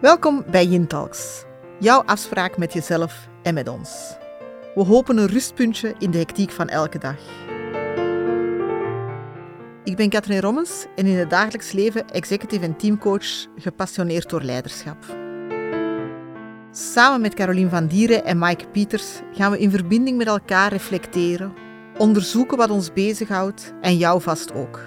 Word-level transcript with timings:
Welkom 0.00 0.44
bij 0.50 0.66
Yin 0.66 0.86
Talks, 0.86 1.44
jouw 1.78 2.02
afspraak 2.02 2.56
met 2.56 2.72
jezelf 2.72 3.28
en 3.42 3.54
met 3.54 3.68
ons. 3.68 4.16
We 4.74 4.84
hopen 4.84 5.16
een 5.16 5.26
rustpuntje 5.26 5.94
in 5.98 6.10
de 6.10 6.18
hectiek 6.18 6.50
van 6.50 6.68
elke 6.68 6.98
dag. 6.98 7.16
Ik 9.84 9.96
ben 9.96 10.08
Katrien 10.08 10.40
Rommens 10.40 10.86
en 10.96 11.06
in 11.06 11.16
het 11.16 11.30
dagelijks 11.30 11.72
leven 11.72 12.08
executive 12.10 12.64
en 12.64 12.76
teamcoach 12.76 13.46
gepassioneerd 13.56 14.30
door 14.30 14.42
leiderschap. 14.42 14.96
Samen 16.70 17.20
met 17.20 17.34
Caroline 17.34 17.70
van 17.70 17.86
Dieren 17.86 18.24
en 18.24 18.38
Mike 18.38 18.68
Pieters 18.68 19.20
gaan 19.32 19.50
we 19.50 19.58
in 19.58 19.70
verbinding 19.70 20.16
met 20.16 20.26
elkaar 20.26 20.72
reflecteren, 20.72 21.52
onderzoeken 21.96 22.56
wat 22.56 22.70
ons 22.70 22.92
bezighoudt 22.92 23.72
en 23.80 23.96
jou 23.96 24.20
vast 24.20 24.54
ook. 24.54 24.86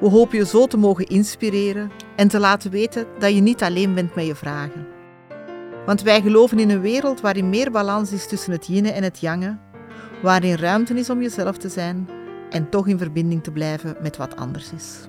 We 0.00 0.08
hopen 0.08 0.38
je 0.38 0.46
zo 0.46 0.66
te 0.66 0.76
mogen 0.76 1.06
inspireren 1.06 1.90
en 2.16 2.28
te 2.28 2.38
laten 2.38 2.70
weten 2.70 3.06
dat 3.18 3.34
je 3.34 3.40
niet 3.40 3.62
alleen 3.62 3.94
bent 3.94 4.14
met 4.14 4.26
je 4.26 4.34
vragen. 4.34 4.86
Want 5.86 6.02
wij 6.02 6.20
geloven 6.20 6.58
in 6.58 6.70
een 6.70 6.80
wereld 6.80 7.20
waarin 7.20 7.50
meer 7.50 7.70
balans 7.70 8.12
is 8.12 8.26
tussen 8.26 8.52
het 8.52 8.66
yin 8.66 8.86
en 8.86 9.02
het 9.02 9.20
yang, 9.20 9.58
waarin 10.22 10.56
ruimte 10.56 10.94
is 10.94 11.10
om 11.10 11.22
jezelf 11.22 11.56
te 11.56 11.68
zijn 11.68 12.08
en 12.50 12.68
toch 12.68 12.88
in 12.88 12.98
verbinding 12.98 13.42
te 13.42 13.50
blijven 13.50 13.96
met 14.02 14.16
wat 14.16 14.36
anders 14.36 14.72
is. 14.72 15.06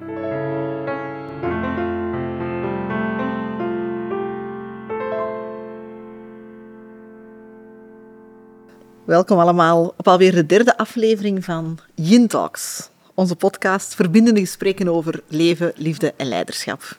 Welkom 9.06 9.40
allemaal 9.40 9.94
op 9.98 10.08
alweer 10.08 10.32
de 10.32 10.46
derde 10.46 10.78
aflevering 10.78 11.44
van 11.44 11.80
Yin 11.96 12.28
Talks, 12.28 12.90
onze 13.14 13.36
podcast 13.36 13.96
verbindende 13.96 14.40
gesprekken 14.40 14.88
over 14.88 15.22
leven, 15.28 15.74
liefde 15.76 16.14
en 16.18 16.28
leiderschap. 16.28 16.98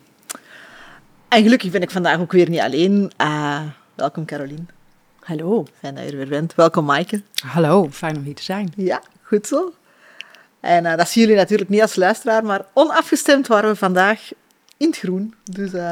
En 1.28 1.42
gelukkig 1.42 1.70
ben 1.70 1.82
ik 1.82 1.90
vandaag 1.90 2.20
ook 2.20 2.32
weer 2.32 2.48
niet 2.48 2.60
alleen. 2.60 3.12
Uh, 3.20 3.62
welkom 3.94 4.24
Caroline. 4.24 4.64
Hallo. 5.20 5.66
Fijn 5.78 5.94
dat 5.94 6.04
je 6.04 6.10
er 6.10 6.16
weer 6.16 6.28
bent. 6.28 6.54
Welkom 6.54 6.84
Maaike. 6.84 7.22
Hallo, 7.46 7.88
fijn 7.90 8.16
om 8.16 8.22
hier 8.22 8.34
te 8.34 8.42
zijn. 8.42 8.72
Ja, 8.76 9.02
goed 9.22 9.46
zo. 9.46 9.72
En 10.60 10.84
uh, 10.84 10.96
dat 10.96 11.08
zien 11.08 11.22
jullie 11.22 11.38
natuurlijk 11.38 11.70
niet 11.70 11.82
als 11.82 11.96
luisteraar, 11.96 12.44
maar 12.44 12.64
onafgestemd 12.72 13.46
waren 13.46 13.70
we 13.70 13.76
vandaag 13.76 14.30
in 14.76 14.86
het 14.86 14.98
groen. 14.98 15.34
Dus, 15.44 15.72
uh, 15.72 15.90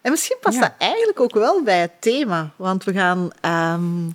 en 0.00 0.10
misschien 0.10 0.36
past 0.40 0.56
ja. 0.56 0.60
dat 0.60 0.72
eigenlijk 0.78 1.20
ook 1.20 1.34
wel 1.34 1.62
bij 1.62 1.80
het 1.80 2.00
thema, 2.00 2.50
want 2.56 2.84
we 2.84 2.92
gaan 2.92 3.30
um, 3.74 4.14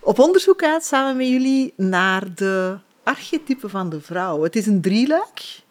op 0.00 0.18
onderzoek 0.18 0.62
uit 0.62 0.84
samen 0.84 1.16
met 1.16 1.28
jullie 1.28 1.72
naar 1.76 2.34
de 2.34 2.78
archetypen 3.04 3.70
van 3.70 3.88
de 3.88 4.00
vrouw. 4.00 4.42
Het 4.42 4.56
is 4.56 4.66
een 4.66 4.80
drieluik 4.80 5.62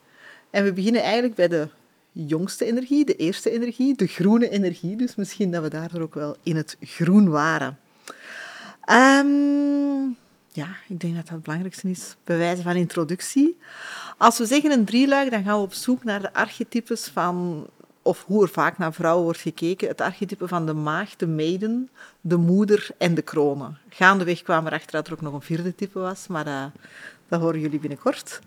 en 0.49 0.63
we 0.63 0.73
beginnen 0.73 1.01
eigenlijk 1.01 1.35
bij 1.35 1.47
de 1.47 1.67
jongste 2.11 2.65
energie, 2.65 3.05
de 3.05 3.15
eerste 3.15 3.49
energie, 3.49 3.95
de 3.95 4.07
groene 4.07 4.49
energie. 4.49 4.95
Dus 4.95 5.15
misschien 5.15 5.51
dat 5.51 5.63
we 5.63 5.69
daardoor 5.69 6.01
ook 6.01 6.13
wel 6.13 6.37
in 6.43 6.55
het 6.55 6.77
groen 6.81 7.29
waren. 7.29 7.79
Um, 8.91 10.17
ja, 10.51 10.67
ik 10.87 10.99
denk 10.99 11.15
dat 11.15 11.23
dat 11.23 11.33
het 11.33 11.43
belangrijkste 11.43 11.89
is, 11.89 12.15
bij 12.23 12.37
wijze 12.37 12.61
van 12.61 12.75
introductie. 12.75 13.57
Als 14.17 14.37
we 14.37 14.45
zeggen 14.45 14.71
een 14.71 14.85
drieluik, 14.85 15.31
dan 15.31 15.43
gaan 15.43 15.57
we 15.57 15.63
op 15.63 15.73
zoek 15.73 16.03
naar 16.03 16.21
de 16.21 16.33
archetypes 16.33 17.07
van, 17.07 17.67
of 18.01 18.23
hoe 18.27 18.43
er 18.43 18.49
vaak 18.49 18.77
naar 18.77 18.93
vrouwen 18.93 19.23
wordt 19.23 19.39
gekeken, 19.39 19.87
het 19.87 20.01
archetype 20.01 20.47
van 20.47 20.65
de 20.65 20.73
maagd, 20.73 21.19
de 21.19 21.27
maiden, 21.27 21.89
de 22.21 22.37
moeder 22.37 22.87
en 22.97 23.15
de 23.15 23.21
kronen. 23.21 23.77
Gaandeweg 23.89 24.41
kwamen 24.41 24.71
we 24.71 24.77
achter 24.77 24.91
dat 24.91 25.07
er 25.07 25.13
ook 25.13 25.21
nog 25.21 25.33
een 25.33 25.41
vierde 25.41 25.75
type 25.75 25.99
was, 25.99 26.27
maar 26.27 26.45
dat, 26.45 26.71
dat 27.33 27.41
horen 27.41 27.59
jullie 27.59 27.79
binnenkort. 27.79 28.39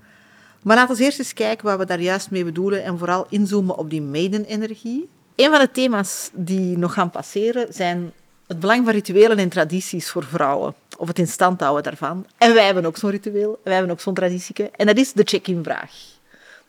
Maar 0.63 0.77
laten 0.77 0.97
we 0.97 1.03
eerst 1.03 1.19
eens 1.19 1.33
kijken 1.33 1.67
wat 1.67 1.79
we 1.79 1.85
daar 1.85 2.01
juist 2.01 2.31
mee 2.31 2.45
bedoelen 2.45 2.85
en 2.85 2.99
vooral 2.99 3.27
inzoomen 3.29 3.77
op 3.77 3.91
die 3.91 4.03
maiden-energie. 4.03 5.09
Een 5.37 5.51
van 5.51 5.61
de 5.61 5.71
thema's 5.71 6.31
die 6.33 6.79
nog 6.79 6.93
gaan 6.93 7.11
passeren 7.11 7.75
zijn 7.75 8.13
het 8.47 8.61
belang 8.61 8.85
van 8.85 8.93
rituelen 8.93 9.39
en 9.39 9.49
tradities 9.49 10.11
voor 10.11 10.25
vrouwen. 10.25 10.75
Of 10.97 11.09
het 11.09 11.19
in 11.19 11.27
stand 11.27 11.61
houden 11.61 11.83
daarvan. 11.83 12.27
En 12.39 12.55
wij 12.55 12.65
hebben 12.65 12.85
ook 12.85 12.97
zo'n 12.97 13.11
ritueel. 13.11 13.61
Wij 13.65 13.73
hebben 13.73 13.93
ook 13.93 14.01
zo'n 14.01 14.15
traditieke. 14.15 14.71
En 14.77 14.87
dat 14.87 14.97
is 14.97 15.13
de 15.13 15.23
check-in-vraag. 15.25 15.93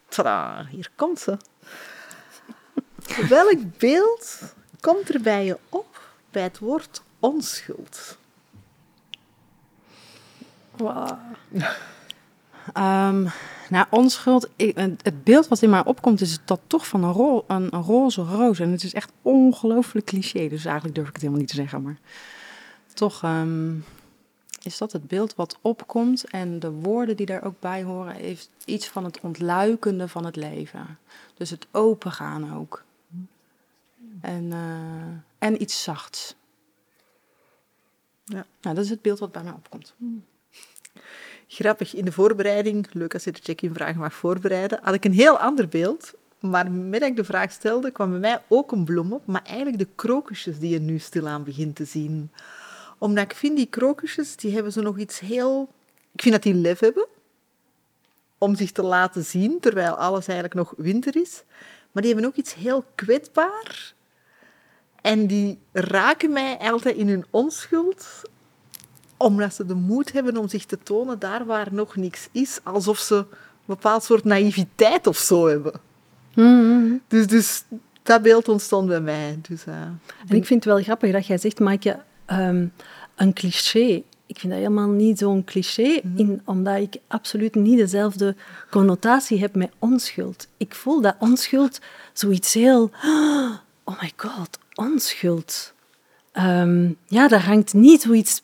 Tada, 0.09 0.65
hier 0.69 0.89
komt 0.95 1.19
ze. 1.19 1.37
Welk 3.29 3.77
beeld 3.77 4.39
komt 4.79 5.13
er 5.13 5.21
bij 5.21 5.45
je 5.45 5.57
op 5.69 6.01
bij 6.31 6.43
het 6.43 6.59
woord 6.59 7.01
onschuld? 7.19 8.17
Wow. 10.77 11.09
Um, 12.67 13.31
nou, 13.69 13.85
onschuld, 13.89 14.47
ik, 14.55 14.77
het 14.77 15.23
beeld 15.23 15.47
wat 15.47 15.61
in 15.61 15.69
mij 15.69 15.85
opkomt 15.85 16.21
is 16.21 16.39
dat 16.45 16.59
toch 16.67 16.87
van 16.87 17.03
een, 17.03 17.11
ro 17.11 17.43
een, 17.47 17.73
een 17.73 17.81
roze 17.81 18.21
roos. 18.21 18.59
En 18.59 18.71
het 18.71 18.83
is 18.83 18.93
echt 18.93 19.11
ongelooflijk 19.21 20.05
cliché, 20.05 20.47
dus 20.47 20.65
eigenlijk 20.65 20.95
durf 20.95 21.07
ik 21.07 21.13
het 21.13 21.21
helemaal 21.21 21.41
niet 21.41 21.49
te 21.49 21.55
zeggen. 21.55 21.81
Maar 21.81 21.97
toch 22.93 23.23
um, 23.23 23.85
is 24.61 24.77
dat 24.77 24.91
het 24.91 25.07
beeld 25.07 25.35
wat 25.35 25.57
opkomt. 25.61 26.23
En 26.23 26.59
de 26.59 26.71
woorden 26.71 27.15
die 27.15 27.25
daar 27.25 27.43
ook 27.43 27.59
bij 27.59 27.83
horen, 27.83 28.13
heeft 28.13 28.49
iets 28.65 28.87
van 28.87 29.03
het 29.03 29.19
ontluikende 29.19 30.07
van 30.07 30.25
het 30.25 30.35
leven. 30.35 30.97
Dus 31.33 31.49
het 31.49 31.67
opengaan 31.71 32.55
ook. 32.55 32.83
En, 34.21 34.43
uh, 34.43 35.47
en 35.47 35.61
iets 35.61 35.83
zachts. 35.83 36.35
Ja. 38.25 38.45
Nou, 38.61 38.75
dat 38.75 38.83
is 38.83 38.89
het 38.89 39.01
beeld 39.01 39.19
wat 39.19 39.31
bij 39.31 39.43
mij 39.43 39.53
opkomt. 39.53 39.93
Grappig, 41.47 41.95
in 41.95 42.05
de 42.05 42.11
voorbereiding, 42.11 42.87
leuk 42.91 43.13
als 43.13 43.23
je 43.23 43.31
de 43.31 43.39
check-in 43.43 43.73
vragen 43.73 43.99
mag 43.99 44.13
voorbereiden, 44.13 44.79
had 44.81 44.93
ik 44.93 45.05
een 45.05 45.13
heel 45.13 45.39
ander 45.39 45.67
beeld. 45.67 46.13
Maar 46.39 46.71
met 46.71 46.99
dat 46.99 47.09
ik 47.09 47.15
de 47.15 47.23
vraag 47.23 47.51
stelde, 47.51 47.91
kwam 47.91 48.09
bij 48.09 48.19
mij 48.19 48.43
ook 48.47 48.71
een 48.71 48.85
bloem 48.85 49.13
op, 49.13 49.25
maar 49.25 49.41
eigenlijk 49.43 49.77
de 49.77 49.87
krokusjes 49.95 50.59
die 50.59 50.69
je 50.69 50.79
nu 50.79 50.99
stilaan 50.99 51.43
begint 51.43 51.75
te 51.75 51.85
zien. 51.85 52.31
Omdat 52.97 53.23
ik 53.23 53.33
vind, 53.33 53.57
die 53.57 53.65
krokusjes, 53.65 54.35
die 54.35 54.53
hebben 54.53 54.71
zo 54.71 54.81
nog 54.81 54.97
iets 54.97 55.19
heel... 55.19 55.69
Ik 56.11 56.21
vind 56.21 56.33
dat 56.33 56.43
die 56.43 56.53
lef 56.53 56.79
hebben, 56.79 57.07
om 58.37 58.55
zich 58.55 58.71
te 58.71 58.83
laten 58.83 59.23
zien, 59.23 59.59
terwijl 59.59 59.93
alles 59.93 60.27
eigenlijk 60.27 60.53
nog 60.53 60.73
winter 60.77 61.15
is. 61.15 61.43
Maar 61.91 62.03
die 62.03 62.13
hebben 62.13 62.29
ook 62.29 62.37
iets 62.37 62.53
heel 62.53 62.85
kwetsbaar. 62.95 63.93
En 65.01 65.27
die 65.27 65.59
raken 65.71 66.31
mij 66.31 66.57
altijd 66.57 66.95
in 66.95 67.07
hun 67.07 67.25
onschuld, 67.29 68.21
omdat 69.17 69.53
ze 69.53 69.65
de 69.65 69.75
moed 69.75 70.11
hebben 70.11 70.37
om 70.37 70.47
zich 70.47 70.65
te 70.65 70.77
tonen 70.83 71.19
daar 71.19 71.45
waar 71.45 71.67
nog 71.71 71.95
niks 71.95 72.27
is, 72.31 72.59
alsof 72.63 72.99
ze 72.99 73.15
een 73.15 73.25
bepaald 73.65 74.03
soort 74.03 74.23
naïviteit 74.23 75.07
of 75.07 75.17
zo 75.17 75.47
hebben. 75.47 75.73
Mm-hmm. 76.33 77.01
Dus, 77.07 77.27
dus 77.27 77.63
dat 78.03 78.21
beeld 78.21 78.47
ontstond 78.47 78.87
bij 78.87 79.01
mij. 79.01 79.39
Dus, 79.41 79.65
uh, 79.65 79.75
en 80.27 80.35
ik 80.35 80.45
vind 80.45 80.63
het 80.63 80.73
wel 80.73 80.83
grappig 80.83 81.11
dat 81.11 81.27
jij 81.27 81.37
zegt, 81.37 81.59
Maaike, 81.59 81.99
um, 82.27 82.73
een 83.15 83.33
cliché. 83.33 84.03
Ik 84.25 84.39
vind 84.39 84.53
dat 84.53 84.61
helemaal 84.61 84.89
niet 84.89 85.19
zo'n 85.19 85.43
cliché, 85.43 85.99
mm. 86.03 86.17
in, 86.17 86.41
omdat 86.45 86.77
ik 86.77 86.95
absoluut 87.07 87.55
niet 87.55 87.77
dezelfde 87.77 88.35
connotatie 88.69 89.39
heb 89.39 89.55
met 89.55 89.71
onschuld. 89.79 90.47
Ik 90.57 90.75
voel 90.75 91.01
dat 91.01 91.15
onschuld 91.19 91.79
zoiets 92.13 92.53
heel... 92.53 92.91
Oh 93.83 94.01
my 94.01 94.11
god, 94.15 94.59
onschuld. 94.75 95.73
Um, 96.33 96.97
ja, 97.05 97.27
daar 97.27 97.45
hangt 97.45 97.73
niet 97.73 98.01
zoiets 98.01 98.43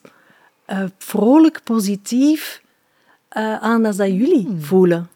uh, 0.74 0.84
vrolijk, 0.98 1.62
positief 1.64 2.62
uh, 3.38 3.58
aan 3.62 3.86
als 3.86 3.96
dat 3.96 4.08
jullie 4.08 4.46
hmm. 4.46 4.62
voelen. 4.62 5.10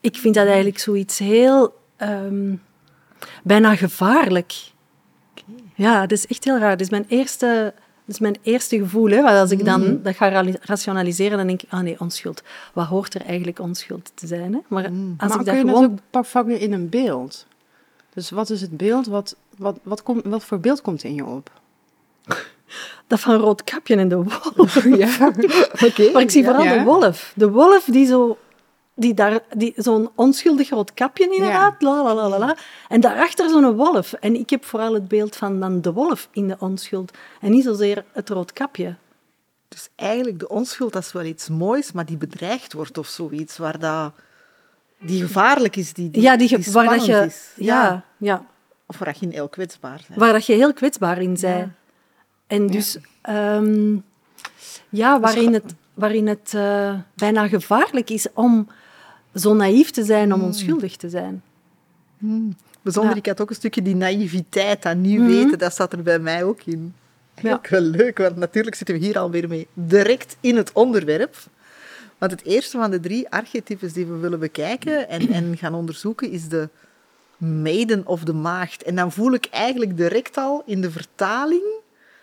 Ik 0.00 0.16
vind 0.16 0.34
dat 0.34 0.46
eigenlijk 0.46 0.78
zoiets 0.78 1.18
heel 1.18 1.74
um, 1.98 2.62
bijna 3.42 3.76
gevaarlijk. 3.76 4.54
Okay. 5.30 5.64
Ja, 5.74 6.00
dat 6.00 6.18
is 6.18 6.26
echt 6.26 6.44
heel 6.44 6.58
raar. 6.58 6.70
Dat 6.70 6.80
is 6.80 6.90
mijn 6.90 7.04
eerste, 7.08 7.72
dat 8.04 8.14
is 8.14 8.18
mijn 8.18 8.36
eerste 8.42 8.78
gevoel. 8.78 9.10
Hè. 9.10 9.22
Want 9.22 9.38
als 9.38 9.50
ik 9.50 9.64
dan 9.64 9.80
mm. 9.80 10.02
dat 10.02 10.16
ga 10.16 10.44
rationaliseren, 10.60 11.38
dan 11.38 11.46
denk 11.46 11.62
ik, 11.62 11.72
ah 11.72 11.80
nee, 11.80 12.00
onschuld. 12.00 12.42
Wat 12.72 12.86
hoort 12.86 13.14
er 13.14 13.24
eigenlijk 13.24 13.58
onschuld 13.58 14.12
te 14.14 14.26
zijn? 14.26 14.52
Hè? 14.52 14.60
Maar 14.68 14.92
mm. 14.92 15.14
als 15.18 15.30
maar 15.30 15.40
ik 15.40 15.46
dat 15.46 15.54
dat 15.54 15.66
gewoon... 15.66 16.00
vak 16.10 16.46
weer 16.46 16.60
in 16.60 16.72
een 16.72 16.88
beeld. 16.88 17.46
Dus 18.14 18.30
wat 18.30 18.50
is 18.50 18.60
het 18.60 18.76
beeld? 18.76 19.06
Wat, 19.06 19.36
wat, 19.56 19.78
wat, 19.82 20.02
wat 20.24 20.44
voor 20.44 20.60
beeld 20.60 20.80
komt 20.80 21.04
in 21.04 21.14
je 21.14 21.24
op? 21.24 21.60
Dat 23.06 23.20
van 23.20 23.34
Roodkapje 23.36 23.96
en 23.96 24.08
de 24.08 24.16
wolf. 24.16 24.84
Ja, 24.96 25.32
oké. 25.86 26.10
Maar 26.12 26.22
ik 26.22 26.30
zie 26.30 26.44
vooral 26.44 26.62
Ja. 26.62 26.78
de 26.78 26.82
wolf. 26.84 27.32
De 27.36 27.50
wolf 27.50 27.84
die 27.84 28.06
zo... 28.06 28.38
Die 28.94 29.14
daar, 29.14 29.40
die, 29.56 29.72
zo'n 29.76 30.10
onschuldig 30.14 30.70
rood 30.70 30.94
kapje 30.94 31.28
inderdaad, 31.30 31.82
la, 31.82 32.02
la, 32.02 32.14
la, 32.14 32.28
la, 32.28 32.38
la. 32.38 32.56
En 32.88 33.00
daarachter 33.00 33.48
zo'n 33.48 33.74
wolf. 33.76 34.12
En 34.12 34.34
ik 34.34 34.50
heb 34.50 34.64
vooral 34.64 34.94
het 34.94 35.08
beeld 35.08 35.36
van 35.36 35.60
dan 35.60 35.80
de 35.80 35.92
wolf 35.92 36.28
in 36.32 36.48
de 36.48 36.56
onschuld. 36.58 37.12
En 37.40 37.50
niet 37.50 37.64
zozeer 37.64 38.04
het 38.12 38.28
rood 38.28 38.52
kapje. 38.52 38.94
Dus 39.68 39.88
eigenlijk, 39.96 40.38
de 40.38 40.48
onschuld, 40.48 40.92
dat 40.92 41.02
is 41.02 41.12
wel 41.12 41.24
iets 41.24 41.48
moois, 41.48 41.92
maar 41.92 42.04
die 42.06 42.16
bedreigd 42.16 42.72
wordt 42.72 42.98
of 42.98 43.06
zoiets, 43.06 43.58
waar 43.58 43.78
dat... 43.78 44.12
Die 44.98 45.20
gevaarlijk 45.22 45.76
is, 45.76 45.92
die, 45.92 46.10
die, 46.10 46.22
ja, 46.22 46.36
die, 46.36 46.48
ge- 46.48 46.58
die 46.58 46.72
waar 46.72 46.88
dat 46.88 47.04
je... 47.06 47.24
is. 47.26 47.52
Ja, 47.56 48.04
ja. 48.16 48.44
Of 48.86 48.98
waar 48.98 49.08
dat 49.12 49.18
je 49.20 49.28
heel 49.30 49.48
kwetsbaar 49.48 50.00
bent. 50.08 50.20
Waar 50.20 50.32
dat 50.32 50.46
je 50.46 50.52
heel 50.54 50.72
kwetsbaar 50.72 51.22
in 51.22 51.36
zij. 51.36 51.68
Ja. 52.52 52.58
En 52.58 52.66
dus, 52.66 52.98
ehm, 53.22 53.96
ja, 54.88 55.20
waarin 55.20 55.52
het, 55.54 55.74
waarin 55.94 56.26
het 56.26 56.52
eh, 56.54 56.94
bijna 57.14 57.48
gevaarlijk 57.48 58.10
is 58.10 58.26
om 58.34 58.68
zo 59.34 59.54
naïef 59.54 59.90
te 59.90 60.04
zijn, 60.04 60.32
om 60.34 60.42
onschuldig 60.42 60.96
te 60.96 61.08
zijn. 61.08 61.42
Bijzonder, 62.82 63.12
Ja. 63.12 63.18
ik 63.18 63.26
had 63.26 63.40
ook 63.40 63.48
een 63.50 63.54
stukje 63.54 63.82
die 63.82 63.96
naïviteit, 63.96 64.82
dat 64.82 64.96
niet 64.96 65.18
Mhm. 65.18 65.26
weten, 65.28 65.58
dat 65.58 65.74
zat 65.74 65.92
er 65.92 66.02
bij 66.02 66.18
mij 66.18 66.44
ook 66.44 66.60
in. 66.64 66.94
Wel 67.42 67.80
leuk, 67.80 68.18
want 68.18 68.36
natuurlijk 68.36 68.76
zitten 68.76 68.98
we 68.98 69.04
hier 69.04 69.18
alweer 69.18 69.48
mee 69.48 69.66
direct 69.74 70.36
in 70.40 70.56
het 70.56 70.72
onderwerp. 70.72 71.36
Want 72.18 72.32
het 72.32 72.44
eerste 72.44 72.78
van 72.78 72.90
de 72.90 73.00
drie 73.00 73.30
archetypes 73.30 73.92
die 73.92 74.06
we 74.06 74.16
willen 74.16 74.38
bekijken 74.38 75.08
en, 75.08 75.28
en 75.28 75.56
gaan 75.56 75.74
onderzoeken 75.74 76.30
is 76.30 76.48
de 76.48 76.68
maiden 77.36 78.06
of 78.06 78.22
de 78.24 78.32
maagd. 78.32 78.82
En 78.82 78.94
dan 78.94 79.12
voel 79.12 79.32
ik 79.32 79.46
eigenlijk 79.50 79.96
direct 79.96 80.36
al 80.36 80.62
in 80.66 80.80
de 80.80 80.90
vertaling 80.90 81.62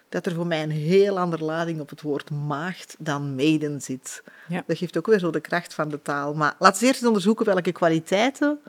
dat 0.10 0.26
er 0.26 0.34
voor 0.34 0.48
mij 0.48 0.64
een 0.64 0.72
heel 0.72 1.20
andere 1.20 1.44
lading 1.44 1.80
op 1.80 1.90
het 1.90 2.02
woord 2.02 2.32
maagd 2.32 2.96
dan 3.00 3.36
maiden 3.36 3.82
zit. 3.82 4.24
Ja. 4.48 4.64
Dat 4.68 4.78
geeft 4.78 4.98
ook 4.98 5.08
weer 5.08 5.20
zo 5.20 5.32
de 5.32 5.40
kracht 5.40 5.74
van 5.74 5.90
de 5.90 6.02
taal. 6.02 6.34
Maar 6.34 6.56
laten 6.60 6.80
we 6.80 6.86
eerst 6.86 7.00
eens 7.00 7.08
onderzoeken 7.08 7.46
welke 7.46 7.72
kwaliteiten 7.72 8.60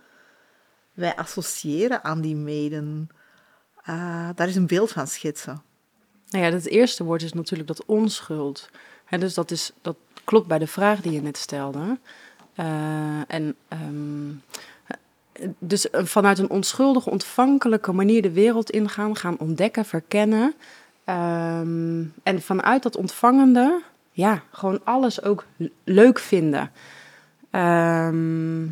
wij 0.93 1.17
associëren 1.17 2.05
aan 2.05 2.21
die 2.21 2.37
maiden. 2.37 3.09
Ah, 3.83 4.29
daar 4.35 4.49
is 4.49 4.57
een 4.57 4.67
beeld 4.67 4.93
van 4.93 5.07
schetsen. 5.07 5.63
Nou 6.29 6.45
ja, 6.45 6.51
het 6.51 6.67
eerste 6.67 7.05
woord 7.05 7.23
is 7.23 7.33
natuurlijk 7.33 7.69
dat 7.69 7.85
onschuld. 7.85 8.71
Dus 9.19 9.35
dat, 9.35 9.51
is, 9.51 9.73
dat 9.83 9.97
klopt 10.25 10.47
bij 10.47 10.59
de 10.59 10.67
vraag 10.67 11.01
die 11.01 11.13
je 11.13 11.23
net 11.23 11.37
stelde. 11.37 11.99
Eh, 12.55 13.21
en 13.27 13.57
ehm, 13.69 14.33
dus 15.59 15.91
eh, 15.91 16.05
vanuit 16.05 16.39
een 16.39 16.51
onschuldige, 16.51 17.11
ontvankelijke 17.11 17.93
manier 17.93 18.23
de 18.23 18.33
wereld 18.33 18.71
ingaan, 18.71 19.17
gaan 19.17 19.39
ontdekken, 19.39 19.85
verkennen. 19.85 20.55
Ehm, 21.11 22.05
en 22.23 22.43
vanuit 22.43 22.83
dat 22.83 22.97
ontvangende, 22.97 23.83
ja, 24.13 24.43
gewoon 24.51 24.81
alles 24.85 25.23
ook 25.23 25.47
leuk 25.85 26.19
vinden. 26.19 26.71
Ehm, 27.51 28.67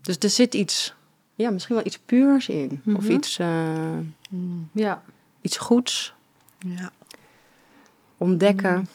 dus 0.00 0.16
er 0.18 0.30
zit 0.30 0.54
iets, 0.54 0.94
ja, 1.34 1.50
misschien 1.50 1.74
wel 1.76 1.86
iets 1.86 1.98
puurs 1.98 2.48
in. 2.48 2.82
Of 2.86 3.02
Mhm. 3.02 3.10
iets, 3.10 3.38
eh, 3.38 3.98
Ja. 4.72 5.02
iets 5.40 5.56
goeds. 5.56 6.14
Ja. 6.58 6.90
Ontdekken, 8.16 8.88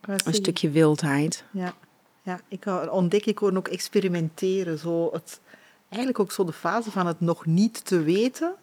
een 0.00 0.34
stukje 0.34 0.70
wildheid. 0.70 1.44
Ja, 1.50 1.74
ja 2.22 2.40
ik 2.48 2.64
hou- 2.64 2.88
ontdek, 2.90 3.26
ik 3.26 3.42
ook 3.42 3.68
experimenteren. 3.68 4.78
Zo 4.78 5.08
het, 5.12 5.40
eigenlijk 5.88 6.20
ook 6.20 6.32
zo 6.32 6.44
de 6.44 6.52
fase 6.52 6.90
van 6.90 7.06
het 7.06 7.20
nog 7.20 7.46
niet 7.46 7.84
te 7.84 8.02
weten, 8.02 8.54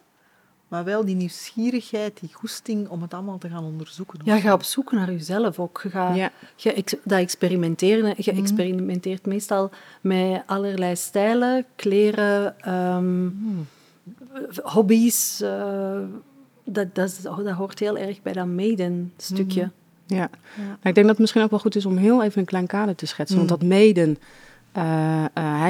maar 0.76 0.84
wel 0.84 1.06
die 1.06 1.16
nieuwsgierigheid, 1.16 2.20
die 2.20 2.30
goesting 2.34 2.88
om 2.90 3.02
het 3.02 3.14
allemaal 3.14 3.38
te 3.38 3.50
gaan 3.50 3.64
onderzoeken. 3.64 4.20
Ja, 4.24 4.40
ga 4.40 4.54
op 4.54 4.64
zoek 4.64 4.92
naar 4.92 5.12
jezelf 5.12 5.60
ook. 5.60 5.80
Je 5.84 5.90
gaat- 5.90 6.16
Ja. 6.16 6.32
ex- 6.74 6.96
dat 7.04 7.20
experimenteren, 7.20 8.14
je 8.18 8.32
experimenteert 8.32 9.26
meestal 9.26 9.70
met 10.02 10.42
allerlei 10.46 10.96
stijlen, 10.96 11.66
kleren, 11.76 12.60
ehm, 12.60 13.30
hobby's. 14.64 15.42
eh, 15.42 15.98
dat, 16.64 16.96
dat, 16.96 17.08
is- 17.10 17.22
dat 17.22 17.48
hoort 17.50 17.80
heel 17.80 17.98
erg 17.98 18.22
bij 18.22 18.34
dat 18.34 18.46
maiden-stukje. 18.48 19.70
Ja. 20.08 20.30
Nou, 20.58 20.70
ik 20.84 20.84
denk 20.84 20.96
dat 20.96 21.08
het 21.08 21.20
misschien 21.20 21.42
ook 21.44 21.50
wel 21.50 21.60
goed 21.60 21.76
is 21.76 21.86
om 21.86 21.98
heel 21.98 22.24
even 22.24 22.40
een 22.40 22.46
klein 22.46 22.68
kader 22.68 22.96
te 22.96 23.06
schetsen. 23.06 23.38
Want 23.38 23.50
dat 23.50 23.64
meden, 23.64 24.18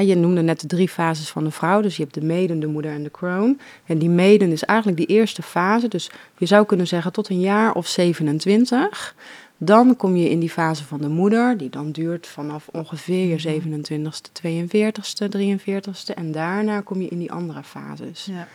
je 0.06 0.14
noemde 0.16 0.42
net 0.42 0.60
de 0.60 0.66
drie 0.66 0.88
fases 0.88 1.28
van 1.30 1.44
de 1.44 1.50
vrouw. 1.50 1.80
Dus 1.80 1.96
je 1.96 2.02
hebt 2.02 2.14
de 2.14 2.24
meden, 2.24 2.60
de 2.60 2.66
moeder 2.66 2.90
en 2.92 3.02
de 3.02 3.10
kroon. 3.10 3.58
En 3.86 3.98
die 3.98 4.08
meden 4.10 4.52
is 4.52 4.64
eigenlijk 4.64 4.98
die 4.98 5.06
eerste 5.06 5.42
fase. 5.42 5.88
Dus 5.88 6.10
je 6.38 6.46
zou 6.46 6.66
kunnen 6.66 6.86
zeggen 6.86 7.12
tot 7.12 7.28
een 7.28 7.40
jaar 7.40 7.72
of 7.74 7.86
27. 7.86 9.14
Dan 9.58 9.96
kom 9.96 10.16
je 10.16 10.30
in 10.30 10.38
die 10.40 10.50
fase 10.50 10.84
van 10.84 11.00
de 11.00 11.08
moeder, 11.08 11.56
die 11.56 11.70
dan 11.70 11.90
duurt 11.92 12.26
vanaf 12.26 12.68
ongeveer 12.72 13.26
je 13.40 13.60
27ste, 13.60 14.30
42ste, 14.46 15.28
43ste. 15.38 16.14
En 16.14 16.32
daarna 16.32 16.80
kom 16.80 17.00
je 17.00 17.08
in 17.08 17.18
die 17.18 17.32
andere 17.32 17.62
fases. 17.62 18.24
Ja. 18.30 18.48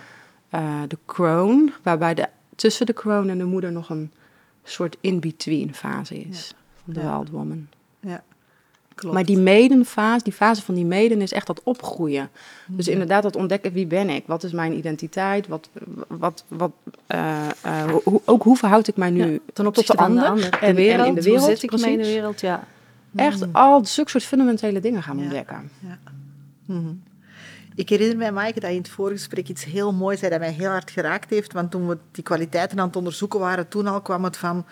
eh, 0.50 0.82
de 0.88 0.98
kroon, 1.06 1.72
waarbij 1.84 2.14
de, 2.14 2.28
tussen 2.56 2.86
de 2.86 2.94
kroon 2.94 3.30
en 3.30 3.38
de 3.38 3.44
moeder 3.44 3.72
nog 3.72 3.90
een 3.90 4.12
soort 4.64 4.98
in-between 5.02 5.74
fase 5.76 6.20
is. 6.20 6.54
Van 6.84 6.94
de 6.94 7.00
Ja. 7.00 7.16
wild 7.16 7.30
woman. 7.30 7.68
ja, 8.00 8.24
klopt. 9.02 9.16
Maar 9.16 9.26
die 9.26 9.38
medenfase, 9.38 10.24
die 10.24 10.34
fase 10.34 10.62
van 10.62 10.76
die 10.76 10.86
meden 10.86 11.22
is 11.22 11.32
echt 11.32 11.48
dat 11.48 11.62
opgroeien. 11.64 12.30
Dus 12.68 12.86
Mhm. 12.86 12.94
inderdaad 12.94 13.24
dat 13.24 13.36
ontdekken, 13.36 13.72
wie 13.74 13.86
ben 13.86 14.10
ik? 14.10 14.24
Wat 14.28 14.44
is 14.44 14.52
mijn 14.52 14.78
identiteit? 14.78 15.48
Wat, 15.48 15.70
wat, 16.08 16.44
wat, 16.48 16.72
eh, 17.08 17.48
eh, 17.62 17.84
hoe, 18.04 18.22
ook 18.26 18.44
hoe 18.44 18.58
verhoud 18.58 18.88
ik 18.88 18.98
mij 18.98 19.10
nu 19.10 19.32
Ja, 19.32 19.40
ten 19.54 19.68
opzichte 19.68 19.94
van 19.98 20.16
de 20.16 20.26
ander? 20.28 20.50
En- 20.60 20.76
de 20.76 20.82
wereld, 20.82 21.08
in 21.08 21.14
de 21.16 21.22
wereld, 21.22 21.46
hoe 21.46 21.56
zit 21.56 21.64
ik 21.64 21.72
mij 21.72 21.80
in 21.80 21.90
de 21.90 21.96
precies. 21.98 22.14
wereld, 22.16 22.42
ja. 22.42 22.64
Echt 23.16 23.46
al 23.54 23.86
zulke 23.86 24.10
soort 24.10 24.24
fundamentele 24.24 24.80
dingen 24.80 25.04
gaan 25.04 25.18
Ja. 25.18 25.24
ontdekken. 25.24 25.72
Mhm. 26.66 26.80
Ik 27.76 27.90
herinner 27.90 28.18
mij, 28.18 28.32
Maaike, 28.32 28.60
dat 28.60 28.70
je 28.70 28.76
in 28.76 28.82
het 28.82 28.92
voorgesprek 28.92 29.48
iets 29.50 29.64
heel 29.66 29.94
moois 29.94 30.20
zei 30.20 30.32
dat 30.32 30.40
mij 30.40 30.52
heel 30.52 30.70
hard 30.70 30.92
geraakt 30.92 31.30
heeft. 31.30 31.54
Want 31.54 31.72
toen 31.72 31.88
we 31.88 31.98
die 32.12 32.24
kwaliteiten 32.24 32.80
aan 32.80 32.88
het 32.88 32.96
onderzoeken 32.96 33.40
waren, 33.40 33.68
toen 33.68 33.88
al 33.88 34.02
kwam 34.02 34.24
het 34.24 34.38
van... 34.38 34.66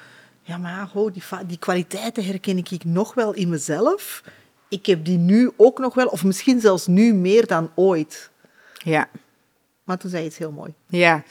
Ja, 0.50 0.58
maar 0.58 0.90
ho, 0.94 1.12
die, 1.12 1.24
die 1.48 1.58
kwaliteiten 1.58 2.26
herken 2.26 2.58
ik 2.58 2.84
nog 2.84 3.14
wel 3.14 3.34
in 3.34 3.50
mezelf. 3.50 4.24
Ik 4.68 4.86
heb 4.86 5.06
die 5.06 5.18
nu 5.18 5.52
ook 5.56 5.80
nog 5.80 5.94
wel, 5.94 6.08
of 6.08 6.24
misschien 6.24 6.60
zelfs 6.60 6.88
nu 6.88 7.14
meer 7.14 7.48
dan 7.48 7.72
ooit. 7.76 8.30
Ja. 8.74 9.10
Maar 9.84 9.98
toen 9.98 10.10
zei 10.10 10.22
je 10.22 10.30
iets 10.30 10.38
heel 10.38 10.52
mooi. 10.52 10.74
Ja, 10.88 11.24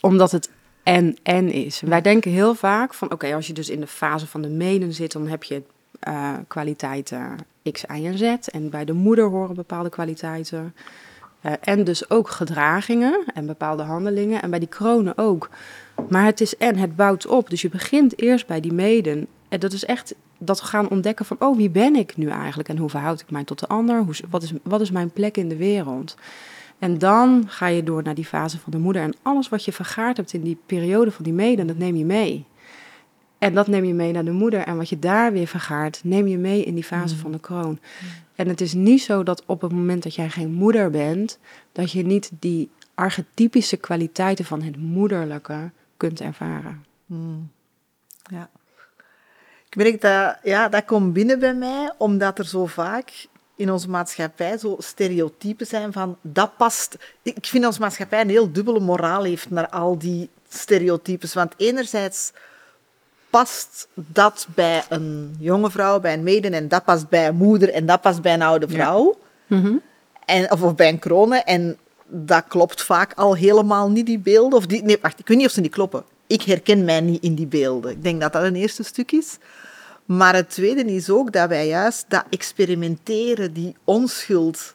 omdat 0.00 0.32
het 0.32 0.50
en 0.82 1.16
en 1.22 1.52
is. 1.52 1.80
Wij 1.80 2.00
denken 2.00 2.30
heel 2.30 2.54
vaak 2.54 2.94
van, 2.94 3.12
oké, 3.12 3.34
als 3.34 3.46
je 3.46 3.52
dus 3.52 3.68
in 3.68 3.80
de 3.80 3.86
fase 3.86 4.26
van 4.26 4.42
de 4.42 4.48
menen 4.48 4.92
zit, 4.92 5.12
dan 5.12 5.28
heb 5.28 5.42
je 5.42 5.62
eh, 6.00 6.34
kwaliteiten 6.48 7.36
X, 7.72 7.82
Y 7.82 8.06
en 8.06 8.18
Z. 8.18 8.22
En 8.48 8.70
bij 8.70 8.84
de 8.84 8.92
moeder 8.92 9.24
horen 9.24 9.54
bepaalde 9.54 9.88
kwaliteiten. 9.88 10.74
Eh, 11.40 11.52
en 11.60 11.84
dus 11.84 12.10
ook 12.10 12.28
gedragingen 12.28 13.24
en 13.34 13.46
bepaalde 13.46 13.82
handelingen. 13.82 14.42
En 14.42 14.50
bij 14.50 14.58
die 14.58 14.68
kronen 14.68 15.18
ook. 15.18 15.48
Maar 16.08 16.24
het 16.24 16.40
is 16.40 16.56
en, 16.56 16.76
het 16.76 16.96
bouwt 16.96 17.26
op. 17.26 17.50
Dus 17.50 17.62
je 17.62 17.68
begint 17.68 18.20
eerst 18.20 18.46
bij 18.46 18.60
die 18.60 18.72
meden. 18.72 19.26
En 19.48 19.60
dat 19.60 19.72
is 19.72 19.84
echt 19.84 20.14
dat 20.38 20.60
gaan 20.60 20.88
ontdekken 20.88 21.24
van, 21.26 21.36
oh, 21.40 21.56
wie 21.56 21.70
ben 21.70 21.96
ik 21.96 22.16
nu 22.16 22.28
eigenlijk? 22.28 22.68
En 22.68 22.76
hoe 22.76 22.90
verhoud 22.90 23.20
ik 23.20 23.30
mij 23.30 23.44
tot 23.44 23.58
de 23.58 23.66
ander? 23.66 24.02
Hoe, 24.02 24.14
wat, 24.30 24.42
is, 24.42 24.52
wat 24.62 24.80
is 24.80 24.90
mijn 24.90 25.10
plek 25.10 25.36
in 25.36 25.48
de 25.48 25.56
wereld? 25.56 26.16
En 26.78 26.98
dan 26.98 27.44
ga 27.46 27.66
je 27.66 27.82
door 27.82 28.02
naar 28.02 28.14
die 28.14 28.24
fase 28.24 28.58
van 28.58 28.72
de 28.72 28.78
moeder. 28.78 29.02
En 29.02 29.14
alles 29.22 29.48
wat 29.48 29.64
je 29.64 29.72
vergaard 29.72 30.16
hebt 30.16 30.32
in 30.32 30.42
die 30.42 30.58
periode 30.66 31.10
van 31.10 31.24
die 31.24 31.32
meden, 31.32 31.66
dat 31.66 31.78
neem 31.78 31.96
je 31.96 32.04
mee. 32.04 32.44
En 33.38 33.54
dat 33.54 33.66
neem 33.66 33.84
je 33.84 33.94
mee 33.94 34.12
naar 34.12 34.24
de 34.24 34.30
moeder. 34.30 34.60
En 34.60 34.76
wat 34.76 34.88
je 34.88 34.98
daar 34.98 35.32
weer 35.32 35.46
vergaart, 35.46 36.00
neem 36.04 36.26
je 36.26 36.38
mee 36.38 36.64
in 36.64 36.74
die 36.74 36.84
fase 36.84 37.16
van 37.16 37.32
de 37.32 37.40
kroon. 37.40 37.78
En 38.34 38.48
het 38.48 38.60
is 38.60 38.74
niet 38.74 39.02
zo 39.02 39.22
dat 39.22 39.42
op 39.46 39.60
het 39.60 39.72
moment 39.72 40.02
dat 40.02 40.14
jij 40.14 40.30
geen 40.30 40.52
moeder 40.52 40.90
bent, 40.90 41.38
dat 41.72 41.92
je 41.92 42.02
niet 42.02 42.30
die 42.38 42.70
archetypische 42.94 43.76
kwaliteiten 43.76 44.44
van 44.44 44.62
het 44.62 44.76
moederlijke 44.76 45.70
kunt 45.98 46.20
ervaren. 46.20 46.84
Ja. 48.30 48.50
Ik 49.66 49.76
merk 49.76 50.00
dat, 50.00 50.36
ja, 50.42 50.68
dat 50.68 50.84
komt 50.84 51.12
binnen 51.12 51.38
bij 51.38 51.54
mij, 51.54 51.92
omdat 51.98 52.38
er 52.38 52.46
zo 52.46 52.66
vaak 52.66 53.26
in 53.56 53.70
onze 53.72 53.90
maatschappij 53.90 54.58
zo 54.58 54.76
stereotypen 54.78 55.66
zijn 55.66 55.92
van 55.92 56.16
dat 56.20 56.56
past. 56.56 56.96
Ik 57.22 57.46
vind 57.46 57.66
onze 57.66 57.80
maatschappij 57.80 58.20
een 58.20 58.28
heel 58.28 58.52
dubbele 58.52 58.80
moraal 58.80 59.22
heeft 59.22 59.50
naar 59.50 59.68
al 59.68 59.98
die 59.98 60.28
stereotypes. 60.48 61.34
Want 61.34 61.54
enerzijds 61.56 62.32
past 63.30 63.88
dat 63.94 64.46
bij 64.54 64.84
een 64.88 65.36
jonge 65.38 65.70
vrouw, 65.70 66.00
bij 66.00 66.12
een 66.12 66.22
meden, 66.22 66.52
en 66.52 66.68
dat 66.68 66.84
past 66.84 67.08
bij 67.08 67.28
een 67.28 67.36
moeder, 67.36 67.72
en 67.72 67.86
dat 67.86 68.00
past 68.00 68.22
bij 68.22 68.34
een 68.34 68.42
oude 68.42 68.68
vrouw. 68.68 69.18
En, 70.24 70.50
of, 70.50 70.62
of 70.62 70.74
bij 70.74 70.88
een 70.88 70.98
kronen. 70.98 71.44
En 71.44 71.78
dat 72.08 72.44
klopt 72.48 72.82
vaak 72.82 73.12
al 73.14 73.36
helemaal 73.36 73.90
niet, 73.90 74.06
die 74.06 74.18
beelden. 74.18 74.58
Of 74.58 74.66
die, 74.66 74.82
nee, 74.82 74.98
wacht, 75.02 75.18
ik 75.18 75.28
weet 75.28 75.36
niet 75.36 75.46
of 75.46 75.52
ze 75.52 75.60
niet 75.60 75.72
kloppen. 75.72 76.04
Ik 76.26 76.42
herken 76.42 76.84
mij 76.84 77.00
niet 77.00 77.22
in 77.22 77.34
die 77.34 77.46
beelden. 77.46 77.90
Ik 77.90 78.02
denk 78.02 78.20
dat 78.20 78.32
dat 78.32 78.42
een 78.42 78.56
eerste 78.56 78.82
stuk 78.82 79.12
is. 79.12 79.38
Maar 80.04 80.34
het 80.34 80.50
tweede 80.50 80.84
is 80.84 81.10
ook 81.10 81.32
dat 81.32 81.48
wij 81.48 81.66
juist 81.66 82.04
dat 82.08 82.24
experimenteren, 82.30 83.52
die 83.52 83.76
onschuld, 83.84 84.74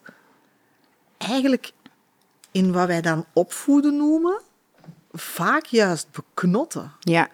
eigenlijk 1.18 1.72
in 2.52 2.72
wat 2.72 2.88
wij 2.88 3.02
dan 3.02 3.26
opvoeden 3.34 3.98
noemen, 3.98 4.42
vaak 5.12 5.66
juist 5.66 6.08
beknotten. 6.12 6.92
Ja, 7.00 7.30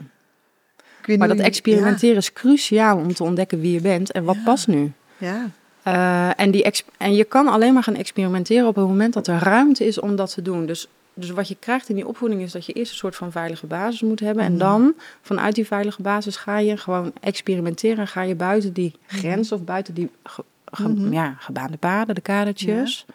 maar 1.17 1.27
dat 1.27 1.39
experimenteren 1.39 2.17
is 2.17 2.33
cruciaal 2.33 2.97
om 2.97 3.13
te 3.13 3.23
ontdekken 3.23 3.59
wie 3.59 3.73
je 3.73 3.81
bent 3.81 4.11
en 4.11 4.23
wat 4.23 4.43
past 4.43 4.67
nu. 4.67 4.91
Ja, 5.17 5.49
Eh, 5.93 6.39
en, 6.39 6.51
die 6.51 6.72
en 6.98 7.15
je 7.15 7.24
kan 7.24 7.48
alleen 7.48 7.74
maar 7.74 7.84
gaan 7.84 7.96
experimenteren 7.96 8.67
op 8.67 8.75
het 8.75 8.86
moment 8.86 9.13
dat 9.13 9.27
er 9.27 9.38
ruimte 9.39 9.86
is 9.86 10.00
om 10.00 10.15
dat 10.15 10.34
te 10.34 10.41
doen. 10.41 10.65
Dus, 10.65 10.88
dus 11.13 11.29
wat 11.29 11.48
je 11.48 11.55
krijgt 11.60 11.89
in 11.89 11.96
die 11.96 12.08
opvoeding 12.08 12.41
is 12.41 12.51
dat 12.51 12.65
je 12.65 12.74
eerst 12.74 12.91
een 12.91 12.98
soort 12.98 13.15
van 13.15 13.31
veilige 13.31 13.65
basis 13.65 14.01
moet 14.01 14.19
hebben. 14.19 14.43
En 14.43 14.58
dan, 14.58 14.93
vanuit 15.22 15.55
die 15.55 15.65
veilige 15.67 16.01
basis, 16.01 16.36
ga 16.36 16.58
je 16.58 16.77
gewoon 16.77 17.12
experimenteren. 17.22 18.08
Ga 18.08 18.22
je 18.22 18.36
buiten 18.36 18.74
die 18.74 18.96
grens 19.05 19.51
of 19.51 19.63
buiten 19.63 19.93
die 19.93 20.10
ge- 20.24 20.43
ge- 20.65 20.84
ja, 21.12 21.36
gebaande 21.39 21.77
paden, 21.77 22.15
de 22.15 22.22
kadertjes. 22.22 23.05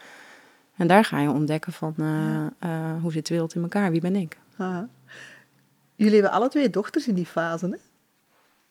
En 0.77 0.87
daar 0.87 1.05
ga 1.05 1.21
je 1.21 1.31
ontdekken 1.31 1.73
van 1.73 1.95
eh, 1.99 2.47
eh, 2.59 3.03
hoe 3.03 3.13
zit 3.13 3.27
de 3.27 3.33
wereld 3.35 3.55
in 3.55 3.63
elkaar, 3.63 3.91
wie 3.91 4.01
ben 4.01 4.17
ik? 4.17 4.39
Aha. 4.57 4.89
Jullie 5.97 6.15
hebben 6.15 6.33
alle 6.33 6.49
twee 6.49 6.71
dochters 6.71 7.09
in 7.09 7.15
die 7.15 7.27
fase, 7.27 7.67
hè? 7.67 7.77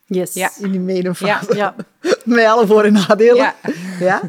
Yes. 0.06 0.34
Ja. 0.34 0.52
In 0.60 0.72
die 0.72 0.80
medenfase. 0.80 1.56
Ja. 1.56 1.76
Met 2.26 2.46
alle 2.46 2.68
voor- 2.68 2.84
en 2.84 2.94
nadelen. 2.94 3.36
Ja. 3.36 3.56
Ja. 4.00 4.22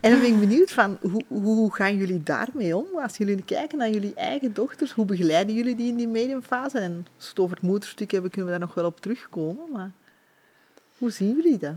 En 0.00 0.10
dan 0.10 0.20
ben 0.20 0.28
ik 0.32 0.40
benieuwd 0.40 0.70
van, 0.72 0.98
hoe, 1.00 1.24
hoe 1.28 1.74
gaan 1.74 1.96
jullie 1.96 2.22
daarmee 2.22 2.76
om? 2.76 2.86
Als 3.02 3.16
jullie 3.16 3.42
kijken 3.44 3.78
naar 3.78 3.90
jullie 3.90 4.14
eigen 4.14 4.52
dochters, 4.54 4.92
hoe 4.92 5.04
begeleiden 5.04 5.54
jullie 5.54 5.76
die 5.76 5.88
in 5.88 5.96
die 5.96 6.08
mediumfase? 6.08 6.78
En 6.78 7.06
als 7.16 7.24
we 7.24 7.30
het 7.30 7.38
over 7.38 7.56
het 7.56 7.64
moederstuk 7.64 8.10
hebben, 8.10 8.30
kunnen 8.30 8.52
we 8.52 8.58
daar 8.58 8.66
nog 8.66 8.76
wel 8.76 8.84
op 8.84 9.00
terugkomen. 9.00 9.64
Maar 9.72 9.90
hoe 10.98 11.10
zien 11.10 11.36
jullie 11.36 11.58
dat? 11.58 11.74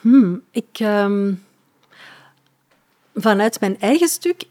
Hmm, 0.00 0.42
ik, 0.50 0.68
ehm, 0.72 1.34
vanuit 3.14 3.60
mijn 3.60 3.80
eigen 3.80 4.08
stuk, 4.08 4.42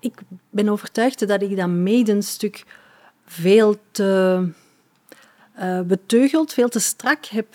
ik 0.00 0.14
ben 0.50 0.68
overtuigd 0.68 1.28
dat 1.28 1.42
ik 1.42 1.56
dat 1.56 1.68
medenstuk 1.68 2.64
veel 3.26 3.76
te 3.90 4.42
uh, 5.58 5.80
beteugeld, 5.80 6.52
veel 6.52 6.68
te 6.68 6.80
strak 6.80 7.24
heb 7.24 7.46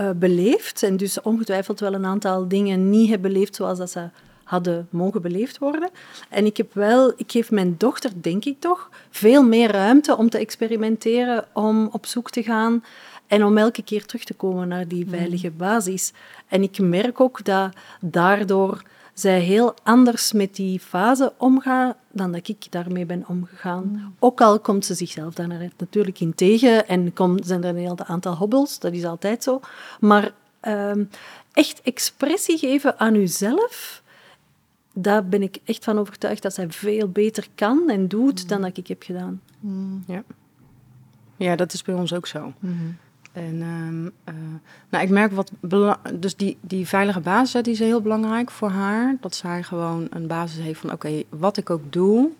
uh, 0.00 0.10
beleefd. 0.10 0.82
En 0.82 0.96
dus 0.96 1.20
ongetwijfeld 1.20 1.80
wel 1.80 1.94
een 1.94 2.06
aantal 2.06 2.48
dingen 2.48 2.90
niet 2.90 3.10
heb 3.10 3.22
beleefd 3.22 3.54
zoals 3.54 3.78
dat 3.78 3.90
ze 3.90 4.08
hadden 4.44 4.88
mogen 4.90 5.22
beleefd 5.22 5.58
worden. 5.58 5.90
En 6.28 6.46
ik 6.46 6.56
heb 6.56 6.74
wel, 6.74 7.12
ik 7.16 7.30
geef 7.30 7.50
mijn 7.50 7.74
dochter, 7.78 8.10
denk 8.14 8.44
ik 8.44 8.60
toch, 8.60 8.90
veel 9.10 9.42
meer 9.42 9.70
ruimte 9.70 10.16
om 10.16 10.30
te 10.30 10.38
experimenteren, 10.38 11.44
om 11.52 11.88
op 11.92 12.06
zoek 12.06 12.30
te 12.30 12.42
gaan 12.42 12.84
en 13.26 13.44
om 13.44 13.58
elke 13.58 13.82
keer 13.82 14.06
terug 14.06 14.24
te 14.24 14.34
komen 14.34 14.68
naar 14.68 14.88
die 14.88 15.06
veilige 15.08 15.50
basis. 15.50 16.12
En 16.48 16.62
ik 16.62 16.78
merk 16.78 17.20
ook 17.20 17.44
dat 17.44 17.72
daardoor 18.00 18.82
zij 19.12 19.40
heel 19.40 19.74
anders 19.82 20.32
met 20.32 20.56
die 20.56 20.80
fase 20.80 21.32
omgaat 21.36 21.96
dan 22.10 22.32
dat 22.32 22.48
ik 22.48 22.66
daarmee 22.70 23.06
ben 23.06 23.24
omgegaan. 23.28 23.84
Mm. 23.84 24.14
Ook 24.18 24.40
al 24.40 24.60
komt 24.60 24.84
ze 24.84 24.94
zichzelf 24.94 25.34
daar 25.34 25.70
natuurlijk 25.76 26.20
in 26.20 26.34
tegen 26.34 26.88
en 26.88 27.12
komt, 27.12 27.46
zijn 27.46 27.64
er 27.64 27.68
een 27.68 27.76
heel 27.76 27.98
aantal 27.98 28.34
hobbels, 28.34 28.78
dat 28.78 28.92
is 28.92 29.04
altijd 29.04 29.42
zo. 29.42 29.60
Maar 30.00 30.32
ehm, 30.60 31.04
echt 31.52 31.80
expressie 31.82 32.58
geven 32.58 32.98
aan 32.98 33.14
uzelf, 33.14 34.02
daar 34.92 35.26
ben 35.28 35.42
ik 35.42 35.58
echt 35.64 35.84
van 35.84 35.98
overtuigd 35.98 36.42
dat 36.42 36.54
zij 36.54 36.70
veel 36.70 37.08
beter 37.08 37.46
kan 37.54 37.90
en 37.90 38.08
doet 38.08 38.42
mm. 38.42 38.48
dan 38.48 38.60
dat 38.60 38.76
ik 38.76 38.86
heb 38.86 39.02
gedaan. 39.02 39.40
Mm. 39.60 40.04
Ja. 40.06 40.22
ja, 41.36 41.56
dat 41.56 41.72
is 41.72 41.82
bij 41.82 41.94
ons 41.94 42.12
ook 42.12 42.26
zo. 42.26 42.52
Mm-hmm. 42.58 42.96
En 43.32 43.62
um, 43.62 44.04
uh, 44.04 44.34
nou, 44.88 45.04
ik 45.04 45.10
merk 45.10 45.32
wat 45.32 45.52
dus 46.14 46.36
die, 46.36 46.58
die 46.60 46.88
veilige 46.88 47.20
basis 47.20 47.62
die 47.62 47.72
is 47.72 47.78
heel 47.78 48.00
belangrijk 48.00 48.50
voor 48.50 48.70
haar. 48.70 49.16
Dat 49.20 49.34
zij 49.34 49.62
gewoon 49.62 50.06
een 50.10 50.26
basis 50.26 50.64
heeft 50.64 50.80
van 50.80 50.92
oké, 50.92 51.22
wat 51.28 51.56
ik 51.56 51.70
ook 51.70 51.92
doe, 51.92 52.30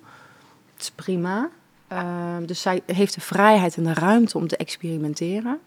het 0.72 0.82
is 0.82 0.90
prima. 0.90 1.48
Uh, 1.92 2.36
dus 2.46 2.60
zij 2.60 2.82
heeft 2.86 3.14
de 3.14 3.20
vrijheid 3.20 3.76
en 3.76 3.82
de 3.82 3.94
ruimte 3.94 4.38
om 4.38 4.46
te 4.46 4.56
experimenteren. 4.56 5.58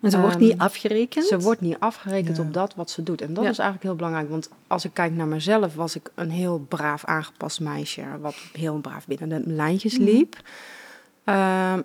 En 0.00 0.10
ze 0.10 0.20
wordt 0.20 0.38
niet 0.38 0.50
ehm, 0.50 0.60
afgerekend? 0.60 1.26
Ze 1.26 1.38
wordt 1.38 1.60
niet 1.60 1.76
afgerekend 1.78 2.38
op 2.38 2.52
dat 2.54 2.74
wat 2.74 2.90
ze 2.90 3.02
doet. 3.02 3.20
En 3.20 3.34
dat 3.34 3.44
is 3.44 3.58
eigenlijk 3.58 3.82
heel 3.82 3.94
belangrijk. 3.94 4.30
Want 4.30 4.50
als 4.66 4.84
ik 4.84 4.90
kijk 4.94 5.12
naar 5.12 5.26
mezelf, 5.26 5.74
was 5.74 5.96
ik 5.96 6.10
een 6.14 6.30
heel 6.30 6.58
braaf 6.68 7.04
aangepast 7.04 7.60
meisje. 7.60 8.02
Wat 8.20 8.36
heel 8.52 8.78
braaf 8.78 9.06
binnen 9.06 9.28
de 9.28 9.42
lijntjes 9.50 9.98
mhm. 9.98 10.04
liep. 10.04 10.36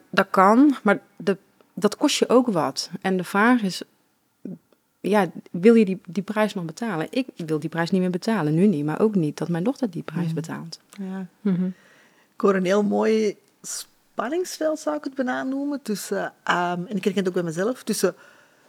Dat 0.09 0.27
kan, 0.29 0.75
maar 0.83 0.99
de 1.15 1.37
dat 1.79 1.97
kost 1.97 2.17
je 2.17 2.29
ook 2.29 2.47
wat. 2.47 2.89
En 3.01 3.17
de 3.17 3.23
vraag 3.23 3.61
is, 3.61 3.81
ja, 4.99 5.31
wil 5.51 5.73
je 5.73 5.85
die, 5.85 6.01
die 6.05 6.23
prijs 6.23 6.53
nog 6.53 6.65
betalen? 6.65 7.07
Ik 7.09 7.27
wil 7.35 7.59
die 7.59 7.69
prijs 7.69 7.91
niet 7.91 8.01
meer 8.01 8.09
betalen, 8.09 8.53
nu 8.53 8.67
niet, 8.67 8.85
maar 8.85 8.99
ook 8.99 9.15
niet 9.15 9.37
dat 9.37 9.49
mijn 9.49 9.63
dochter 9.63 9.89
die 9.89 10.03
prijs 10.03 10.33
betaalt. 10.33 10.79
Ja. 10.99 11.27
Mm 11.41 11.73
Ik 12.33 12.41
hoor 12.41 12.55
een 12.55 12.65
heel 12.65 12.83
mooi 12.83 13.35
spanningsveld, 13.61 14.79
zou 14.79 14.97
ik 14.97 15.03
het 15.03 15.13
bijna 15.15 15.43
noemen, 15.43 15.81
tussen, 15.81 16.23
um, 16.23 16.85
en 16.87 16.95
ik 16.95 17.03
herken 17.03 17.15
het 17.15 17.27
ook 17.27 17.33
bij 17.33 17.43
mezelf, 17.43 17.83
tussen 17.83 18.15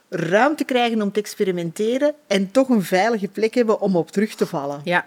ruimte 0.08 0.64
krijgen 0.64 1.02
om 1.02 1.12
te 1.12 1.20
experimenteren 1.20 2.14
en 2.26 2.50
toch 2.50 2.68
een 2.68 2.82
veilige 2.82 3.28
plek 3.28 3.54
hebben 3.54 3.80
om 3.80 3.96
op 3.96 4.10
terug 4.10 4.34
te 4.34 4.46
vallen. 4.46 4.80
Ja. 4.84 5.06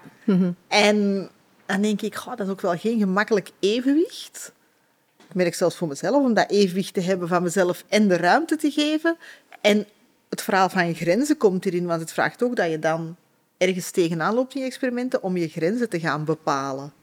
En 0.67 1.29
dan 1.65 1.81
denk 1.81 2.01
ik, 2.01 2.15
goh, 2.15 2.36
dat 2.36 2.45
is 2.45 2.51
ook 2.51 2.62
wel 2.62 2.77
geen 2.77 3.00
gemakkelijk 3.00 3.51
evenwicht. 3.60 4.52
Ik 5.33 5.39
merk 5.39 5.55
zelfs 5.55 5.75
voor 5.75 5.87
mezelf 5.87 6.23
om 6.23 6.33
dat 6.33 6.49
evenwicht 6.49 6.93
te 6.93 7.01
hebben 7.01 7.27
van 7.27 7.43
mezelf 7.43 7.83
en 7.87 8.07
de 8.07 8.17
ruimte 8.17 8.55
te 8.55 8.71
geven. 8.71 9.17
En 9.61 9.85
het 10.29 10.41
verhaal 10.41 10.69
van 10.69 10.87
je 10.87 10.93
grenzen 10.93 11.37
komt 11.37 11.63
hierin, 11.63 11.85
want 11.85 12.01
het 12.01 12.11
vraagt 12.11 12.43
ook 12.43 12.55
dat 12.55 12.69
je 12.69 12.79
dan 12.79 13.15
ergens 13.57 13.91
tegenaan 13.91 14.33
loopt 14.33 14.55
in 14.55 14.61
je 14.61 14.67
experimenten 14.67 15.23
om 15.23 15.37
je 15.37 15.47
grenzen 15.47 15.89
te 15.89 15.99
gaan 15.99 16.25
bepalen. 16.25 16.93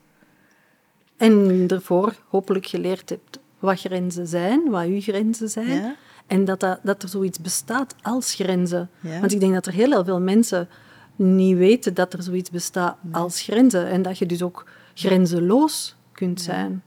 En 1.17 1.65
ervoor 1.69 2.15
hopelijk 2.29 2.67
geleerd 2.67 3.09
hebt 3.09 3.39
wat 3.59 3.81
grenzen 3.81 4.27
zijn, 4.27 4.71
wat 4.71 4.85
uw 4.85 5.01
grenzen 5.01 5.49
zijn. 5.49 5.97
En 6.27 6.45
dat, 6.45 6.61
dat, 6.61 6.79
dat, 6.83 7.03
er 7.03 7.09
zoiets 7.09 7.41
bestaat 7.41 7.95
als 8.03 8.35
grenzen. 8.35 8.91
Want 9.01 9.33
ik 9.33 9.41
denk 9.41 9.55
dat 9.55 9.67
er 9.67 9.73
heel 9.73 10.05
veel 10.05 10.21
mensen 10.21 10.69
niet 11.17 11.57
weten 11.57 11.95
dat 11.95 12.13
er 12.13 12.23
zoiets 12.23 12.51
bestaat 12.51 12.97
als 13.13 13.41
grenzen. 13.41 13.87
En 13.87 14.03
dat 14.03 14.19
je 14.19 14.27
dus 14.27 14.43
ook 14.43 14.65
grenzeloos 14.95 15.97
kunt 16.13 16.41
zijn. 16.41 16.83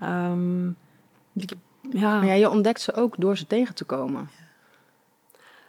Ja. 0.00 0.30
Um, 0.30 0.76
ja. 1.90 2.18
Maar 2.18 2.26
ja, 2.26 2.32
je 2.32 2.50
ontdekt 2.50 2.80
ze 2.80 2.94
ook 2.94 3.14
door 3.18 3.36
ze 3.36 3.46
tegen 3.46 3.74
te 3.74 3.84
komen. 3.84 4.28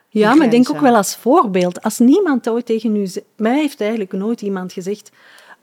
Ja, 0.10 0.34
maar 0.34 0.46
ik 0.46 0.52
denk 0.52 0.70
ook 0.70 0.80
wel 0.80 0.96
als 0.96 1.16
voorbeeld. 1.16 1.82
Als 1.82 2.00
niemand 2.00 2.50
ooit 2.50 2.66
tegen 2.66 2.96
u... 2.96 3.08
Mij 3.36 3.60
heeft 3.60 3.82
eigenlijk 3.82 4.12
nooit 4.12 4.42
iemand 4.42 4.74
gezegd... 4.74 5.12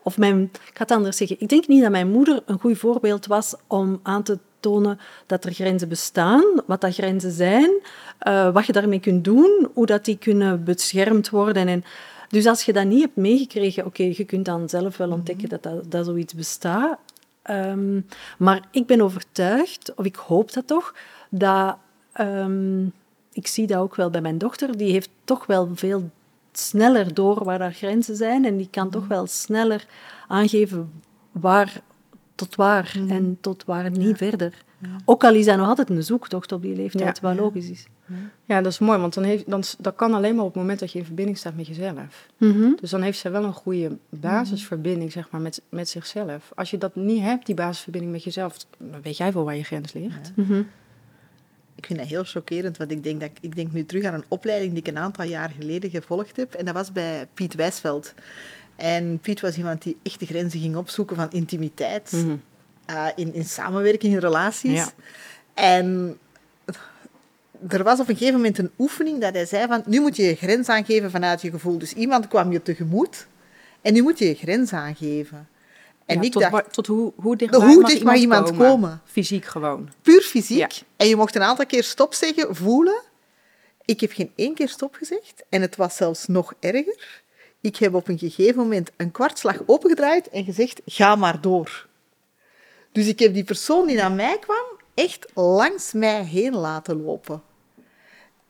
Of 0.02 0.18
mijn, 0.18 0.42
ik 0.42 0.70
ga 0.74 0.82
het 0.82 0.90
anders 0.90 1.16
zeggen. 1.16 1.36
Ik 1.40 1.48
denk 1.48 1.66
niet 1.66 1.82
dat 1.82 1.90
mijn 1.90 2.10
moeder 2.10 2.42
een 2.46 2.60
goed 2.60 2.78
voorbeeld 2.78 3.26
was 3.26 3.54
om 3.66 4.00
aan 4.02 4.22
te 4.22 4.38
tonen 4.60 4.98
dat 5.26 5.44
er 5.44 5.52
grenzen 5.52 5.88
bestaan, 5.88 6.44
wat 6.66 6.80
dat 6.80 6.94
grenzen 6.94 7.30
zijn, 7.30 7.70
uh, 8.28 8.52
wat 8.52 8.66
je 8.66 8.72
daarmee 8.72 9.00
kunt 9.00 9.24
doen, 9.24 9.68
hoe 9.74 9.86
dat 9.86 10.04
die 10.04 10.18
kunnen 10.18 10.64
beschermd 10.64 11.30
worden. 11.30 11.68
En, 11.68 11.84
dus 12.28 12.46
als 12.46 12.62
je 12.62 12.72
dat 12.72 12.84
niet 12.84 13.00
hebt 13.00 13.16
meegekregen, 13.16 13.86
oké, 13.86 14.02
je 14.02 14.24
kunt 14.24 14.44
dan 14.44 14.68
zelf 14.68 14.96
wel 14.96 15.10
ontdekken 15.10 15.48
mhm. 15.48 15.58
dat, 15.60 15.62
dat, 15.62 15.90
dat 15.90 16.06
zoiets 16.06 16.34
bestaat. 16.34 16.98
Um, 17.50 18.06
maar 18.38 18.68
ik 18.70 18.86
ben 18.86 19.00
overtuigd, 19.00 19.94
of 19.94 20.04
ik 20.04 20.16
hoop 20.16 20.52
dat 20.52 20.66
toch, 20.66 20.94
dat... 21.30 21.76
Um, 22.20 22.92
ik 23.32 23.46
zie 23.46 23.66
dat 23.66 23.78
ook 23.78 23.94
wel 23.94 24.10
bij 24.10 24.20
mijn 24.20 24.38
dochter, 24.38 24.76
die 24.76 24.92
heeft 24.92 25.10
toch 25.24 25.46
wel 25.46 25.68
veel 25.74 26.10
sneller 26.52 27.14
door 27.14 27.44
waar 27.44 27.58
daar 27.58 27.72
grenzen 27.72 28.16
zijn 28.16 28.44
en 28.44 28.56
die 28.56 28.68
kan 28.70 28.90
toch 28.90 29.06
wel 29.06 29.26
sneller 29.26 29.86
aangeven 30.28 30.90
waar 31.30 31.80
tot 32.34 32.54
waar 32.54 32.94
mm. 32.98 33.10
en 33.10 33.38
tot 33.40 33.64
waar 33.64 33.90
niet 33.90 34.16
verder. 34.16 34.64
Ja. 34.78 34.96
Ook 35.04 35.24
al 35.24 35.34
is 35.34 35.44
dat 35.44 35.56
nog 35.56 35.68
altijd 35.68 35.90
een 35.90 36.02
zoektocht 36.02 36.52
op 36.52 36.62
die 36.62 36.76
leeftijd, 36.76 37.18
ja. 37.22 37.28
wat 37.28 37.38
logisch 37.38 37.70
is. 37.70 37.86
Ja, 38.44 38.60
dat 38.60 38.72
is 38.72 38.78
mooi, 38.78 38.98
want 38.98 39.14
dan 39.14 39.24
heeft, 39.24 39.50
dan, 39.50 39.62
dat 39.78 39.94
kan 39.94 40.14
alleen 40.14 40.34
maar 40.34 40.44
op 40.44 40.52
het 40.52 40.60
moment 40.62 40.78
dat 40.78 40.92
je 40.92 40.98
in 40.98 41.04
verbinding 41.04 41.38
staat 41.38 41.56
met 41.56 41.66
jezelf. 41.66 42.28
Mm 42.36 42.76
Dus 42.80 42.90
dan 42.90 43.02
heeft 43.02 43.18
zij 43.18 43.30
wel 43.30 43.44
een 43.44 43.52
goede 43.52 43.96
basisverbinding 44.08 45.12
zeg 45.12 45.30
maar, 45.30 45.40
met, 45.40 45.62
met 45.68 45.88
zichzelf. 45.88 46.52
Als 46.54 46.70
je 46.70 46.78
dat 46.78 46.96
niet 46.96 47.22
hebt, 47.22 47.46
die 47.46 47.54
basisverbinding 47.54 48.12
met 48.12 48.24
jezelf, 48.24 48.56
dan 48.78 49.02
weet 49.02 49.16
jij 49.16 49.32
wel 49.32 49.44
waar 49.44 49.56
je 49.56 49.64
grens 49.64 49.92
ligt. 49.92 50.32
Mm 50.34 50.68
Ik 51.74 51.86
vind 51.86 51.98
dat 51.98 52.08
heel 52.08 52.24
chockerend, 52.24 52.76
want 52.76 52.90
ik 52.90 53.04
denk, 53.04 53.20
dat, 53.20 53.30
ik 53.40 53.56
denk 53.56 53.72
nu 53.72 53.84
terug 53.84 54.04
aan 54.04 54.14
een 54.14 54.24
opleiding 54.28 54.72
die 54.72 54.82
ik 54.82 54.88
een 54.88 54.98
aantal 54.98 55.24
jaar 55.24 55.52
geleden 55.58 55.90
gevolgd 55.90 56.36
heb. 56.36 56.54
En 56.54 56.64
dat 56.64 56.74
was 56.74 56.92
bij 56.92 57.26
Piet 57.34 57.54
Wijsveld. 57.54 58.14
En 58.76 59.18
Piet 59.18 59.40
was 59.40 59.56
iemand 59.56 59.82
die 59.82 59.96
echt 60.02 60.20
de 60.20 60.26
grenzen 60.26 60.60
ging 60.60 60.76
opzoeken 60.76 61.16
van 61.16 61.30
intimiteit, 61.30 62.12
mhm. 62.12 62.36
eh, 62.86 63.06
in, 63.14 63.34
in 63.34 63.44
samenwerking, 63.44 64.12
in 64.12 64.18
relaties. 64.18 64.72
Ja. 64.72 64.92
En 65.54 66.18
er 67.68 67.82
was 67.82 68.00
op 68.00 68.08
een 68.08 68.16
gegeven 68.16 68.36
moment 68.36 68.58
een 68.58 68.70
oefening 68.78 69.20
dat 69.20 69.34
hij 69.34 69.46
zei 69.46 69.66
van, 69.66 69.82
nu 69.86 70.00
moet 70.00 70.16
je 70.16 70.22
je 70.22 70.34
grens 70.34 70.68
aangeven 70.68 71.10
vanuit 71.10 71.42
je 71.42 71.50
gevoel. 71.50 71.78
Dus 71.78 71.92
iemand 71.92 72.28
kwam 72.28 72.52
je 72.52 72.62
tegemoet 72.62 73.26
en 73.80 73.92
nu 73.92 74.02
moet 74.02 74.18
je 74.18 74.26
je 74.28 74.34
grens 74.34 74.72
aangeven. 74.72 75.48
En 76.06 76.22
ik 76.22 76.32
tot, 76.32 76.42
dacht, 76.42 76.72
tot 76.72 76.86
hoe, 76.86 77.12
hoe 77.16 77.36
dicht 77.36 77.54
hoe 77.54 77.84
dicht 77.84 78.02
mag 78.02 78.16
iemand 78.16 78.56
komen? 78.56 79.00
Fysiek 79.04 79.44
gewoon. 79.44 79.88
Puur 80.02 80.20
fysiek. 80.20 80.82
En 80.96 81.08
je 81.08 81.16
mocht 81.16 81.34
een 81.34 81.42
aantal 81.42 81.66
keer 81.66 81.84
stop 81.84 82.14
zeggen, 82.14 82.56
voelen. 82.56 83.02
Ik 83.84 84.00
heb 84.00 84.12
geen 84.12 84.32
één 84.36 84.54
keer 84.54 84.68
stop 84.68 84.94
gezegd. 84.94 85.44
En 85.48 85.60
het 85.60 85.76
was 85.76 85.96
zelfs 85.96 86.26
nog 86.26 86.54
erger. 86.60 87.22
Ik 87.60 87.76
heb 87.76 87.94
op 87.94 88.08
een 88.08 88.18
gegeven 88.18 88.56
moment 88.62 88.90
een 88.96 89.10
kwartslag 89.10 89.62
opengedraaid 89.66 90.28
en 90.28 90.44
gezegd, 90.44 90.80
ga 90.84 91.16
maar 91.16 91.40
door. 91.40 91.88
Dus 92.92 93.06
ik 93.06 93.18
heb 93.18 93.34
die 93.34 93.44
persoon 93.44 93.86
die 93.86 93.96
naar 93.96 94.12
mij 94.12 94.38
kwam, 94.38 94.64
echt 94.94 95.26
langs 95.34 95.92
mij 95.92 96.24
heen 96.24 96.54
laten 96.54 97.02
lopen. 97.02 97.42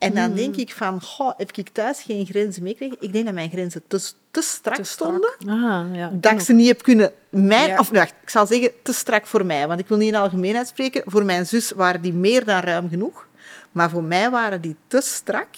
En 0.00 0.14
dan 0.14 0.34
denk 0.34 0.54
hmm. 0.54 0.62
ik 0.62 0.74
van, 0.74 1.02
goh, 1.02 1.32
heb 1.36 1.52
ik 1.52 1.68
thuis 1.68 2.02
geen 2.02 2.26
grenzen 2.26 2.62
meegekregen? 2.62 2.96
Ik 3.00 3.12
denk 3.12 3.24
dat 3.24 3.34
mijn 3.34 3.50
grenzen 3.50 3.82
te, 3.86 4.10
te 4.30 4.42
strak 4.42 4.84
stonden. 4.84 5.30
Ah, 5.46 5.84
ja, 5.92 6.10
dat 6.12 6.32
ik 6.32 6.40
ze 6.40 6.52
niet 6.52 6.66
heb 6.66 6.82
kunnen... 6.82 7.12
Mijn, 7.28 7.78
Of 7.78 7.88
wacht, 7.88 8.14
ik 8.22 8.30
zal 8.30 8.46
zeggen 8.46 8.70
te 8.82 8.92
strak 8.92 9.26
voor 9.26 9.46
mij. 9.46 9.68
Want 9.68 9.80
ik 9.80 9.88
wil 9.88 9.96
niet 9.96 10.08
in 10.08 10.14
algemeenheid 10.14 10.66
spreken. 10.68 11.02
Voor 11.06 11.24
mijn 11.24 11.46
zus 11.46 11.70
waren 11.70 12.00
die 12.00 12.12
meer 12.12 12.44
dan 12.44 12.60
ruim 12.60 12.88
genoeg. 12.88 13.26
Maar 13.72 13.90
voor 13.90 14.02
mij 14.02 14.30
waren 14.30 14.60
die 14.60 14.76
te 14.86 15.00
strak. 15.00 15.48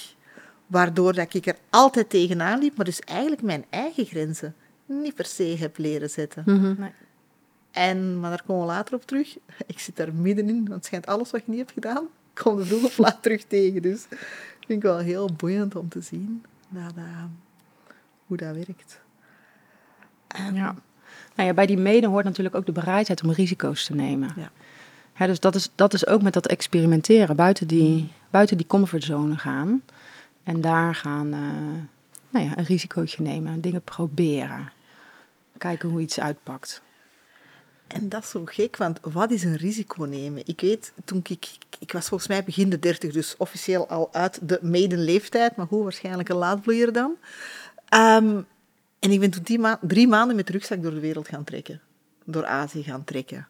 Waardoor 0.67 1.13
dat 1.13 1.35
ik 1.35 1.47
er 1.47 1.57
altijd 1.71 2.11
tegenaan 2.11 2.59
liep. 2.59 2.77
Maar 2.77 2.85
dus 2.85 3.01
eigenlijk 3.01 3.43
mijn 3.43 3.65
eigen 3.71 4.05
grenzen 4.05 4.55
niet 4.87 5.15
per 5.15 5.27
se 5.27 5.57
heb 5.59 5.79
leren 5.79 6.11
zetten. 6.11 6.43
Mhm. 6.47 6.75
nee. 6.79 6.93
En, 7.71 8.21
maar 8.21 8.31
daar 8.31 8.43
komen 8.47 8.67
we 8.67 8.73
later 8.73 8.95
op 8.95 9.07
terug. 9.07 9.37
Ik 9.67 9.79
zit 9.79 9.97
daar 9.97 10.15
middenin, 10.15 10.57
want 10.57 10.75
het 10.75 10.85
schijnt 10.85 11.07
alles 11.07 11.31
wat 11.31 11.41
je 11.45 11.51
niet 11.51 11.61
hebt 11.61 11.73
gedaan, 11.73 12.09
kom 12.35 12.59
er 12.59 12.67
vroeg 12.67 12.85
of 12.85 12.99
laat 12.99 13.23
terug 13.23 13.45
tegen. 13.45 13.83
Dus 13.83 14.07
vind 14.67 14.79
ik 14.79 14.83
wel 14.83 14.99
heel 14.99 15.29
boeiend 15.37 15.77
om 15.77 15.89
te 15.89 16.01
zien 16.01 16.45
dat, 16.69 16.93
hoe 18.27 18.37
dat 18.37 18.55
werkt. 18.55 19.01
Ja. 20.55 20.75
Nou 21.35 21.49
ja, 21.49 21.55
bij 21.55 21.67
die 21.67 21.79
mede 21.79 22.07
hoort 22.07 22.25
natuurlijk 22.25 22.55
ook 22.55 22.67
de 22.67 22.73
bereidheid 22.73 23.23
om 23.23 23.31
risico's 23.31 23.85
te 23.85 23.95
nemen. 23.95 24.35
Ja. 24.37 25.27
Dus 25.27 25.41
dat 25.41 25.55
is, 25.55 25.71
dat 25.75 25.95
is 25.95 26.07
ook 26.07 26.23
met 26.23 26.33
dat 26.33 26.47
experimenteren, 26.47 27.37
buiten 27.37 27.67
die, 27.67 28.13
buiten 28.31 28.57
die 28.57 28.67
comfortzone 28.67 29.37
gaan. 29.37 29.83
En 30.45 30.61
daar 30.61 30.95
gaan, 30.95 31.33
eh, 31.33 31.41
nou 32.31 32.47
ja, 32.47 32.59
een 32.59 32.65
risicootje 32.65 33.23
nemen, 33.23 33.61
dingen 33.61 33.83
proberen. 33.83 34.73
Kijken 35.59 35.89
hoe 35.89 36.01
iets 36.01 36.21
uitpakt. 36.21 36.83
En 37.93 38.09
dat 38.09 38.23
is 38.23 38.31
zo 38.31 38.43
gek, 38.45 38.77
want 38.77 38.99
wat 39.03 39.31
is 39.31 39.45
een 39.45 39.57
risico 39.57 40.05
nemen? 40.05 40.43
Ik 40.47 40.61
weet, 40.61 40.93
toen 41.05 41.21
ik, 41.29 41.47
ik 41.79 41.93
was 41.93 42.09
volgens 42.09 42.29
mij 42.29 42.45
begin 42.45 42.71
de 42.71 42.79
dertig, 42.79 43.13
dus 43.13 43.37
officieel 43.37 43.89
al 43.89 44.09
uit 44.13 44.39
de 44.49 44.59
leeftijd, 44.97 45.57
maar 45.57 45.67
hoe 45.67 45.83
waarschijnlijk 45.83 46.29
een 46.29 46.37
laadbloeier 46.37 46.93
dan. 46.93 47.17
Ehm, 47.89 48.41
en 48.99 49.11
ik 49.11 49.21
ben 49.21 49.31
toen 49.31 49.61
ma 49.61 49.79
drie 49.81 50.09
maanden 50.09 50.37
met 50.37 50.47
de 50.47 50.53
rugzak 50.53 50.83
door 50.83 50.95
de 50.95 51.01
wereld 51.01 51.29
gaan 51.29 51.45
trekken. 51.45 51.81
Door 52.25 52.47
Azië 52.47 52.83
gaan 52.83 53.05
trekken. 53.05 53.49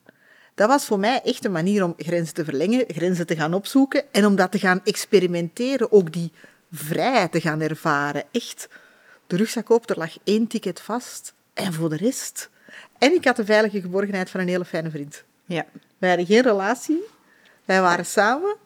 Dat 0.54 0.68
was 0.68 0.84
voor 0.84 0.99
mij 0.99 1.20
echt 1.22 1.44
een 1.44 1.52
manier 1.52 1.84
om 1.84 1.94
grenzen 1.96 2.34
te 2.34 2.44
verlengen, 2.44 2.84
grenzen 2.88 3.26
te 3.26 3.37
gaan 3.37 3.54
opzoeken 3.54 4.12
en 4.12 4.26
om 4.26 4.37
dat 4.37 4.52
te 4.52 4.58
gaan 4.58 4.80
experimenteren, 4.84 5.92
ook 5.92 6.12
die 6.12 6.32
vrijheid 6.72 7.32
te 7.32 7.40
gaan 7.40 7.61
ervaren. 7.61 8.25
Echt, 8.30 8.68
de 9.26 9.37
rugzak 9.37 9.70
op, 9.70 9.90
er 9.90 9.99
lag 9.99 10.16
één 10.25 10.46
ticket 10.46 10.80
vast 10.80 11.34
en 11.54 11.72
voor 11.72 11.88
de 11.88 11.96
rest 11.96 12.50
en 12.98 13.12
ik 13.12 13.24
had 13.24 13.36
de 13.36 13.44
veilige 13.44 13.80
geborgenheid 13.80 14.30
van 14.30 14.40
een 14.40 14.48
hele 14.48 14.64
fijne 14.64 14.90
vriend. 14.90 15.24
Ja. 15.44 15.66
Wij 15.98 16.08
hadden 16.08 16.26
geen 16.26 16.42
relatie. 16.42 17.02
Wij 17.64 17.80
waren 17.80 18.06
samen. 18.06 18.56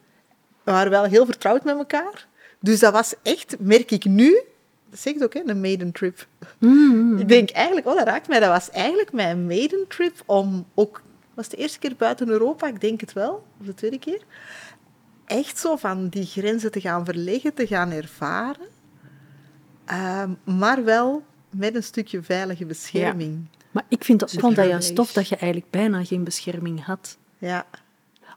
We 0.62 0.72
waren 0.72 0.90
wel 0.90 1.04
heel 1.04 1.26
vertrouwd 1.26 1.64
met 1.64 1.76
elkaar. 1.76 2.26
Dus 2.60 2.80
dat 2.80 2.92
was 2.92 3.14
echt, 3.22 3.56
merk 3.58 3.90
ik 3.90 4.04
nu, 4.04 4.42
dat 4.90 4.98
zegt 4.98 5.24
ook, 5.24 5.34
hè, 5.34 5.40
een 5.44 5.60
maiden 5.60 5.92
trip. 5.92 6.26
Mm. 6.58 7.18
Ik 7.18 7.28
denk 7.28 7.50
eigenlijk, 7.50 7.86
oh, 7.86 7.96
dat 7.96 8.06
raakt 8.06 8.28
mij. 8.28 8.40
Dat 8.40 8.48
was 8.48 8.70
eigenlijk 8.70 9.12
mijn 9.12 9.46
maiden 9.46 9.84
trip 9.88 10.22
om 10.26 10.66
ook... 10.74 11.02
was 11.34 11.48
de 11.48 11.56
eerste 11.56 11.78
keer 11.78 11.96
buiten 11.96 12.28
Europa, 12.28 12.66
ik 12.66 12.80
denk 12.80 13.00
het 13.00 13.12
wel. 13.12 13.46
Of 13.60 13.66
de 13.66 13.74
tweede 13.74 13.98
keer. 13.98 14.22
Echt 15.26 15.58
zo 15.58 15.76
van 15.76 16.08
die 16.08 16.26
grenzen 16.26 16.70
te 16.70 16.80
gaan 16.80 17.04
verleggen, 17.04 17.54
te 17.54 17.66
gaan 17.66 17.90
ervaren. 17.90 18.66
Ehm, 19.84 20.30
maar 20.44 20.84
wel 20.84 21.24
met 21.50 21.74
een 21.74 21.82
stukje 21.82 22.22
veilige 22.22 22.66
bescherming. 22.66 23.46
Maar 23.76 23.84
ik 23.88 24.04
vind, 24.04 24.20
Secure 24.20 24.40
vond 24.40 24.56
dat 24.56 24.66
juist 24.66 24.94
tof 24.94 25.12
dat 25.12 25.28
je 25.28 25.36
eigenlijk 25.36 25.70
bijna 25.70 26.04
geen 26.04 26.24
bescherming 26.24 26.84
had. 26.84 27.18
Ja. 27.38 27.66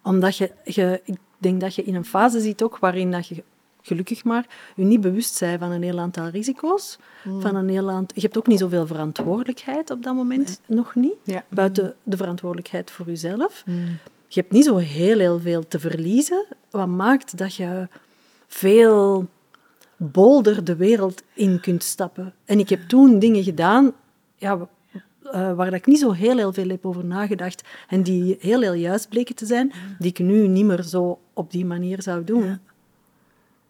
Omdat 0.04 0.38
je, 0.38 0.52
je, 0.64 1.02
ik 1.06 1.18
denk 1.38 1.62
dat 1.62 1.76
je 1.76 1.84
in 1.84 1.96
een 1.96 2.06
fase 2.06 2.40
zit 2.40 2.64
ook 2.64 2.78
waarin 2.78 3.12
dat 3.12 3.28
je, 3.28 3.44
gelukkig 3.82 4.24
maar, 4.24 4.46
je 4.76 4.84
niet 4.84 5.02
bewust 5.02 5.40
bent 5.40 5.60
van 5.60 5.72
een 5.72 5.84
heel 5.84 6.00
aantal 6.00 6.28
risico's. 6.28 6.98
Van 7.40 7.56
een 7.56 7.70
heel 7.70 7.90
aantal, 7.90 8.16
je 8.16 8.22
hebt 8.22 8.38
ook 8.38 8.48
niet 8.48 8.60
zoveel 8.60 8.88
verantwoordelijkheid 8.88 9.92
op 9.92 10.04
dat 10.04 10.16
moment, 10.16 10.62
nog 10.66 10.96
niet. 10.96 11.16
Ja. 11.24 11.44
Buiten 11.50 11.96
de 12.04 12.18
verantwoordelijkheid 12.18 12.92
voor 12.92 13.06
jezelf. 13.06 13.64
Je 14.28 14.40
hebt 14.40 14.52
niet 14.52 14.66
zo 14.66 14.78
heel, 14.78 15.20
heel 15.20 15.40
veel 15.40 15.68
te 15.68 15.80
verliezen. 15.80 16.46
Wat 16.70 16.88
maakt 16.88 17.38
dat 17.38 17.56
je 17.56 17.88
veel 18.48 19.28
bolder 19.98 20.64
de 20.64 20.76
wereld 20.76 21.24
in 21.34 21.60
kunt 21.60 21.84
stappen. 21.84 22.34
En 22.46 22.60
ik 22.60 22.70
heb 22.70 22.82
toen 22.82 23.20
dingen 23.20 23.44
gedaan 23.44 23.94
ja, 24.36 24.68
eh, 25.32 25.54
waar 25.54 25.66
dat 25.70 25.80
ik 25.80 25.86
niet 25.86 26.00
zo 26.00 26.12
heel, 26.12 26.38
heel 26.38 26.54
veel 26.54 26.70
heb 26.70 26.86
over 26.86 27.06
nagedacht 27.06 27.64
en 27.88 28.04
die 28.04 28.38
heel, 28.40 28.62
heel 28.62 28.74
juist 28.74 29.10
bleken 29.10 29.36
te 29.36 29.46
zijn, 29.46 29.72
die 30.00 30.10
ik 30.10 30.20
nu 30.20 30.48
niet 30.48 30.66
meer 30.66 30.82
zo 30.84 31.20
op 31.34 31.52
die 31.52 31.66
manier 31.66 32.02
zou 32.02 32.24
doen. 32.24 32.60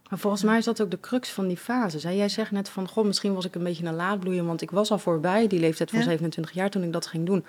Maar 0.10 0.20
volgens 0.20 0.44
mij 0.44 0.58
is 0.58 0.66
dat 0.66 0.82
ook 0.82 0.92
de 0.92 1.00
crux 1.00 1.30
van 1.30 1.48
die 1.48 1.58
fases. 1.58 2.04
hè. 2.04 2.10
Jij 2.10 2.30
zegt 2.30 2.52
net 2.52 2.70
van, 2.70 2.88
goh, 2.88 3.06
misschien 3.06 3.34
was 3.34 3.46
ik 3.46 3.56
een 3.56 3.64
beetje 3.64 3.86
een 3.86 3.96
laadbloeier, 3.96 4.46
want 4.46 4.62
ik 4.62 4.72
was 4.72 4.92
al 4.92 4.98
voorbij 4.98 5.48
die 5.48 5.60
leeftijd 5.60 5.90
van 5.90 6.00
Ja. 6.00 6.06
27 6.06 6.52
jaar 6.52 6.70
toen 6.70 6.84
ik 6.84 6.94
dat 6.94 7.08
ging 7.08 7.26
doen. 7.26 7.46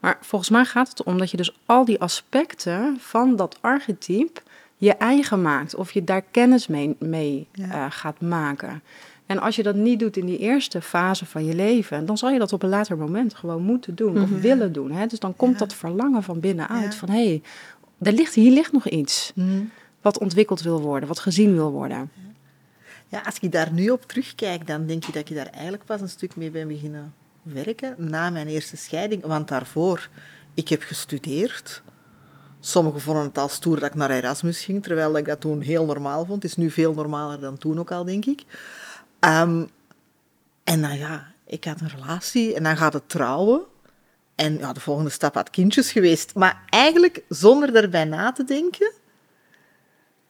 Maar 0.00 0.18
volgens 0.20 0.50
mij 0.50 0.64
gaat 0.64 0.88
het 0.88 1.02
om 1.02 1.18
dat 1.18 1.30
je 1.30 1.36
dus 1.36 1.56
al 1.66 1.84
die 1.84 2.00
aspecten 2.00 2.96
van 3.00 3.36
dat 3.36 3.58
archetype 3.60 4.40
je 4.76 4.92
eigen 4.92 5.42
maakt. 5.42 5.74
Of 5.74 5.92
je 5.92 6.04
daar 6.04 6.22
kennis 6.30 6.66
mee, 6.66 6.96
mee 6.98 7.46
Ja. 7.52 7.70
eh, 7.70 7.86
gaat 7.88 8.20
maken. 8.20 8.82
En 9.32 9.38
als 9.38 9.56
je 9.56 9.62
dat 9.62 9.74
niet 9.74 9.98
doet 9.98 10.16
in 10.16 10.26
die 10.26 10.38
eerste 10.38 10.82
fase 10.82 11.26
van 11.26 11.44
je 11.44 11.54
leven, 11.54 12.06
dan 12.06 12.18
zal 12.18 12.30
je 12.30 12.38
dat 12.38 12.52
op 12.52 12.62
een 12.62 12.68
later 12.68 12.96
moment 12.98 13.34
gewoon 13.34 13.62
moeten 13.62 13.94
doen 13.94 14.22
of 14.22 14.28
willen 14.30 14.72
doen. 14.72 14.90
Hè? 14.90 15.06
Dus 15.06 15.18
dan 15.18 15.36
komt 15.36 15.52
Ja. 15.52 15.58
dat 15.58 15.74
verlangen 15.74 16.22
van 16.22 16.40
binnenuit 16.40 16.92
Ja. 16.92 16.98
van, 16.98 17.08
hé, 17.08 17.24
hey, 17.26 17.42
er 17.98 18.12
ligt, 18.12 18.34
hier 18.34 18.52
ligt 18.52 18.72
nog 18.72 18.88
iets 18.88 19.32
Mhm. 19.34 19.62
wat 20.00 20.18
ontwikkeld 20.18 20.62
wil 20.62 20.80
worden, 20.80 21.08
wat 21.08 21.18
gezien 21.18 21.54
wil 21.54 21.70
worden. 21.70 22.10
Ja, 23.08 23.20
als 23.24 23.38
ik 23.40 23.52
daar 23.52 23.72
nu 23.72 23.90
op 23.90 24.02
terugkijk, 24.06 24.66
dan 24.66 24.86
denk 24.86 25.04
ik 25.04 25.14
dat 25.14 25.28
ik 25.30 25.36
daar 25.36 25.50
eigenlijk 25.50 25.84
pas 25.84 26.00
een 26.00 26.08
stuk 26.08 26.36
mee 26.36 26.50
ben 26.50 26.68
beginnen 26.68 27.14
werken 27.42 27.94
na 27.98 28.30
mijn 28.30 28.46
eerste 28.46 28.76
scheiding. 28.76 29.26
Want 29.26 29.48
daarvoor, 29.48 30.08
ik 30.54 30.68
heb 30.68 30.82
gestudeerd. 30.82 31.82
Sommigen 32.60 33.00
vonden 33.00 33.22
het 33.24 33.38
al 33.38 33.48
stoer 33.48 33.80
dat 33.80 33.88
ik 33.88 33.94
naar 33.94 34.10
Erasmus 34.10 34.64
ging, 34.64 34.82
terwijl 34.82 35.16
ik 35.16 35.24
dat 35.24 35.40
toen 35.40 35.60
heel 35.60 35.84
normaal 35.84 36.24
vond. 36.24 36.42
Het 36.42 36.50
is 36.50 36.56
nu 36.56 36.70
veel 36.70 36.94
normaler 36.94 37.40
dan 37.40 37.58
toen 37.58 37.78
ook 37.78 37.90
al, 37.90 38.04
denk 38.04 38.24
ik. 38.24 38.42
Ehm, 39.22 39.64
en 40.64 40.80
dan 40.80 40.98
ja, 40.98 41.32
ik 41.46 41.64
had 41.64 41.80
een 41.80 41.88
relatie 41.88 42.54
en 42.54 42.62
dan 42.62 42.76
gaat 42.76 42.92
het 42.92 43.08
trouwen. 43.08 43.62
En 44.34 44.58
ja, 44.58 44.72
de 44.72 44.80
volgende 44.80 45.10
stap 45.10 45.34
had 45.34 45.50
kindjes 45.50 45.92
geweest. 45.92 46.34
Maar 46.34 46.62
eigenlijk 46.68 47.22
zonder 47.28 47.74
erbij 47.74 48.04
na 48.04 48.32
te 48.32 48.44
denken, 48.44 48.92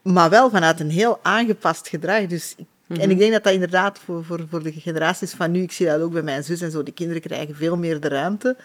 maar 0.03 0.31
wel 0.31 0.51
vanuit 0.51 0.81
een 0.81 0.91
heel 0.91 1.19
aangepast 1.23 1.89
gedrag. 1.89 2.27
Dus, 2.27 2.55
ik- 2.57 2.67
En 3.01 3.11
ik 3.11 3.19
denk 3.19 3.33
dat 3.33 3.45
dat 3.45 3.53
inderdaad 3.53 3.99
voor, 3.99 4.25
voor, 4.25 4.47
voor 4.51 4.63
de 4.63 4.73
generaties 4.73 5.33
van 5.33 5.51
nu, 5.51 5.63
ik 5.63 5.73
zie 5.73 5.87
dat 5.87 6.01
ook 6.01 6.13
bij 6.13 6.23
mijn 6.23 6.45
zus 6.45 6.61
en 6.61 6.71
zo, 6.71 6.83
de 6.83 6.93
kinderen 6.93 7.23
krijgen 7.23 7.55
veel 7.57 7.77
meer 7.77 8.01
de 8.01 8.09
ruimte. 8.09 8.57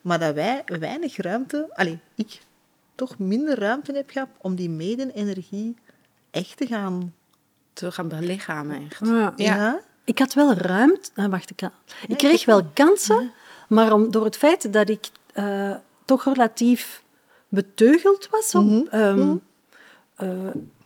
Maar 0.00 0.18
dat 0.18 0.34
wij 0.34 0.62
weinig 0.78 1.16
ruimte, 1.16 1.66
alleen 1.72 2.00
ik, 2.14 2.40
toch 2.94 3.18
minder 3.18 3.58
ruimte 3.58 3.92
heb 3.92 4.10
gehad 4.10 4.28
om 4.40 4.54
die 4.54 4.70
mede-energie 4.70 5.76
echt 6.30 6.56
te 6.56 6.66
gaan... 6.66 7.14
Te 7.72 7.92
gaan 7.92 8.08
belichamen 8.08 8.86
echt. 8.90 9.00
Ja. 9.08 9.32
Ja. 9.36 9.80
Ik 10.04 10.18
had 10.18 10.34
wel 10.34 10.52
ruimte. 10.54 11.10
Ah, 11.14 11.30
wacht, 11.30 11.50
ik, 11.50 11.60
ik 12.08 12.16
kreeg 12.16 12.44
wel 12.44 12.62
kansen, 12.74 13.32
maar 13.68 13.92
om, 13.92 14.10
door 14.10 14.24
het 14.24 14.36
feit 14.36 14.72
dat 14.72 14.88
ik 14.88 15.06
eh, 15.32 15.74
toch 16.04 16.24
relatief 16.24 17.02
beteugeld 17.48 18.28
was, 18.30 18.54
op, 18.54 18.64
Mhm. 18.64 18.82
ehm, 18.90 19.34
eh, 20.16 20.28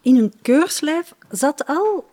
in 0.00 0.16
een 0.16 0.32
keurslijf 0.42 1.14
zat 1.30 1.66
al, 1.66 2.04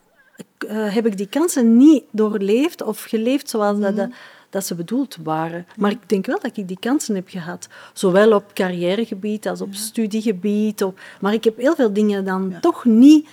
eh, 0.58 0.94
heb 0.94 1.06
ik 1.06 1.16
die 1.16 1.28
kansen 1.28 1.76
niet 1.76 2.04
doorleefd 2.10 2.82
of 2.82 3.02
geleefd 3.02 3.48
zoals 3.50 3.78
dat, 3.78 3.96
dat, 3.96 4.08
dat 4.50 4.66
ze 4.66 4.74
bedoeld 4.74 5.16
waren. 5.22 5.66
Maar 5.76 5.90
ik 5.90 6.08
denk 6.08 6.26
wel 6.26 6.40
dat 6.40 6.56
ik 6.56 6.68
die 6.68 6.78
kansen 6.80 7.14
heb 7.14 7.28
gehad. 7.28 7.68
Zowel 7.92 8.32
op 8.32 8.50
carrièregebied 8.54 9.48
als 9.48 9.60
op 9.60 9.74
studiegebied. 9.74 10.82
Op, 10.84 10.98
maar 11.20 11.32
ik 11.32 11.44
heb 11.44 11.56
heel 11.56 11.74
veel 11.74 11.92
dingen 11.92 12.24
dan 12.24 12.54
toch 12.60 12.84
niet 12.84 13.28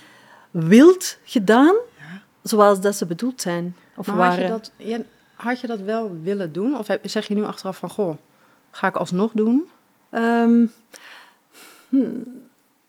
wild 0.52 1.16
gedaan, 1.24 1.74
zoals 2.42 2.80
dat 2.80 2.96
ze 2.96 3.06
bedoeld 3.06 3.40
zijn. 3.40 3.76
Of 3.96 4.06
Maar 4.06 4.16
waren. 4.16 4.50
had 4.50 4.70
je, 4.76 4.88
dat, 4.96 5.04
had 5.34 5.60
je 5.60 5.66
dat 5.66 5.80
wel 5.80 6.10
willen 6.22 6.52
doen? 6.52 6.78
Of 6.78 6.86
zeg 7.02 7.28
je 7.28 7.34
nu 7.34 7.44
achteraf 7.44 7.76
van, 7.78 7.90
goh, 7.90 8.16
ga 8.70 8.86
ik 8.86 8.96
alsnog 8.96 9.30
doen? 9.34 9.68
Ehm, 10.10 10.66
hmm, 11.88 12.24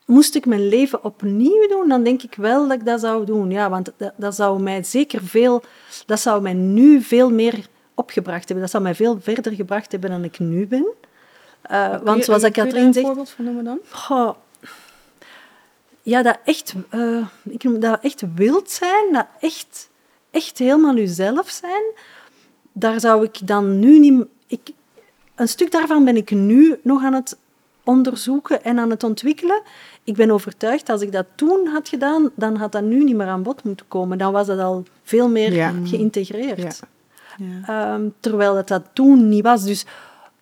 moest 0.06 0.34
ik 0.34 0.46
mijn 0.46 0.68
leven 0.68 1.04
opnieuw 1.04 1.68
doen, 1.68 1.88
dan 1.88 2.02
denk 2.02 2.22
ik 2.22 2.34
wel 2.34 2.68
dat 2.68 2.78
ik 2.78 2.84
dat 2.84 3.00
zou 3.00 3.24
doen. 3.24 3.50
Ja, 3.50 3.70
want 3.70 3.92
dat, 3.96 4.12
dat 4.16 4.34
zou 4.34 4.62
mij 4.62 4.82
zeker 4.82 5.22
veel... 5.24 5.62
Dat 6.06 6.20
zou 6.20 6.42
mij 6.42 6.52
nu 6.54 7.00
veel 7.02 7.30
meer 7.30 7.66
opgebracht 7.94 8.42
hebben. 8.44 8.60
Dat 8.60 8.70
zou 8.70 8.82
mij 8.82 8.94
veel 8.94 9.20
verder 9.20 9.52
gebracht 9.52 9.92
hebben 9.92 10.10
dan 10.10 10.24
ik 10.24 10.38
nu 10.38 10.66
ben. 10.66 10.86
Kun 11.68 12.00
want 12.04 12.18
je- 12.18 12.24
zoals 12.24 12.42
ik 12.42 12.52
Katrien 12.52 12.86
een 12.86 12.94
voorbeeld 12.94 13.30
van 13.30 13.44
noemen 13.44 13.64
dan? 13.64 13.78
Goh, 13.90 14.34
ja, 16.04 16.22
dat 16.22 16.38
echt, 16.44 16.74
eh, 16.88 17.26
ik 17.42 17.62
noem 17.64 17.80
dat 17.80 17.98
echt 18.02 18.22
wild 18.34 18.70
zijn, 18.70 19.12
dat 19.12 19.26
echt, 19.40 19.90
echt 20.30 20.58
helemaal 20.58 20.94
jezelf 20.94 21.48
zijn, 21.50 21.82
daar 22.72 23.00
zou 23.00 23.24
ik 23.24 23.46
dan 23.46 23.78
nu 23.78 23.98
niet... 23.98 24.24
Ik, 24.46 24.70
een 25.34 25.48
stuk 25.48 25.70
daarvan 25.70 26.04
ben 26.04 26.16
ik 26.16 26.30
nu 26.30 26.78
nog 26.82 27.02
aan 27.04 27.12
het 27.12 27.38
onderzoeken 27.84 28.64
en 28.64 28.78
aan 28.78 28.90
het 28.90 29.04
ontwikkelen. 29.04 29.62
Ik 30.04 30.14
ben 30.14 30.30
overtuigd, 30.30 30.88
als 30.88 31.00
ik 31.00 31.12
dat 31.12 31.26
toen 31.34 31.66
had 31.66 31.88
gedaan, 31.88 32.30
dan 32.34 32.56
had 32.56 32.72
dat 32.72 32.82
nu 32.82 33.04
niet 33.04 33.16
meer 33.16 33.26
aan 33.26 33.42
bod 33.42 33.64
moeten 33.64 33.88
komen. 33.88 34.18
Dan 34.18 34.32
was 34.32 34.46
dat 34.46 34.58
al 34.58 34.84
veel 35.02 35.28
meer 35.28 35.52
Ja. 35.52 35.72
geïntegreerd. 35.84 36.58
Ja. 36.58 36.72
Ja. 37.36 37.94
Ehm, 37.94 38.08
terwijl 38.20 38.54
dat, 38.54 38.68
dat 38.68 38.82
toen 38.92 39.28
niet 39.28 39.42
was. 39.42 39.64
Dus 39.64 39.84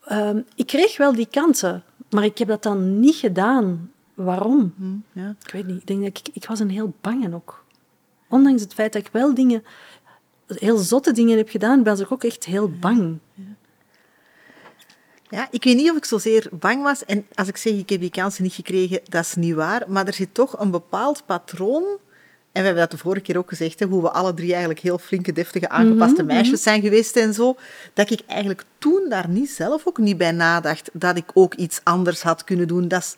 ehm, 0.04 0.40
ik 0.54 0.66
kreeg 0.66 0.96
wel 0.96 1.12
die 1.14 1.28
kansen, 1.30 1.82
maar 2.10 2.24
ik 2.24 2.38
heb 2.38 2.48
dat 2.48 2.62
dan 2.62 3.00
niet 3.00 3.14
gedaan. 3.14 3.90
Waarom? 4.14 4.74
Hm, 4.76 5.20
ja. 5.20 5.34
Ik 5.44 5.52
weet 5.52 5.66
niet. 5.66 5.80
Ik 5.80 5.86
denk 5.86 6.00
dat 6.02 6.18
ik, 6.18 6.28
ik 6.32 6.46
was 6.46 6.60
een 6.60 6.70
heel 6.70 6.94
bange 7.00 7.34
ook. 7.34 7.64
Ondanks 8.28 8.62
het 8.62 8.74
feit 8.74 8.92
dat 8.92 9.06
ik 9.06 9.12
wel 9.12 9.34
dingen, 9.34 9.64
heel 10.46 10.78
zotte 10.78 11.12
dingen 11.12 11.36
heb 11.36 11.48
gedaan, 11.48 11.84
was 11.84 12.00
ik 12.00 12.12
ook 12.12 12.24
echt 12.24 12.44
heel 12.44 12.70
bang. 12.70 13.18
Ja, 15.28 15.48
ik 15.50 15.64
weet 15.64 15.76
niet 15.76 15.90
of 15.90 15.96
ik 15.96 16.04
zozeer 16.04 16.48
bang 16.50 16.82
was. 16.82 17.04
En 17.04 17.26
als 17.34 17.48
ik 17.48 17.56
zeg 17.56 17.72
ik 17.72 17.88
heb 17.88 18.00
die 18.00 18.10
kansen 18.10 18.42
niet 18.42 18.52
gekregen, 18.52 19.00
dat 19.08 19.24
is 19.24 19.34
niet 19.34 19.54
waar. 19.54 19.84
Maar 19.88 20.06
er 20.06 20.12
zit 20.12 20.34
toch 20.34 20.58
een 20.60 20.70
bepaald 20.70 21.26
patroon 21.26 21.84
En 22.52 22.60
we 22.60 22.66
hebben 22.66 22.82
dat 22.82 22.90
de 22.90 22.98
vorige 22.98 23.22
keer 23.22 23.38
ook 23.38 23.48
gezegd, 23.48 23.80
hè, 23.80 23.86
hoe 23.86 24.02
we 24.02 24.10
alle 24.10 24.34
drie 24.34 24.50
eigenlijk 24.50 24.80
heel 24.80 24.98
flinke, 24.98 25.32
deftige, 25.32 25.68
aangepaste 25.68 26.22
meisjes 26.22 26.62
zijn 26.62 26.82
geweest 26.82 27.16
en 27.16 27.34
zo. 27.34 27.56
Dat 27.94 28.10
ik 28.10 28.20
eigenlijk 28.26 28.64
toen 28.78 29.08
daar 29.08 29.28
niet 29.28 29.50
zelf 29.50 29.86
ook 29.86 29.98
niet 29.98 30.16
bij 30.18 30.32
nadacht 30.32 30.90
dat 30.92 31.16
ik 31.16 31.30
ook 31.34 31.54
iets 31.54 31.80
anders 31.82 32.22
had 32.22 32.44
kunnen 32.44 32.68
doen. 32.68 32.88
Dat 32.88 33.00
is, 33.02 33.14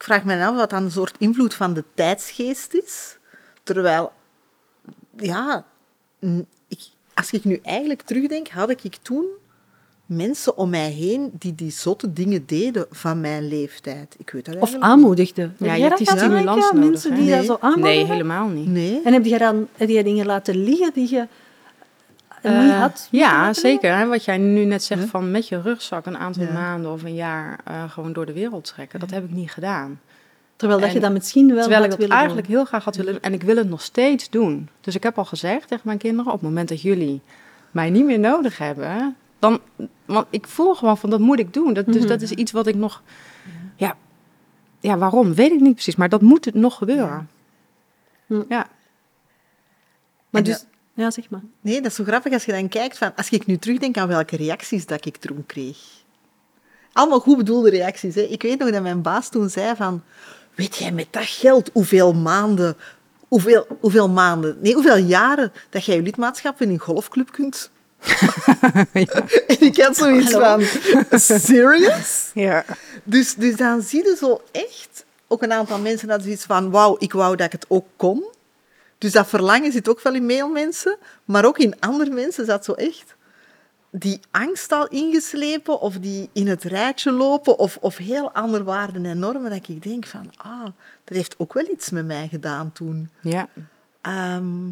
ik 0.00 0.06
vraag 0.06 0.24
me 0.24 0.44
af 0.44 0.54
wat 0.54 0.70
dan 0.70 0.84
een 0.84 0.90
soort 0.90 1.14
invloed 1.18 1.54
van 1.54 1.74
de 1.74 1.84
tijdsgeest 1.94 2.74
is. 2.74 3.18
Terwijl, 3.62 4.12
ja, 5.16 5.64
ik, 6.68 6.80
als 7.14 7.30
ik 7.30 7.44
nu 7.44 7.60
eigenlijk 7.62 8.02
terugdenk, 8.02 8.48
had 8.48 8.70
ik 8.70 8.96
toen 9.02 9.26
mensen 10.06 10.56
om 10.56 10.70
mij 10.70 10.90
heen 10.90 11.30
die 11.38 11.54
die 11.54 11.70
zotte 11.70 12.12
dingen 12.12 12.46
deden 12.46 12.86
van 12.90 13.20
mijn 13.20 13.48
leeftijd. 13.48 14.14
Ik 14.18 14.30
weet 14.30 14.44
dat 14.44 14.54
Of 14.54 14.60
eigenlijk 14.60 14.92
aanmoedigde. 14.92 15.50
Ja, 15.56 15.74
je 15.74 15.82
hebt 15.82 16.00
stimulans 16.08 16.72
nodig, 16.72 16.88
Mensen 16.88 17.14
die 17.14 17.24
Nee. 17.24 17.36
dat 17.36 17.44
zo 17.44 17.56
aanmoedigen? 17.60 17.96
Nee, 17.96 18.04
helemaal 18.04 18.48
niet. 18.48 18.66
niet. 18.66 18.74
Nee. 18.74 19.00
En 19.04 19.12
heb 19.12 19.24
je 19.24 19.38
dan 19.38 19.68
heb 19.76 19.88
je 19.88 20.04
dingen 20.04 20.26
laten 20.26 20.64
liggen 20.64 20.92
die 20.94 21.10
je 21.10 21.26
Eh, 22.42 22.60
niet 22.62 22.72
had? 22.72 23.08
ja, 23.10 23.52
zeker. 23.52 23.96
Hè, 23.96 24.06
wat 24.06 24.24
jij 24.24 24.38
nu 24.38 24.64
net 24.64 24.82
zegt 24.82 25.04
van 25.08 25.30
met 25.30 25.48
je 25.48 25.60
rugzak 25.60 26.06
een 26.06 26.18
aantal 26.18 26.42
Ja. 26.44 26.52
maanden 26.52 26.92
of 26.92 27.02
een 27.02 27.14
jaar 27.14 27.58
eh, 27.64 27.90
gewoon 27.90 28.12
door 28.12 28.26
de 28.26 28.32
wereld 28.32 28.64
trekken. 28.64 29.00
Dat 29.00 29.10
heb 29.10 29.24
ik 29.24 29.30
niet 29.30 29.50
gedaan. 29.50 30.00
Terwijl 30.56 30.80
dat 30.80 30.88
En 30.88 30.94
je 30.94 31.00
dat 31.00 31.12
misschien 31.12 31.46
wel 31.54 31.60
Terwijl 31.60 31.84
ik 31.84 31.90
dat 31.90 32.08
eigenlijk 32.08 32.46
doen. 32.46 32.56
heel 32.56 32.64
graag 32.64 32.84
had 32.84 32.96
willen 32.96 33.22
en 33.22 33.32
ik 33.32 33.42
wil 33.42 33.56
het 33.56 33.68
nog 33.68 33.80
steeds 33.82 34.30
doen. 34.30 34.68
Dus 34.80 34.94
ik 34.94 35.02
heb 35.02 35.18
al 35.18 35.24
gezegd 35.24 35.68
tegen 35.68 35.82
mijn 35.86 35.98
kinderen, 35.98 36.32
op 36.32 36.40
het 36.40 36.48
moment 36.48 36.68
dat 36.68 36.82
jullie 36.82 37.20
mij 37.70 37.90
niet 37.90 38.04
meer 38.04 38.18
nodig 38.18 38.58
hebben, 38.58 39.16
dan, 39.38 39.60
want 40.04 40.26
ik 40.30 40.46
voel 40.46 40.74
gewoon 40.74 40.98
van 40.98 41.10
dat 41.10 41.20
moet 41.20 41.38
ik 41.38 41.52
doen. 41.54 41.72
Dat, 41.72 41.86
dus 41.86 41.96
Mhm. 41.96 42.06
dat 42.06 42.20
is 42.22 42.30
iets 42.30 42.52
wat 42.52 42.66
ik 42.66 42.74
nog, 42.74 43.02
ja, 43.76 43.94
ja, 44.80 44.98
waarom 44.98 45.34
weet 45.34 45.52
ik 45.52 45.60
niet 45.60 45.74
precies, 45.74 45.96
maar 45.96 46.08
dat 46.08 46.22
moet 46.22 46.44
het 46.44 46.54
nog 46.54 46.76
gebeuren. 46.76 47.28
Ja. 48.26 48.44
Ja, 48.48 48.66
Maar 50.30 50.40
En 50.42 50.44
dus, 50.44 50.64
ja, 50.94 51.10
zeg 51.10 51.30
maar. 51.30 51.42
Nee, 51.60 51.80
dat 51.80 51.90
is 51.90 51.94
zo 51.96 52.04
grappig 52.04 52.32
als 52.32 52.44
je 52.44 52.52
dan 52.52 52.68
kijkt 52.68 52.98
van... 52.98 53.12
Als 53.16 53.30
ik 53.30 53.46
nu 53.46 53.56
terugdenk 53.56 53.96
aan 53.96 54.08
welke 54.08 54.36
reacties 54.36 54.86
dat 54.86 55.06
ik 55.06 55.16
toen 55.16 55.44
kreeg. 55.46 55.78
Allemaal 56.92 57.20
goed 57.20 57.36
bedoelde 57.36 57.70
reacties. 57.70 58.14
Hè. 58.14 58.20
Ik 58.20 58.42
weet 58.42 58.58
nog 58.58 58.70
dat 58.70 58.82
mijn 58.82 59.02
baas 59.02 59.28
toen 59.28 59.50
zei 59.50 59.76
van... 59.76 60.02
Weet 60.54 60.76
jij 60.76 60.92
met 60.92 61.06
dat 61.10 61.26
geld 61.26 61.70
hoeveel 61.72 62.12
maanden... 62.12 62.76
Hoeveel, 63.28 63.66
hoeveel 63.80 64.08
maanden... 64.08 64.58
Nee, 64.60 64.74
hoeveel 64.74 64.96
jaren 64.96 65.52
dat 65.70 65.84
jij 65.84 65.96
je 65.96 66.02
lidmaatschap 66.02 66.60
in 66.60 66.68
een 66.68 66.78
golfclub 66.78 67.32
kunt... 67.32 67.70
En 69.46 69.60
ik 69.60 69.76
had 69.76 69.96
zoiets 69.96 70.32
Hallo? 70.32 70.64
van... 71.08 71.20
Serious? 71.40 72.30
ja. 72.34 72.64
Dus, 73.04 73.34
dus 73.34 73.56
dan 73.56 73.82
zie 73.82 74.04
je 74.04 74.16
zo 74.18 74.40
echt... 74.52 75.04
Ook 75.28 75.42
een 75.42 75.52
aantal 75.52 75.78
mensen 75.78 76.08
hadden 76.08 76.26
zoiets 76.26 76.44
van... 76.44 76.70
Wauw, 76.70 76.96
ik 76.98 77.12
wou 77.12 77.36
dat 77.36 77.46
ik 77.46 77.52
het 77.52 77.66
ook 77.68 77.86
kon. 77.96 78.24
Dus 79.00 79.12
dat 79.12 79.28
verlangen 79.28 79.72
zit 79.72 79.88
ook 79.88 80.00
wel 80.00 80.14
in 80.14 80.28
veel 80.28 80.48
mensen. 80.48 80.96
Maar 81.24 81.44
ook 81.44 81.58
in 81.58 81.80
andere 81.80 82.10
mensen 82.10 82.44
zat 82.44 82.64
zo 82.64 82.72
echt... 82.72 83.18
Die 83.92 84.20
angst 84.30 84.72
al 84.72 84.88
ingeslepen, 84.88 85.80
of 85.80 85.98
die 85.98 86.30
in 86.32 86.48
het 86.48 86.62
rijtje 86.62 87.10
lopen, 87.12 87.58
of, 87.58 87.76
of 87.76 87.96
heel 87.96 88.32
andere 88.32 88.64
waarden 88.64 89.04
en 89.04 89.18
normen, 89.18 89.50
dat 89.50 89.68
ik 89.68 89.82
denk 89.82 90.06
van, 90.06 90.30
ah, 90.36 90.64
dat 91.04 91.16
heeft 91.16 91.34
ook 91.38 91.52
wel 91.52 91.70
iets 91.70 91.90
met 91.90 92.06
mij 92.06 92.28
gedaan 92.28 92.72
toen. 92.72 93.10
ja. 93.20 93.48
Ehm, 94.00 94.68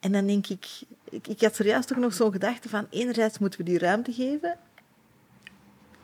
en 0.00 0.12
dan 0.12 0.26
denk 0.26 0.46
ik, 0.46 0.66
ik, 1.10 1.28
ik 1.28 1.40
had 1.40 1.56
zojuist 1.56 1.92
ook 1.92 1.98
nog 1.98 2.14
zo'n 2.14 2.32
gedachte 2.32 2.68
van, 2.68 2.86
enerzijds 2.90 3.38
moeten 3.38 3.58
we 3.58 3.64
die 3.64 3.78
ruimte 3.78 4.12
geven. 4.12 4.56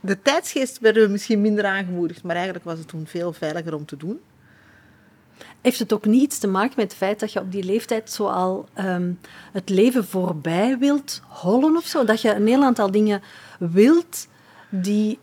De 0.00 0.22
tijdsgeest 0.22 0.78
werden 0.78 1.02
we 1.02 1.08
misschien 1.08 1.40
minder 1.40 1.64
aangemoedigd, 1.64 2.22
maar 2.22 2.36
eigenlijk 2.36 2.64
was 2.64 2.78
het 2.78 2.88
toen 2.88 3.06
veel 3.06 3.32
veiliger 3.32 3.74
om 3.74 3.84
te 3.84 3.96
doen. 3.96 4.20
Heeft 5.62 5.78
het 5.78 5.92
ook 5.92 6.04
niet 6.04 6.22
iets 6.22 6.38
te 6.38 6.46
maken 6.46 6.72
met 6.76 6.84
het 6.84 6.94
feit 6.94 7.20
dat 7.20 7.32
je 7.32 7.40
op 7.40 7.52
die 7.52 7.64
leeftijd 7.64 8.10
zo 8.10 8.26
al 8.26 8.68
ehm, 8.72 9.12
het 9.52 9.68
leven 9.68 10.04
voorbij 10.04 10.78
wilt 10.78 11.20
hollen 11.28 11.76
of 11.76 11.84
zo? 11.84 12.04
Dat 12.04 12.20
je 12.20 12.34
een 12.34 12.46
heel 12.46 12.62
aantal 12.62 12.90
dingen 12.90 13.22
wilt 13.58 14.26
die 14.68 15.18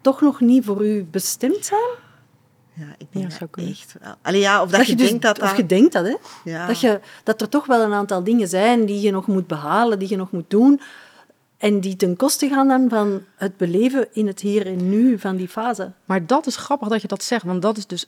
toch 0.00 0.20
nog 0.20 0.40
niet 0.40 0.64
voor 0.64 0.86
u 0.86 1.04
bestemd 1.04 1.64
zijn? 1.64 1.90
Ja, 2.72 2.94
ik 2.98 3.06
denk 3.10 3.38
dat 3.38 3.66
echt 3.68 3.94
wel. 4.00 4.14
Allee, 4.22 4.40
ja, 4.40 4.62
of 4.62 4.70
dat, 4.70 4.86
je, 4.86 4.94
dus- 4.94 5.08
denkt 5.08 5.22
dat 5.22 5.40
Of 5.40 5.48
dat... 5.48 5.56
je 5.56 5.66
denkt 5.66 5.92
dat, 5.92 6.06
hè? 6.06 6.16
ja. 6.44 6.66
Dat, 6.66 6.80
je, 6.80 7.00
dat 7.24 7.40
er 7.40 7.48
toch 7.48 7.66
wel 7.66 7.80
een 7.80 7.92
aantal 7.92 8.24
dingen 8.24 8.48
zijn 8.48 8.84
die 8.84 9.00
je 9.00 9.10
nog 9.10 9.26
moet 9.26 9.46
behalen, 9.46 9.98
die 9.98 10.08
je 10.08 10.16
nog 10.16 10.30
moet 10.30 10.50
doen. 10.50 10.80
En 11.58 11.80
die 11.80 11.96
ten 11.96 12.16
koste 12.16 12.48
gaan 12.48 12.68
dan 12.68 12.88
van 12.88 13.22
het 13.36 13.56
beleven 13.56 14.08
in 14.12 14.26
het 14.26 14.40
hier 14.40 14.66
en 14.66 14.90
nu 14.90 15.18
van 15.18 15.36
die 15.36 15.48
fase. 15.48 15.92
Maar 16.04 16.26
dat 16.26 16.46
is 16.46 16.56
grappig 16.56 16.88
dat 16.88 17.02
je 17.02 17.08
dat 17.08 17.22
zegt, 17.22 17.44
want 17.44 17.62
dat 17.62 17.76
is 17.76 17.86
dus 17.86 18.06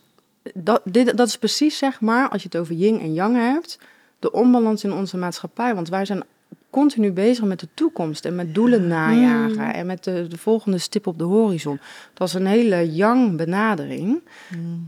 dat, 0.55 0.81
dit, 0.85 1.17
dat 1.17 1.29
is 1.29 1.39
precies 1.39 1.79
zeg 1.79 2.01
maar 2.01 2.29
als 2.29 2.43
je 2.43 2.49
het 2.53 2.61
over 2.61 2.75
yin 2.75 3.01
en 3.01 3.15
yang 3.15 3.37
hebt, 3.37 3.79
de 4.19 4.33
onbalans 4.33 4.85
in 4.85 4.93
onze 4.93 5.17
maatschappij, 5.17 5.75
want 5.75 5.89
wij 5.89 6.05
zijn 6.05 6.23
continu 6.71 7.13
bezig 7.13 7.45
met 7.45 7.61
de 7.61 7.69
toekomst 7.75 8.25
en 8.25 8.35
met 8.35 8.55
doelen 8.55 8.87
najagen 8.87 9.75
en 9.75 9.87
met 9.87 10.05
de, 10.05 10.27
de 10.29 10.39
volgende 10.39 10.79
stip 10.79 11.07
op 11.07 11.19
de 11.19 11.25
horizon. 11.25 11.81
Dat 12.15 12.29
is 12.29 12.35
een 12.35 12.47
hele 12.47 12.93
yang 12.93 13.37
benadering, 13.37 14.21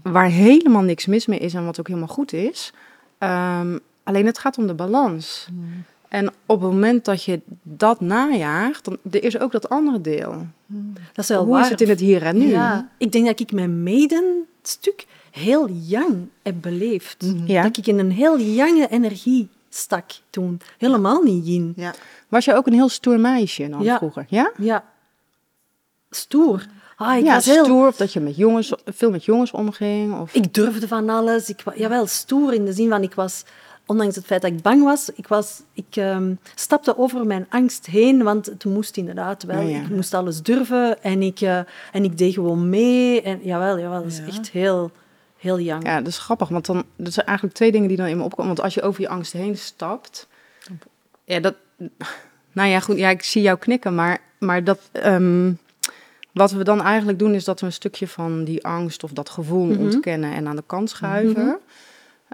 waar 0.03 0.29
helemaal 0.29 0.83
niks 0.83 1.07
mis 1.07 1.27
mee 1.27 1.39
is 1.39 1.55
en 1.55 1.65
wat 1.65 1.81
ook 1.81 1.87
helemaal 1.89 2.09
goed 2.09 2.33
is. 2.33 2.73
Ehm, 3.19 3.79
alleen 4.03 4.27
het 4.27 4.39
gaat 4.39 4.59
om 4.59 4.67
de 4.67 4.75
balans. 4.75 5.49
En 6.09 6.29
op 6.47 6.61
het 6.61 6.71
moment 6.71 7.05
dat 7.05 7.25
je 7.25 7.41
dat 7.63 8.01
najaagt, 8.01 8.85
dan 8.85 8.99
er 9.11 9.25
is 9.25 9.39
ook 9.39 9.53
dat 9.53 9.69
andere 9.69 10.01
deel. 10.01 10.47
Dat 11.13 11.25
is 11.25 11.29
wel 11.29 11.45
Hoe 11.45 11.53
waar. 11.53 11.63
is 11.63 11.69
het 11.69 11.81
in 11.81 11.89
het 11.89 12.01
hier 12.01 12.23
en 12.23 12.39
nu? 12.39 12.49
Ja, 12.49 12.89
ik 12.99 13.13
denk 13.13 13.27
dat 13.27 13.41
ik 13.41 13.53
mijn 13.53 13.83
medenstuk 13.83 15.07
heel 15.35 15.69
jong 15.71 16.29
heb 16.43 16.55
beleefd. 16.61 17.25
Ja. 17.47 17.63
Dat 17.63 17.77
ik 17.77 17.87
in 17.87 17.99
een 17.99 18.11
heel 18.13 18.41
jonge 18.41 18.89
energie 18.91 19.49
stak 19.69 20.11
toen. 20.31 20.61
Helemaal 20.79 21.23
niet 21.23 21.47
yin. 21.47 21.73
Ja. 21.77 21.95
Was 22.29 22.45
je 22.45 22.55
ook 22.55 22.67
een 22.67 22.73
heel 22.73 22.89
stoer 22.89 23.21
meisje 23.21 23.69
dan 23.69 23.83
Ja. 23.83 23.97
vroeger? 23.97 24.27
Ja? 24.29 24.53
Ja. 24.57 24.85
Stoer. 26.11 26.67
Ah, 26.97 27.17
ik 27.19 27.25
ja, 27.25 27.35
was 27.35 27.45
heel... 27.45 27.65
stoer 27.65 27.87
of 27.87 27.97
dat 27.97 28.13
je 28.13 28.21
met 28.21 28.37
jongens, 28.37 28.73
veel 28.85 29.11
met 29.11 29.25
jongens 29.25 29.51
omging. 29.51 30.21
Of... 30.21 30.35
Ik 30.35 30.55
durfde 30.55 30.89
van 30.89 31.09
alles. 31.09 31.49
Ik, 31.49 31.63
jawel, 31.75 32.07
stoer 32.07 32.53
in 32.55 32.65
de 32.65 32.73
zin 32.73 32.89
van 32.89 33.03
ik 33.03 33.15
was, 33.15 33.45
ondanks 33.87 34.17
het 34.17 34.25
feit 34.25 34.43
dat 34.43 34.51
ik 34.51 34.63
bang 34.63 34.83
was, 34.83 35.11
ik, 35.15 35.27
was, 35.29 35.63
ik 35.73 35.97
ehm, 35.97 36.35
stapte 36.55 36.99
over 36.99 37.27
mijn 37.27 37.47
angst 37.51 37.87
heen, 37.87 38.23
want 38.23 38.47
het 38.47 38.65
moest 38.65 38.97
inderdaad 38.97 39.43
wel. 39.43 39.61
Ja, 39.61 39.69
ja. 39.69 39.81
Ik 39.83 39.91
moest 39.91 40.15
alles 40.15 40.43
durven 40.43 41.03
en 41.03 41.23
ik, 41.23 41.41
eh, 41.41 41.59
en 41.93 42.05
ik 42.05 42.19
deed 42.19 42.35
gewoon 42.35 42.69
mee. 42.69 43.23
En, 43.23 43.41
jawel, 43.43 43.79
jawel, 43.79 44.03
dat 44.03 44.13
is 44.13 44.19
Ja. 44.19 44.27
echt 44.27 44.51
heel, 44.51 44.91
heel 45.45 45.61
jong. 45.61 45.85
Ja, 45.87 45.99
dat 45.99 46.07
is 46.09 46.19
grappig, 46.19 46.49
want 46.49 46.67
dan, 46.67 46.85
dat 46.97 47.13
zijn 47.13 47.27
eigenlijk 47.27 47.57
twee 47.57 47.73
dingen 47.73 47.89
die 47.89 47.97
dan 47.97 48.07
in 48.07 48.17
me 48.17 48.23
opkomen. 48.23 48.47
Want 48.47 48.61
als 48.61 48.75
je 48.75 48.83
over 48.83 49.01
je 49.01 49.09
angst 49.09 49.33
heen 49.33 49.57
stapt, 49.57 50.29
ja, 51.25 51.41
dat, 51.41 51.55
nou 52.53 52.69
ja, 52.69 52.81
goed, 52.81 52.97
ja, 52.97 53.09
ik 53.09 53.23
zie 53.23 53.43
jou 53.43 53.59
knikken, 53.59 53.95
maar, 53.95 54.19
maar 54.39 54.65
dat, 54.65 54.81
ehm, 54.93 55.53
wat 56.33 56.51
we 56.51 56.65
dan 56.65 56.83
eigenlijk 56.83 57.19
doen, 57.19 57.35
is 57.35 57.45
dat 57.45 57.61
we 57.61 57.67
een 57.67 57.73
stukje 57.73 58.09
van 58.09 58.45
die 58.45 58.65
angst 58.65 59.05
of 59.05 59.13
dat 59.13 59.29
gevoel 59.29 59.65
Mhm. 59.67 59.81
ontkennen 59.81 60.33
en 60.33 60.47
aan 60.49 60.57
de 60.57 60.65
kant 60.67 60.91
schuiven. 60.91 61.59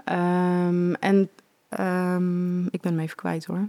Ehm, 0.05 0.93
en 0.93 1.29
ehm, 1.69 2.65
ik 2.65 2.81
ben 2.81 2.91
hem 2.91 2.99
even 2.99 3.15
kwijt 3.15 3.45
hoor. 3.45 3.67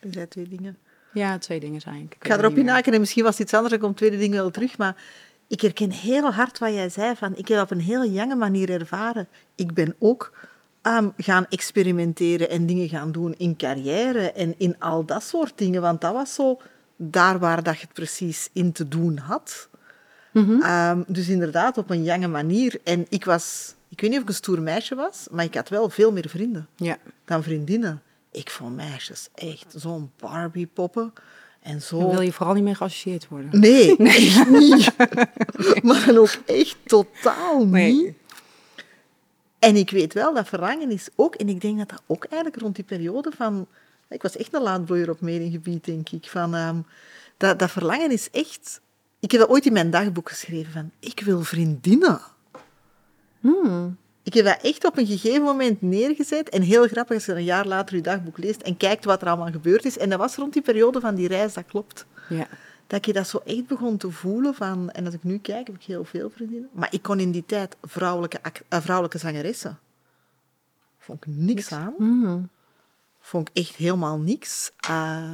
Er 0.00 0.08
zijn 0.10 0.28
twee 0.28 0.48
dingen. 0.48 0.76
Ja, 1.12 1.38
twee 1.38 1.60
dingen 1.60 1.80
zijn 1.80 2.02
ik. 2.02 2.16
Ik 2.20 2.26
ga 2.26 2.38
erop 2.38 2.56
inhaken 2.56 2.92
en 2.92 3.00
misschien 3.00 3.22
was 3.24 3.32
het 3.32 3.42
iets 3.42 3.54
anders, 3.54 3.74
ik 3.74 3.80
kom 3.80 3.94
tweede 3.94 4.18
ding 4.18 4.34
wel 4.34 4.50
terug. 4.50 4.78
Maar 4.78 4.96
ik 5.48 5.60
herken 5.60 5.90
heel 5.90 6.32
hard 6.32 6.58
wat 6.58 6.72
jij 6.72 6.88
zei, 6.88 7.16
van 7.16 7.36
ik 7.36 7.48
heb 7.48 7.60
op 7.60 7.70
een 7.70 7.80
heel 7.80 8.04
jonge 8.06 8.34
manier 8.34 8.70
ervaren. 8.70 9.28
Ik 9.54 9.74
ben 9.74 9.94
ook 9.98 10.32
ehm, 10.82 11.08
gaan 11.16 11.46
experimenteren 11.48 12.50
en 12.50 12.66
dingen 12.66 12.88
gaan 12.88 13.12
doen 13.12 13.34
in 13.38 13.56
carrière 13.56 14.32
en 14.32 14.54
in 14.58 14.76
al 14.78 15.04
dat 15.04 15.22
soort 15.22 15.58
dingen. 15.58 15.82
Want 15.82 16.00
dat 16.00 16.12
was 16.12 16.34
zo 16.34 16.60
daar 16.96 17.38
waar 17.38 17.62
dat 17.62 17.74
je 17.74 17.80
het 17.80 17.92
precies 17.92 18.48
in 18.52 18.72
te 18.72 18.88
doen 18.88 19.16
had. 19.18 19.68
Mhm. 20.32 20.60
Ehm, 20.62 21.02
dus 21.06 21.28
inderdaad, 21.28 21.78
op 21.78 21.90
een 21.90 22.02
jonge 22.04 22.28
manier. 22.28 22.80
En 22.84 23.06
ik 23.08 23.24
was, 23.24 23.74
ik 23.88 24.00
weet 24.00 24.10
niet 24.10 24.18
of 24.18 24.24
ik 24.24 24.30
een 24.30 24.36
stoer 24.36 24.62
meisje 24.62 24.94
was, 24.94 25.26
maar 25.30 25.44
ik 25.44 25.54
had 25.54 25.68
wel 25.68 25.88
veel 25.90 26.12
meer 26.12 26.28
vrienden 26.28 26.68
Ja. 26.76 26.96
dan 27.24 27.42
vriendinnen. 27.42 28.02
Ik 28.30 28.50
vond 28.50 28.76
meisjes 28.76 29.28
echt 29.34 29.74
zo'n 29.76 30.10
Barbie-poppen. 30.16 31.12
En 31.66 31.82
zo... 31.82 31.98
Dan 31.98 32.10
wil 32.10 32.20
je 32.20 32.32
vooral 32.32 32.54
niet 32.54 32.64
mee 32.64 32.74
geassocieerd 32.74 33.28
worden. 33.28 33.60
Nee, 33.60 33.96
echt 34.06 34.50
niet. 34.50 34.92
maar 35.86 36.04
dan 36.06 36.16
ook 36.16 36.36
echt 36.46 36.76
totaal 36.84 37.58
niet. 37.58 37.70
Nee. 37.70 38.16
En 39.58 39.76
ik 39.76 39.90
weet 39.90 40.12
wel, 40.12 40.34
dat 40.34 40.48
verlangen 40.48 40.90
is 40.90 41.08
ook... 41.14 41.34
En 41.34 41.48
ik 41.48 41.60
denk 41.60 41.78
dat 41.78 41.88
dat 41.88 42.02
ook 42.06 42.24
eigenlijk 42.24 42.62
rond 42.62 42.74
die 42.74 42.84
periode 42.84 43.30
van... 43.36 43.66
Ik 44.08 44.22
was 44.22 44.36
echt 44.36 44.54
een 44.54 44.62
laadbloeier 44.62 45.10
op 45.10 45.20
mediengebied, 45.20 45.84
denk 45.84 46.08
ik. 46.10 46.28
Van, 46.28 46.54
ehm, 46.54 46.80
dat, 47.36 47.58
dat 47.58 47.70
verlangen 47.70 48.10
is 48.10 48.30
echt... 48.30 48.80
Ik 49.20 49.30
heb 49.30 49.40
dat 49.40 49.50
ooit 49.50 49.66
in 49.66 49.72
mijn 49.72 49.90
dagboek 49.90 50.28
geschreven 50.28 50.72
van... 50.72 50.90
Ik 51.00 51.20
wil 51.20 51.42
vriendinnen. 51.42 52.20
Hmm. 53.40 53.96
Ik 54.26 54.34
heb 54.34 54.44
dat 54.44 54.62
echt 54.62 54.84
op 54.84 54.96
een 54.98 55.06
gegeven 55.06 55.42
moment 55.42 55.82
neergezet. 55.82 56.48
En 56.48 56.62
heel 56.62 56.86
grappig 56.88 57.14
als 57.14 57.24
je 57.26 57.32
een 57.32 57.44
jaar 57.44 57.66
later 57.66 57.96
je 57.96 58.02
dagboek 58.02 58.38
leest 58.38 58.60
en 58.62 58.76
kijkt 58.76 59.04
wat 59.04 59.22
er 59.22 59.28
allemaal 59.28 59.50
gebeurd 59.50 59.84
is. 59.84 59.98
En 59.98 60.08
dat 60.08 60.18
was 60.18 60.36
rond 60.36 60.52
die 60.52 60.62
periode 60.62 61.00
van 61.00 61.14
die 61.14 61.28
reis, 61.28 61.54
dat 61.54 61.64
klopt. 61.66 62.06
Ja. 62.28 62.46
Dat 62.86 63.06
je 63.06 63.12
dat 63.12 63.28
zo 63.28 63.38
echt 63.44 63.66
begon 63.66 63.96
te 63.96 64.10
voelen 64.10 64.54
van... 64.54 64.90
En 64.90 65.04
als 65.04 65.14
ik 65.14 65.22
nu 65.22 65.38
kijk, 65.38 65.66
heb 65.66 65.76
ik 65.76 65.82
heel 65.82 66.04
veel 66.04 66.30
vriendinnen. 66.30 66.68
Maar 66.72 66.88
ik 66.92 67.02
kon 67.02 67.20
in 67.20 67.30
die 67.30 67.44
tijd 67.46 67.76
vrouwelijke, 67.82 68.40
eh, 68.68 68.80
vrouwelijke 68.80 69.18
zangeressen. 69.18 69.78
Vond 70.98 71.26
ik 71.26 71.32
niks 71.34 71.72
aan. 71.72 71.94
Mhm. 71.98 72.38
Vond 73.20 73.48
ik 73.48 73.56
echt 73.56 73.74
helemaal 73.76 74.18
niks. 74.18 74.72
Eh, 74.88 75.30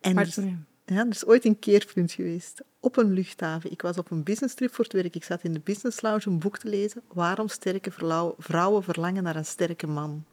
en 0.00 0.14
Maar, 0.14 0.26
is- 0.26 0.38
ja, 0.86 1.00
er 1.00 1.08
is 1.08 1.24
ooit 1.26 1.44
een 1.44 1.58
keerpunt 1.58 2.12
geweest. 2.12 2.62
Op 2.80 2.96
een 2.96 3.12
luchthaven. 3.12 3.70
Ik 3.70 3.82
was 3.82 3.98
op 3.98 4.10
een 4.10 4.22
business 4.22 4.54
trip 4.54 4.74
voor 4.74 4.84
het 4.84 4.92
werk. 4.92 5.14
Ik 5.14 5.24
zat 5.24 5.42
in 5.42 5.52
de 5.52 5.60
business 5.60 6.00
lounge 6.00 6.22
een 6.24 6.38
boek 6.38 6.58
te 6.58 6.68
lezen. 6.68 7.02
Waarom 7.12 7.48
sterke 7.48 7.90
vrouwen 8.38 8.82
verlangen 8.82 9.22
naar 9.22 9.36
een 9.36 9.44
sterke 9.44 9.86
man. 9.86 10.24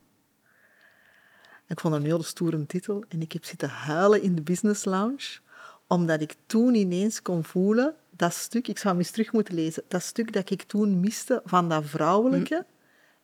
Ik 1.67 1.79
vond 1.79 1.93
dat 1.93 2.03
een 2.03 2.09
hele 2.09 2.23
stoere 2.23 2.65
titel. 2.65 3.03
En 3.09 3.21
ik 3.21 3.31
heb 3.31 3.45
zitten 3.45 3.69
huilen 3.69 4.21
in 4.21 4.35
de 4.35 4.41
business 4.41 4.85
lounge. 4.85 5.39
Omdat 5.87 6.21
ik 6.21 6.35
toen 6.45 6.75
ineens 6.75 7.21
kon 7.21 7.43
voelen... 7.43 7.95
Dat 8.15 8.33
stuk, 8.33 8.67
ik 8.67 8.77
zou 8.77 8.89
hem 8.89 8.97
eens 9.03 9.11
terug 9.11 9.31
moeten 9.31 9.53
lezen. 9.53 9.83
Dat 9.87 10.01
stuk 10.03 10.33
dat 10.33 10.49
ik 10.49 10.63
toen 10.63 10.99
miste 10.99 11.41
van 11.45 11.69
dat 11.69 11.85
vrouwelijke. 11.85 12.65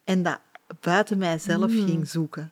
En 0.03 0.23
dat 0.23 0.39
buiten 0.79 1.17
mijzelf 1.17 1.71
ging 1.71 2.07
zoeken. 2.07 2.51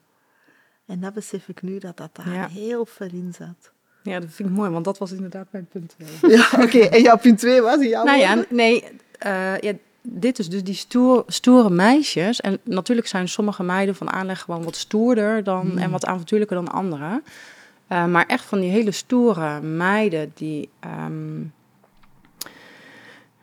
En 0.85 0.99
dat 0.99 1.13
besef 1.13 1.47
ik 1.47 1.61
nu 1.61 1.79
dat 1.79 1.97
dat 1.97 2.15
daar 2.15 2.33
Ja. 2.33 2.47
heel 2.47 2.85
ver 2.85 3.13
in 3.13 3.33
zat. 3.33 3.71
Ja, 4.07 4.19
dat 4.19 4.29
vind 4.31 4.49
ik 4.49 4.55
mooi, 4.55 4.69
want 4.69 4.85
dat 4.85 4.97
was 4.97 5.11
inderdaad 5.11 5.47
mijn 5.51 5.67
punt. 5.71 5.95
twee. 5.97 6.31
Ja, 6.37 6.49
oké. 6.61 6.79
En 6.79 7.01
jouw 7.01 7.17
punt 7.17 7.39
2 7.39 7.61
was 7.61 7.77
in 7.79 7.87
jouw 7.87 8.03
nou 8.03 8.19
ja, 8.19 8.43
nee, 8.49 8.83
eh, 9.19 9.57
ja, 9.57 9.73
dit 10.01 10.39
is 10.39 10.49
dus 10.49 10.63
die 10.63 10.75
stoer, 10.75 11.23
stoere 11.27 11.69
meisjes. 11.69 12.41
En 12.41 12.59
natuurlijk 12.63 13.07
zijn 13.07 13.29
sommige 13.29 13.63
meiden 13.63 13.95
van 13.95 14.11
aanleg 14.11 14.41
gewoon 14.41 14.63
wat 14.63 14.75
stoerder 14.75 15.43
dan, 15.43 15.77
en 15.77 15.91
wat 15.91 16.05
avontuurlijker 16.05 16.55
dan 16.55 16.71
anderen. 16.71 17.23
Eh, 17.87 18.05
maar 18.05 18.25
echt 18.25 18.45
van 18.45 18.59
die 18.59 18.69
hele 18.69 18.91
stoere 18.91 19.61
meiden 19.61 20.31
die, 20.35 20.69
ehm, 20.79 21.41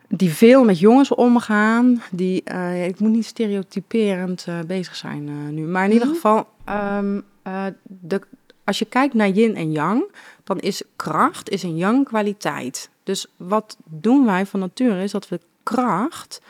die 0.07 0.29
veel 0.29 0.63
met 0.63 0.79
jongens 0.79 1.13
omgaan. 1.13 2.01
Die, 2.11 2.43
eh, 2.43 2.87
ik 2.87 2.99
moet 2.99 3.11
niet 3.11 3.25
stereotyperend 3.25 4.45
bezig 4.67 4.95
zijn 4.95 5.53
nu. 5.53 5.61
Maar 5.61 5.85
in 5.85 5.91
ieder 5.91 6.07
geval, 6.07 6.47
ehm, 6.65 7.19
eh, 7.45 7.65
de, 7.83 8.21
als 8.65 8.79
je 8.79 8.85
kijkt 8.85 9.13
naar 9.13 9.29
yin 9.29 9.55
en 9.55 9.71
yang, 9.71 10.11
dan 10.43 10.59
is 10.59 10.83
kracht 10.95 11.49
is 11.49 11.63
een 11.63 11.77
yang 11.77 12.05
kwaliteit. 12.05 12.89
Dus 13.03 13.27
wat 13.37 13.77
doen 13.83 14.25
wij 14.25 14.45
van 14.45 14.59
nature 14.59 15.03
is 15.03 15.11
dat 15.11 15.27
we 15.29 15.39
kracht 15.63 16.41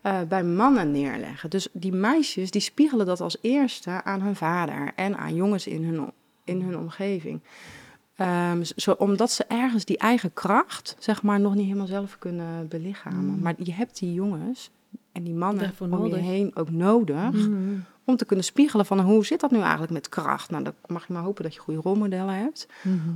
eh, 0.00 0.22
bij 0.28 0.44
mannen 0.44 0.90
neerleggen. 0.90 1.50
Dus 1.50 1.68
die 1.72 1.92
meisjes 1.92 2.50
die 2.50 2.60
spiegelen 2.60 3.06
dat 3.06 3.20
als 3.20 3.36
eerste 3.40 4.04
aan 4.04 4.20
hun 4.20 4.36
vader 4.36 4.92
en 4.94 5.16
aan 5.16 5.34
jongens 5.34 5.66
in 5.66 5.84
hun, 5.84 6.12
in 6.44 6.60
hun 6.60 6.78
omgeving. 6.78 7.40
Ehm, 8.16 8.62
zo, 8.62 8.90
omdat 8.90 9.30
ze 9.30 9.44
ergens 9.44 9.84
die 9.84 9.98
eigen 9.98 10.32
kracht, 10.32 10.96
zeg 10.98 11.22
maar, 11.22 11.40
nog 11.40 11.54
niet 11.54 11.66
helemaal 11.66 11.86
zelf 11.86 12.18
kunnen 12.18 12.68
belichamen. 12.68 13.38
Maar 13.38 13.54
je 13.58 13.72
hebt 13.72 13.98
die 13.98 14.12
jongens 14.12 14.70
en 15.14 15.22
die 15.22 15.34
mannen 15.34 15.62
Daarvoor 15.64 15.86
om 15.86 15.92
je 15.92 15.98
nodig. 16.10 16.20
heen 16.20 16.50
ook 16.54 16.70
nodig 16.70 17.34
om 18.04 18.16
te 18.16 18.24
kunnen 18.24 18.44
spiegelen 18.44 18.86
van 18.86 19.00
hoe 19.00 19.26
zit 19.26 19.40
dat 19.40 19.50
nu 19.50 19.60
eigenlijk 19.60 19.92
met 19.92 20.08
kracht. 20.08 20.50
Nou, 20.50 20.64
dan 20.64 20.72
mag 20.86 21.06
je 21.06 21.12
maar 21.12 21.22
hopen 21.22 21.42
dat 21.42 21.54
je 21.54 21.60
goede 21.60 21.80
rolmodellen 21.80 22.34
hebt. 22.34 22.66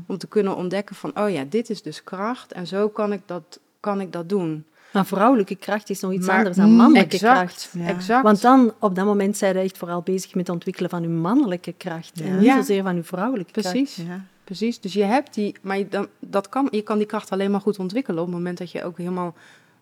Om 0.06 0.18
te 0.18 0.26
kunnen 0.26 0.56
ontdekken 0.56 0.96
van, 0.96 1.18
oh 1.18 1.30
ja, 1.30 1.44
dit 1.48 1.70
is 1.70 1.82
dus 1.82 2.04
kracht 2.04 2.52
en 2.52 2.66
zo 2.66 2.88
kan 2.88 3.12
ik 3.12 3.20
dat, 3.26 3.60
kan 3.80 4.00
ik 4.00 4.12
dat 4.12 4.28
doen. 4.28 4.64
Maar 4.92 5.06
vrouwelijke 5.06 5.54
kracht 5.56 5.90
is 5.90 6.00
nog 6.00 6.12
iets 6.12 6.26
Maar- 6.26 6.36
anders 6.36 6.56
dan 6.56 6.70
mannelijke 6.70 7.14
exact, 7.14 7.38
kracht. 7.38 7.70
Ja. 7.72 7.86
Exact. 7.86 8.22
Want 8.22 8.40
dan, 8.42 8.72
op 8.80 8.94
dat 8.94 9.04
moment, 9.04 9.36
zijn 9.36 9.54
je 9.54 9.60
echt 9.60 9.78
vooral 9.78 10.02
bezig 10.02 10.34
met 10.34 10.46
het 10.46 10.54
ontwikkelen 10.56 10.90
van 10.90 11.02
uw 11.02 11.10
mannelijke 11.20 11.72
kracht. 11.76 12.10
Ja. 12.18 12.24
En 12.24 12.36
niet 12.36 12.44
Ja. 12.44 12.56
zozeer 12.56 12.82
van 12.82 12.96
uw 12.96 13.02
vrouwelijke 13.02 13.52
kracht. 13.52 13.70
Precies. 13.70 13.96
Ja. 13.96 14.24
Precies, 14.44 14.80
dus 14.80 14.92
je 14.92 15.04
hebt 15.04 15.34
die, 15.34 15.54
maar 15.62 15.78
je, 15.78 15.88
dan, 15.88 16.06
dat 16.20 16.48
kan, 16.48 16.68
je 16.70 16.82
kan 16.82 16.98
die 16.98 17.06
kracht 17.06 17.30
alleen 17.30 17.50
maar 17.50 17.60
goed 17.60 17.78
ontwikkelen 17.78 18.20
op 18.20 18.26
het 18.26 18.36
moment 18.36 18.58
dat 18.58 18.70
je 18.70 18.84
ook 18.84 18.98
helemaal 18.98 19.34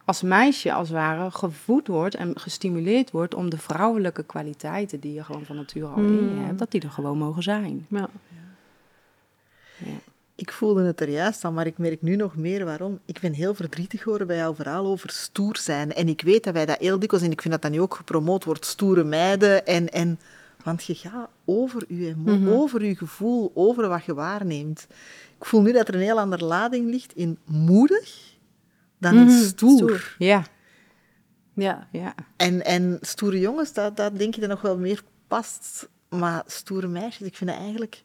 als 0.06 0.22
meisje 0.22 0.72
als 0.72 0.88
het 0.88 0.96
ware 0.96 1.30
gevoed 1.30 1.86
wordt 1.86 2.14
en 2.14 2.38
gestimuleerd 2.40 3.10
wordt 3.10 3.34
om 3.34 3.50
de 3.50 3.58
vrouwelijke 3.58 4.22
kwaliteiten 4.24 5.00
die 5.00 5.12
je 5.12 5.24
gewoon 5.24 5.44
van 5.44 5.56
nature 5.56 5.86
al 5.86 5.96
in 5.96 6.12
je 6.14 6.20
Mm. 6.20 6.44
hebt, 6.44 6.58
dat 6.58 6.70
die 6.70 6.80
er 6.80 6.90
gewoon 6.90 7.18
mogen 7.18 7.42
zijn. 7.42 7.86
Ja. 7.90 8.08
Ja. 9.78 9.92
Ik 10.34 10.52
voelde 10.52 10.82
het 10.84 11.00
er 11.00 11.08
juist 11.08 11.44
al, 11.44 11.52
maar 11.52 11.66
ik 11.66 11.78
merk 11.78 12.02
nu 12.02 12.16
nog 12.16 12.36
meer 12.36 12.64
waarom. 12.64 12.98
Ik 13.04 13.20
ben 13.20 13.32
heel 13.32 13.54
verdrietig 13.54 14.02
geworden 14.02 14.26
bij 14.26 14.36
jouw 14.36 14.54
verhaal 14.54 14.86
over 14.86 15.10
stoer 15.10 15.56
zijn. 15.56 15.92
En 15.94 16.08
ik 16.08 16.20
weet 16.22 16.44
dat 16.44 16.52
wij 16.54 16.66
dat 16.66 16.78
heel 16.78 16.98
dikwijls, 16.98 17.26
en 17.26 17.32
ik 17.32 17.40
vind 17.40 17.52
dat 17.54 17.62
dat 17.62 17.70
nu 17.72 17.80
ook 17.80 17.94
gepromoot 17.94 18.44
wordt, 18.44 18.66
stoere 18.66 19.04
meiden. 19.04 19.66
En, 19.66 19.88
en, 19.88 20.20
want 20.64 20.84
je 20.84 20.94
gaat 20.94 21.28
over 21.44 21.84
je, 21.88 22.06
emo- 22.08 22.36
Mhm. 22.36 22.48
over 22.48 22.84
je 22.84 22.96
gevoel, 22.96 23.50
over 23.54 23.88
wat 23.88 24.04
je 24.04 24.14
waarneemt. 24.14 24.86
Ik 25.38 25.44
voel 25.44 25.62
nu 25.62 25.72
dat 25.72 25.88
er 25.88 25.94
een 25.94 26.00
heel 26.00 26.20
andere 26.20 26.44
lading 26.44 26.90
ligt 26.90 27.12
in 27.14 27.38
moedig 27.44 28.34
dan 28.98 29.14
in 29.16 29.24
Mhm, 29.24 29.42
stoer. 29.44 29.76
stoer. 29.76 30.14
Ja, 30.18 30.42
ja. 31.54 31.86
ja. 31.92 32.14
En, 32.36 32.64
en 32.64 32.98
stoere 33.00 33.40
jongens, 33.40 33.72
dat, 33.72 33.96
dat 33.96 34.18
denk 34.18 34.34
ik 34.34 34.40
dat 34.40 34.50
nog 34.50 34.60
wel 34.60 34.78
meer 34.78 35.02
past. 35.28 35.88
Maar 36.08 36.42
stoere 36.46 36.86
meisjes, 36.86 37.26
ik 37.26 37.36
vind 37.36 37.50
dat 37.50 37.58
eigenlijk... 37.58 38.02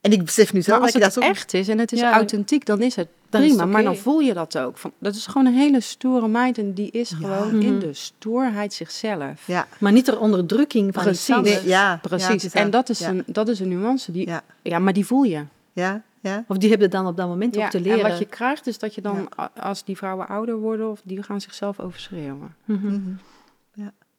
En 0.00 0.12
ik 0.12 0.24
besef 0.24 0.52
nu 0.52 0.62
zelf 0.62 0.84
dat 0.84 0.92
het 0.92 1.02
dat 1.02 1.12
zo... 1.12 1.20
echt 1.20 1.54
is 1.54 1.68
en 1.68 1.78
het 1.78 1.92
is 1.92 2.00
Ja, 2.00 2.12
authentiek, 2.12 2.64
dan 2.66 2.82
is 2.82 2.96
het 2.96 3.08
dan 3.30 3.42
is 3.42 3.48
prima. 3.48 3.64
Maar 3.64 3.82
dan 3.82 3.96
voel 3.96 4.18
je 4.20 4.34
dat 4.34 4.58
ook. 4.58 4.78
Van, 4.78 4.92
dat 4.98 5.14
is 5.14 5.26
gewoon 5.26 5.46
een 5.46 5.54
hele 5.54 5.80
stoere 5.80 6.28
meid 6.28 6.58
en 6.58 6.72
die 6.72 6.90
is 6.90 7.10
gewoon 7.10 7.60
in 7.60 7.70
Mhm. 7.72 7.78
de 7.78 7.92
stoerheid 7.94 8.72
zichzelf. 8.74 9.46
Ja, 9.46 9.66
Maar 9.78 9.92
niet 9.92 10.04
ter 10.04 10.18
onderdrukking 10.18 10.94
van 10.94 11.02
Precies. 11.02 11.36
nee, 11.42 11.66
ja. 11.66 11.98
Precies. 12.02 12.52
en 12.52 12.70
dat 12.70 12.88
is, 12.88 12.98
ja. 12.98 13.08
een, 13.08 13.22
dat 13.26 13.48
is 13.48 13.60
een 13.60 13.68
nuance. 13.68 14.12
Die, 14.12 14.26
ja. 14.26 14.42
Ja, 14.62 14.78
maar 14.78 14.92
die 14.92 15.06
voel 15.06 15.22
je. 15.22 15.44
ja, 15.72 16.02
ja. 16.28 16.44
Of 16.48 16.58
die 16.58 16.70
hebben 16.70 16.90
dan 16.90 17.06
op 17.06 17.16
dat 17.16 17.28
moment 17.28 17.58
ook 17.58 17.70
te 17.70 17.80
leren. 17.80 18.04
En 18.04 18.08
wat 18.10 18.18
je 18.18 18.24
krijgt 18.24 18.66
is 18.66 18.78
dat 18.78 18.94
je 18.94 19.00
dan, 19.00 19.28
Ja. 19.36 19.50
als 19.56 19.84
die 19.84 19.96
vrouwen 19.96 20.28
ouder 20.28 20.56
worden, 20.58 20.90
of 20.90 21.00
die 21.04 21.22
gaan 21.22 21.40
zichzelf 21.40 21.80
overschreeuwen. 21.80 22.54
Mhm. 22.64 22.86
Mhm. 22.86 23.14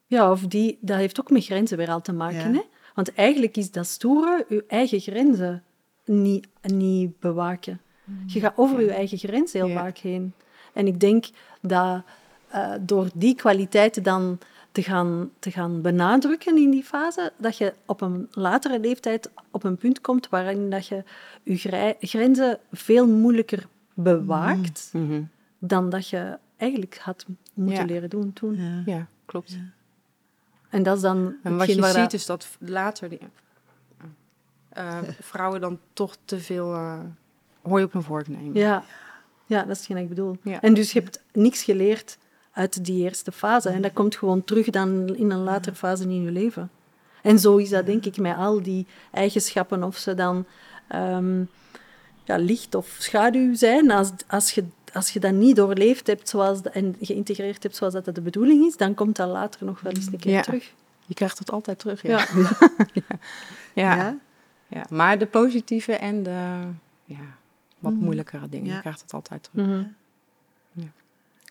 Ja, 0.09 0.31
of 0.31 0.41
die, 0.41 0.77
dat 0.81 0.97
heeft 0.97 1.19
ook 1.19 1.29
met 1.31 1.45
grenzen 1.45 1.77
weer 1.77 1.89
al 1.89 2.01
te 2.01 2.13
maken. 2.13 2.53
Ja. 2.53 2.57
Hè? 2.57 2.61
Want 2.93 3.13
eigenlijk 3.13 3.57
is 3.57 3.71
dat 3.71 3.87
stoere 3.87 4.45
je 4.49 4.63
eigen 4.67 4.99
grenzen 4.99 5.63
niet, 6.05 6.47
niet 6.61 7.19
bewaken. 7.19 7.81
Je 8.25 8.39
gaat 8.39 8.53
over 8.55 8.81
je 8.81 8.91
eigen 8.91 9.17
grens 9.17 9.53
heel 9.53 9.67
Ja. 9.67 9.79
vaak 9.79 9.97
heen. 9.97 10.33
En 10.73 10.87
ik 10.87 10.99
denk 10.99 11.25
dat 11.61 12.01
eh, 12.47 12.71
door 12.81 13.09
die 13.13 13.35
kwaliteiten 13.35 14.03
dan 14.03 14.37
te 14.77 14.83
gaan, 14.83 15.29
te 15.39 15.51
gaan 15.51 15.81
benadrukken 15.81 16.57
in 16.57 16.69
die 16.69 16.83
fase, 16.83 17.31
dat 17.37 17.57
je 17.57 17.73
op 17.85 18.01
een 18.01 18.27
latere 18.31 18.79
leeftijd 18.79 19.29
op 19.51 19.63
een 19.63 19.77
punt 19.77 20.01
komt 20.01 20.29
waarin 20.29 20.69
dat 20.69 20.87
je 20.87 21.03
je 21.43 21.95
grenzen 21.99 22.59
veel 22.71 23.07
moeilijker 23.07 23.67
bewaakt 23.93 24.91
dan 25.59 25.89
dat 25.89 26.09
je 26.09 26.37
eigenlijk 26.57 26.97
had 26.97 27.25
moeten 27.53 27.75
Ja. 27.85 27.85
leren 27.93 28.09
doen 28.09 28.33
toen. 28.33 28.55
Ja. 28.55 28.81
Ja, 28.85 29.07
klopt. 29.25 29.57
En 30.69 30.83
dat 30.83 30.95
is 30.95 31.01
dan 31.01 31.35
En 31.43 31.57
wat 31.57 31.67
je 31.67 31.79
waar 31.81 31.89
ziet 31.91 31.99
dat- 31.99 32.13
is 32.13 32.25
dat 32.25 32.47
later 32.59 33.09
die, 33.09 33.19
eh, 34.69 34.97
vrouwen 35.31 35.61
dan 35.61 35.79
toch 35.93 36.17
te 36.25 36.39
veel 36.39 36.73
eh 36.73 36.99
hooi 37.61 37.83
op 37.83 37.93
hun 37.93 38.03
vork 38.03 38.27
nemen. 38.27 38.53
Ja, 38.53 38.83
ja 39.45 39.61
dat 39.63 39.71
is 39.71 39.77
hetgeen 39.77 39.97
ik 39.97 40.09
bedoel. 40.09 40.37
Ja. 40.43 40.61
En 40.61 40.73
dus 40.73 40.91
je 40.91 40.99
hebt 40.99 41.23
niks 41.33 41.63
geleerd 41.63 42.17
uit 42.57 42.85
die 42.85 43.03
eerste 43.03 43.31
fase. 43.31 43.69
En 43.69 43.81
dat 43.81 43.93
komt 43.93 44.15
gewoon 44.15 44.43
terug 44.43 44.69
dan 44.69 45.15
in 45.15 45.31
een 45.31 45.43
latere 45.43 45.75
fase 45.75 46.03
in 46.03 46.23
je 46.23 46.31
leven. 46.31 46.69
En 47.21 47.39
zo 47.39 47.57
is 47.57 47.69
dat 47.69 47.85
denk 47.85 48.05
ik 48.05 48.17
met 48.17 48.35
al 48.35 48.61
die 48.61 48.85
eigenschappen, 49.11 49.83
of 49.83 49.97
ze 49.97 50.13
dan 50.13 50.45
ehm, 50.87 51.39
ja, 52.23 52.37
licht 52.37 52.75
of 52.75 52.95
schaduw 52.99 53.55
zijn. 53.55 53.91
Als, 53.91 54.11
als, 54.27 54.51
je, 54.51 54.63
als 54.93 55.09
je 55.09 55.19
dat 55.19 55.31
niet 55.33 55.55
doorleefd 55.55 56.07
hebt 56.07 56.29
zoals 56.29 56.61
de- 56.61 56.69
en 56.69 56.95
geïntegreerd 57.01 57.63
hebt 57.63 57.75
zoals 57.75 57.93
dat 57.93 58.05
de 58.15 58.21
bedoeling 58.21 58.65
is, 58.65 58.77
dan 58.77 58.93
komt 58.93 59.15
dat 59.15 59.29
later 59.29 59.65
nog 59.65 59.81
wel 59.81 59.91
eens 59.93 60.05
een 60.05 60.19
keer 60.19 60.31
Ja. 60.31 60.41
terug. 60.41 60.73
Je 61.05 61.13
krijgt 61.13 61.39
het 61.39 61.51
altijd 61.51 61.79
terug. 61.79 62.01
Ja. 62.01 62.25
Ja. 62.35 62.49
Ja. 63.73 63.95
Ja? 63.95 64.17
Ja. 64.67 64.85
Maar 64.89 65.17
de 65.17 65.25
positieve 65.25 65.93
en 65.93 66.23
de 66.23 66.59
ja, 67.05 67.19
wat 67.79 67.93
Mhm. 67.93 68.03
moeilijkere 68.03 68.49
dingen, 68.49 68.73
je 68.73 68.79
krijgt 68.79 69.01
het 69.01 69.13
altijd 69.13 69.49
terug. 69.51 69.65
Mhm. 69.67 69.83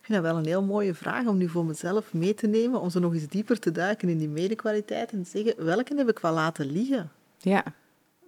Ik 0.06 0.12
vind 0.12 0.22
dat 0.24 0.32
wel 0.32 0.40
een 0.42 0.48
heel 0.48 0.62
mooie 0.62 0.94
vraag 0.94 1.26
om 1.26 1.36
nu 1.36 1.48
voor 1.48 1.64
mezelf 1.64 2.12
mee 2.12 2.34
te 2.34 2.46
nemen, 2.46 2.80
om 2.80 2.90
zo 2.90 2.98
nog 3.00 3.12
eens 3.14 3.28
dieper 3.28 3.58
te 3.58 3.72
duiken 3.72 4.08
in 4.08 4.18
die 4.18 4.28
medekwaliteit 4.28 5.12
en 5.12 5.22
te 5.22 5.30
zeggen, 5.30 5.64
welke 5.64 5.94
heb 5.96 6.08
ik 6.08 6.18
wel 6.18 6.32
laten 6.32 6.66
liggen? 6.72 7.10
Ja. 7.38 7.64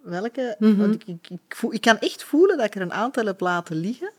Welke, 0.02 0.56
Mhm. 0.58 0.76
want 0.76 0.94
ik, 0.94 1.04
ik, 1.06 1.30
ik, 1.30 1.54
voel, 1.56 1.72
ik 1.74 1.80
kan 1.80 1.98
echt 1.98 2.24
voelen 2.24 2.56
dat 2.56 2.66
ik 2.66 2.74
er 2.74 2.80
een 2.82 2.92
aantal 2.92 3.26
heb 3.26 3.40
laten 3.40 3.76
liggen. 3.76 4.10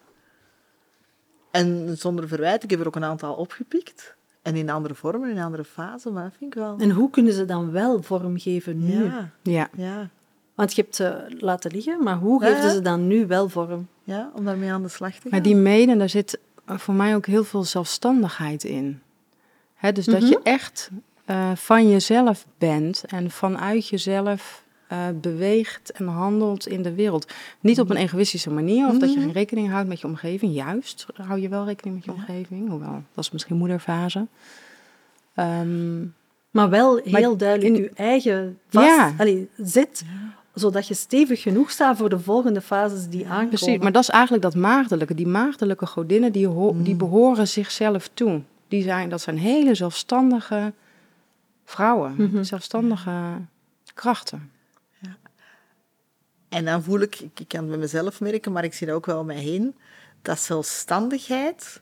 En 1.52 1.98
zonder 1.98 2.28
verwijt, 2.28 2.64
ik 2.64 2.70
heb 2.70 2.80
er 2.80 2.88
ook 2.88 2.96
een 2.96 3.04
aantal 3.04 3.34
opgepikt. 3.34 4.16
En 4.42 4.56
in 4.56 4.70
andere 4.70 4.96
vormen, 4.96 5.30
in 5.30 5.40
andere 5.40 5.64
fasen, 5.64 6.14
maar 6.14 6.24
dat 6.24 6.34
vind 6.38 6.54
ik 6.56 6.60
wel... 6.60 6.76
En 6.78 6.90
hoe 6.92 7.10
kunnen 7.10 7.34
ze 7.34 7.46
dan 7.46 7.72
wel 7.72 8.02
vormgeven 8.04 8.86
nu? 8.86 9.04
Ja, 9.04 9.32
Ja. 9.44 9.70
ja, 9.78 10.10
Want 10.56 10.74
je 10.76 10.82
hebt 10.82 10.96
ze 10.96 11.36
laten 11.40 11.72
liggen, 11.72 12.04
maar 12.04 12.18
hoe 12.18 12.42
geven 12.42 12.64
ja. 12.64 12.70
ze 12.74 12.82
dan 12.82 13.08
nu 13.08 13.28
wel 13.28 13.50
vorm? 13.50 13.88
ja, 14.04 14.32
om 14.34 14.46
daarmee 14.46 14.72
aan 14.72 14.82
de 14.82 14.88
slag 14.88 15.14
te 15.14 15.22
gaan. 15.22 15.32
Maar 15.32 15.42
die 15.42 15.56
mede, 15.56 15.98
daar 15.98 16.10
zit 16.10 16.40
voor 16.78 16.94
mij 16.94 17.16
ook 17.16 17.26
heel 17.26 17.44
veel 17.44 17.64
zelfstandigheid 17.64 18.64
in. 18.64 19.02
Hè, 19.76 19.92
dus 19.92 20.06
dat 20.06 20.28
je 20.30 20.40
echt 20.44 20.90
eh, 21.26 21.52
van 21.56 21.90
jezelf 21.90 22.46
bent 22.58 23.04
en 23.08 23.32
vanuit 23.32 23.88
jezelf 23.88 24.64
eh, 24.88 24.98
beweegt 25.22 25.92
en 25.92 26.08
handelt 26.08 26.68
in 26.68 26.82
de 26.82 26.94
wereld. 26.94 27.32
Niet 27.60 27.80
op 27.80 27.90
een 27.90 27.96
egoïstische 27.98 28.50
manier 28.52 28.88
of 28.88 28.98
dat 28.98 29.14
je 29.14 29.20
geen 29.20 29.32
rekening 29.32 29.70
houdt 29.70 29.88
met 29.88 30.00
je 30.02 30.08
omgeving. 30.08 30.54
Juist 30.54 31.06
hou 31.14 31.40
je 31.40 31.50
wel 31.50 31.66
rekening 31.66 31.96
met 31.96 32.06
je 32.06 32.12
omgeving, 32.12 32.70
hoewel 32.70 33.04
dat 33.14 33.24
is 33.24 33.32
misschien 33.32 33.58
moederfase. 33.58 34.28
Ehm, 35.36 36.00
Maar 36.52 36.70
wel 36.70 37.02
Maar 37.06 37.20
heel 37.20 37.38
duidelijk 37.38 37.76
in- 37.76 37.82
je 37.82 37.92
eigen 37.96 38.60
vast, 38.70 38.88
Ja. 38.88 39.14
allee, 39.18 39.50
zet, 39.58 40.04
zodat 40.54 40.88
je 40.88 40.94
stevig 40.94 41.42
genoeg 41.42 41.70
staat 41.70 41.98
voor 41.98 42.10
de 42.10 42.20
volgende 42.20 42.62
fases 42.62 43.08
die 43.08 43.28
aankomen. 43.28 43.48
Precies, 43.48 43.78
maar 43.78 43.92
dat 43.92 44.02
is 44.04 44.10
eigenlijk 44.10 44.44
dat 44.44 44.56
maagdelijke. 44.56 45.14
Die 45.14 45.28
maagdelijke 45.28 45.86
godinnen, 45.86 46.32
die, 46.32 46.50
die 46.84 46.96
behoren 46.96 47.48
zichzelf 47.48 48.10
toe. 48.14 48.42
Die 48.68 48.84
zijn, 48.84 49.10
dat 49.10 49.22
zijn 49.22 49.38
hele 49.38 49.76
zelfstandige 49.76 50.74
vrouwen. 51.66 52.14
Mhm. 52.18 52.44
Zelfstandige 52.44 53.12
krachten. 53.94 54.52
En 56.50 56.66
dan 56.66 56.84
voel 56.84 57.00
ik, 57.00 57.20
ik 57.20 57.40
ik 57.40 57.48
kan 57.48 57.60
het 57.60 57.70
bij 57.70 57.78
mezelf 57.78 58.20
merken, 58.20 58.52
maar 58.52 58.64
ik 58.64 58.74
zie 58.74 58.88
dat 58.88 58.96
ook 58.96 59.06
wel 59.06 59.20
om 59.20 59.26
mij 59.26 59.36
heen, 59.36 59.76
dat 60.22 60.40
zelfstandigheid 60.40 61.82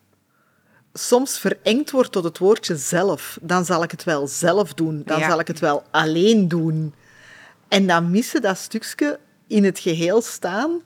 soms 0.93 1.39
verengd 1.39 1.91
wordt 1.91 2.11
tot 2.11 2.23
het 2.23 2.37
woordje 2.37 2.75
zelf. 2.75 3.37
Dan 3.41 3.65
zal 3.65 3.83
ik 3.83 3.91
het 3.91 4.03
wel 4.03 4.27
zelf 4.27 4.73
doen. 4.73 5.01
Dan 5.05 5.19
Ja. 5.19 5.29
zal 5.29 5.39
ik 5.39 5.47
het 5.47 5.59
wel 5.59 5.83
alleen 5.91 6.47
doen. 6.47 6.93
En 7.67 7.87
dan 7.87 8.11
missen 8.11 8.41
dat 8.41 8.57
stukje 8.57 9.19
in 9.47 9.63
het 9.63 9.79
geheel 9.79 10.21
staan. 10.21 10.81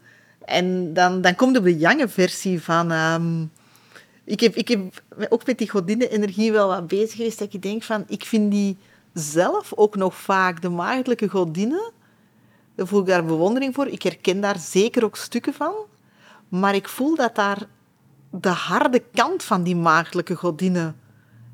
En 0.46 0.94
dan, 0.94 1.22
dan 1.22 1.36
komt 1.36 1.63
de 1.63 1.78
jonge 1.78 2.08
versie 2.08 2.62
van... 2.62 2.91
ehm, 2.91 3.46
ik, 4.24 4.39
heb, 4.39 4.56
ik 4.56 4.67
heb 4.67 5.04
ook 5.30 5.46
met 5.46 5.58
die 5.58 5.70
godinnen-energie 5.70 6.52
wel 6.52 6.67
wat 6.67 6.88
bezig 6.88 7.15
geweest, 7.15 7.39
dat 7.39 7.54
ik 7.54 7.62
denk 7.62 7.84
van... 7.84 8.04
Ik 8.08 8.26
vind 8.26 8.52
die 8.52 8.78
zelf 9.13 9.74
ook 9.76 9.96
nog 9.96 10.15
vaak, 10.15 10.62
de 10.62 10.70
maagdelijke 10.70 11.30
godinnen... 11.30 11.91
Daar 12.76 12.88
voel 12.88 13.00
ik 13.00 13.08
daar 13.08 13.26
bewondering 13.26 13.74
voor. 13.74 13.88
Ik 13.88 14.02
herken 14.02 14.41
daar 14.41 14.60
zeker 14.60 15.04
ook 15.04 15.15
stukken 15.15 15.54
van. 15.54 15.74
Maar 16.50 16.76
ik 16.76 16.88
voel 16.88 17.15
dat 17.15 17.36
daar 17.36 17.67
de 18.32 18.50
harde 18.50 19.04
kant 19.13 19.44
van 19.44 19.63
die 19.63 19.76
maagdelijke 19.76 20.36
godinne 20.36 20.94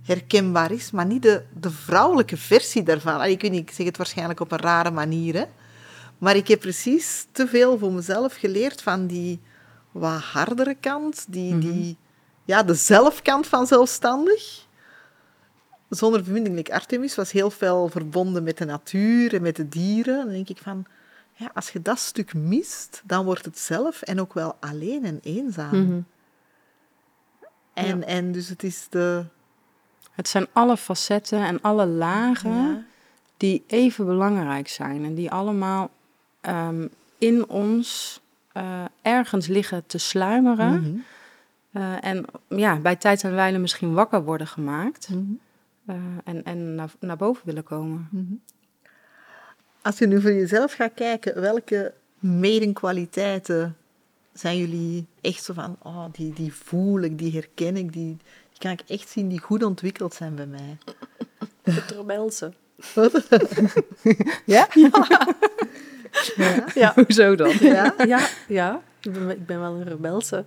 herkenbaar 0.08 0.72
is, 0.72 0.92
maar 0.92 1.06
niet 1.06 1.22
de, 1.22 1.44
de 1.60 1.72
vrouwelijke 1.72 2.38
versie 2.38 2.84
daarvan. 2.84 3.14
Allee, 3.14 3.32
Ik 3.32 3.42
weet 3.42 3.52
niet, 3.52 3.70
ik 3.70 3.76
zeg 3.76 3.86
het 3.86 3.98
waarschijnlijk 3.98 4.40
op 4.40 4.52
een 4.52 4.58
rare 4.58 4.92
manier, 4.92 5.36
hè. 5.36 5.46
Maar 6.18 6.36
ik 6.36 6.48
heb 6.48 6.60
precies 6.60 7.28
te 7.32 7.48
veel 7.48 7.78
voor 7.78 7.92
mezelf 7.92 8.36
geleerd 8.36 8.82
van 8.82 9.08
die 9.08 9.40
wat 9.92 10.22
hardere 10.22 10.76
kant, 10.76 11.26
die, 11.30 11.58
die, 11.58 11.98
ja, 12.46 12.64
de 12.64 12.74
zelfkant 12.74 13.48
van 13.48 13.68
zelfstandig. 13.68 14.66
Zonder 15.90 16.24
verbinding, 16.24 16.56
like 16.56 16.74
Artemis 16.74 17.16
was 17.16 17.32
heel 17.32 17.50
veel 17.50 17.88
verbonden 17.88 18.44
met 18.44 18.58
de 18.58 18.66
natuur 18.66 19.34
en 19.34 19.42
met 19.42 19.56
de 19.56 19.70
dieren. 19.70 20.18
Dan 20.18 20.34
denk 20.34 20.50
ik 20.50 20.58
van, 20.58 20.86
ja, 21.34 21.52
als 21.54 21.70
je 21.70 21.82
dat 21.82 22.00
stuk 22.00 22.34
mist, 22.34 23.02
dan 23.06 23.26
wordt 23.26 23.46
het 23.46 23.60
zelf 23.60 24.02
en 24.02 24.22
ook 24.22 24.34
wel 24.34 24.56
alleen 24.60 25.06
en 25.06 25.20
eenzaam. 25.24 25.84
Mhm. 25.84 26.00
En, 27.74 28.04
en 28.04 28.32
dus 28.32 28.50
het 28.50 28.64
is 28.64 28.88
de... 28.90 29.26
Het 30.18 30.28
zijn 30.28 30.48
alle 30.52 30.78
facetten 30.78 31.40
en 31.40 31.62
alle 31.62 31.86
lagen 31.86 32.52
Ja, 32.52 32.84
die 33.38 33.64
even 33.68 34.06
belangrijk 34.06 34.68
zijn. 34.68 35.06
En 35.06 35.16
die 35.16 35.32
allemaal 35.32 35.90
ehm, 36.42 36.88
in 37.18 37.48
ons 37.48 38.20
eh, 38.52 38.84
ergens 39.02 39.48
liggen 39.48 39.84
te 39.86 39.98
sluimeren. 39.98 40.82
Mhm. 40.82 40.98
Eh, 41.72 42.06
en 42.06 42.26
ja, 42.48 42.76
bij 42.76 42.96
tijd 42.96 43.24
en 43.24 43.36
wijle 43.36 43.58
misschien 43.58 43.94
wakker 43.94 44.24
worden 44.24 44.48
gemaakt. 44.48 45.10
Mhm. 45.10 45.22
eh, 45.86 45.96
en 46.24 46.44
en 46.44 46.76
naar, 46.76 46.92
naar 47.00 47.18
boven 47.18 47.46
willen 47.46 47.64
komen. 47.64 48.10
Als 49.82 49.98
je 49.98 50.08
nu 50.08 50.22
voor 50.22 50.34
jezelf 50.34 50.74
gaat 50.74 50.94
kijken, 50.94 51.42
welke 51.42 51.94
medingkwaliteiten 52.20 53.78
zijn 54.34 54.58
jullie 54.58 55.06
echt 55.22 55.44
zo 55.44 55.54
van, 55.54 55.76
oh, 55.82 56.06
die, 56.12 56.34
die 56.34 56.54
voel 56.54 57.02
ik, 57.02 57.18
die 57.18 57.34
herken 57.34 57.78
ik, 57.78 57.94
die, 57.94 58.18
die 58.58 58.70
kan 58.70 58.72
ik 58.72 59.00
echt 59.00 59.10
zien 59.10 59.28
die 59.30 59.40
goed 59.40 59.64
ontwikkeld 59.64 60.14
zijn 60.14 60.36
bij 60.36 60.46
mij. 60.46 60.78
Het 61.64 61.92
rebelse. 61.92 62.54
Ja? 64.46 64.68
Ja? 64.76 66.66
Ja. 66.74 66.94
Hoezo 66.96 67.36
dan? 67.36 67.54
Ja? 67.60 67.94
Ja, 68.06 68.28
ja 68.48 68.82
ik, 69.02 69.14
ben, 69.14 69.30
ik 69.30 69.46
ben 69.46 69.60
wel 69.60 69.74
een 69.74 69.84
rebelse. 69.84 70.46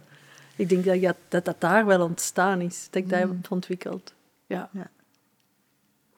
Ik 0.56 0.68
denk 0.68 0.84
dat 0.84 1.00
dat, 1.00 1.16
dat, 1.28 1.44
dat 1.44 1.60
daar 1.60 1.86
wel 1.86 2.00
ontstaan 2.00 2.60
is, 2.60 2.86
dat 2.90 3.02
ik 3.02 3.08
dat 3.10 3.18
heb 3.18 3.30
ontwikkeld. 3.48 4.12
Ja. 4.46 4.68
Ja. 4.72 4.90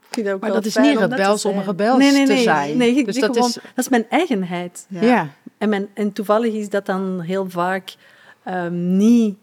Ik 0.09 0.18
vind 0.18 0.28
ook 0.28 0.40
Maar 0.40 0.50
dat 0.52 0.64
is 0.64 0.76
niet 0.76 0.94
om 0.94 1.00
dat 1.00 1.11
te 1.11 1.16
rebels 1.16 1.44
om 1.44 1.52
zijn. 1.52 1.64
rebels 1.66 1.98
nee, 1.98 2.12
nee, 2.12 2.26
te 2.26 2.33
nee, 2.33 2.42
zijn. 2.42 2.76
Nee, 2.76 2.94
ik 2.94 3.07
Dus 3.07 3.18
dat 3.18 3.33
gewoon, 3.33 3.48
is- 3.48 3.55
dat 3.55 3.62
is 3.85 3.88
mijn 3.88 4.09
eigenheid. 4.09 4.87
Ja. 4.88 5.28
En, 5.59 5.68
mijn, 5.68 5.88
en 5.94 6.12
toevallig 6.12 6.55
is 6.55 6.68
dat 6.68 6.87
dan 6.87 7.20
heel 7.20 7.50
vaak 7.50 7.94
ehm, 8.42 8.96
niet 8.96 9.37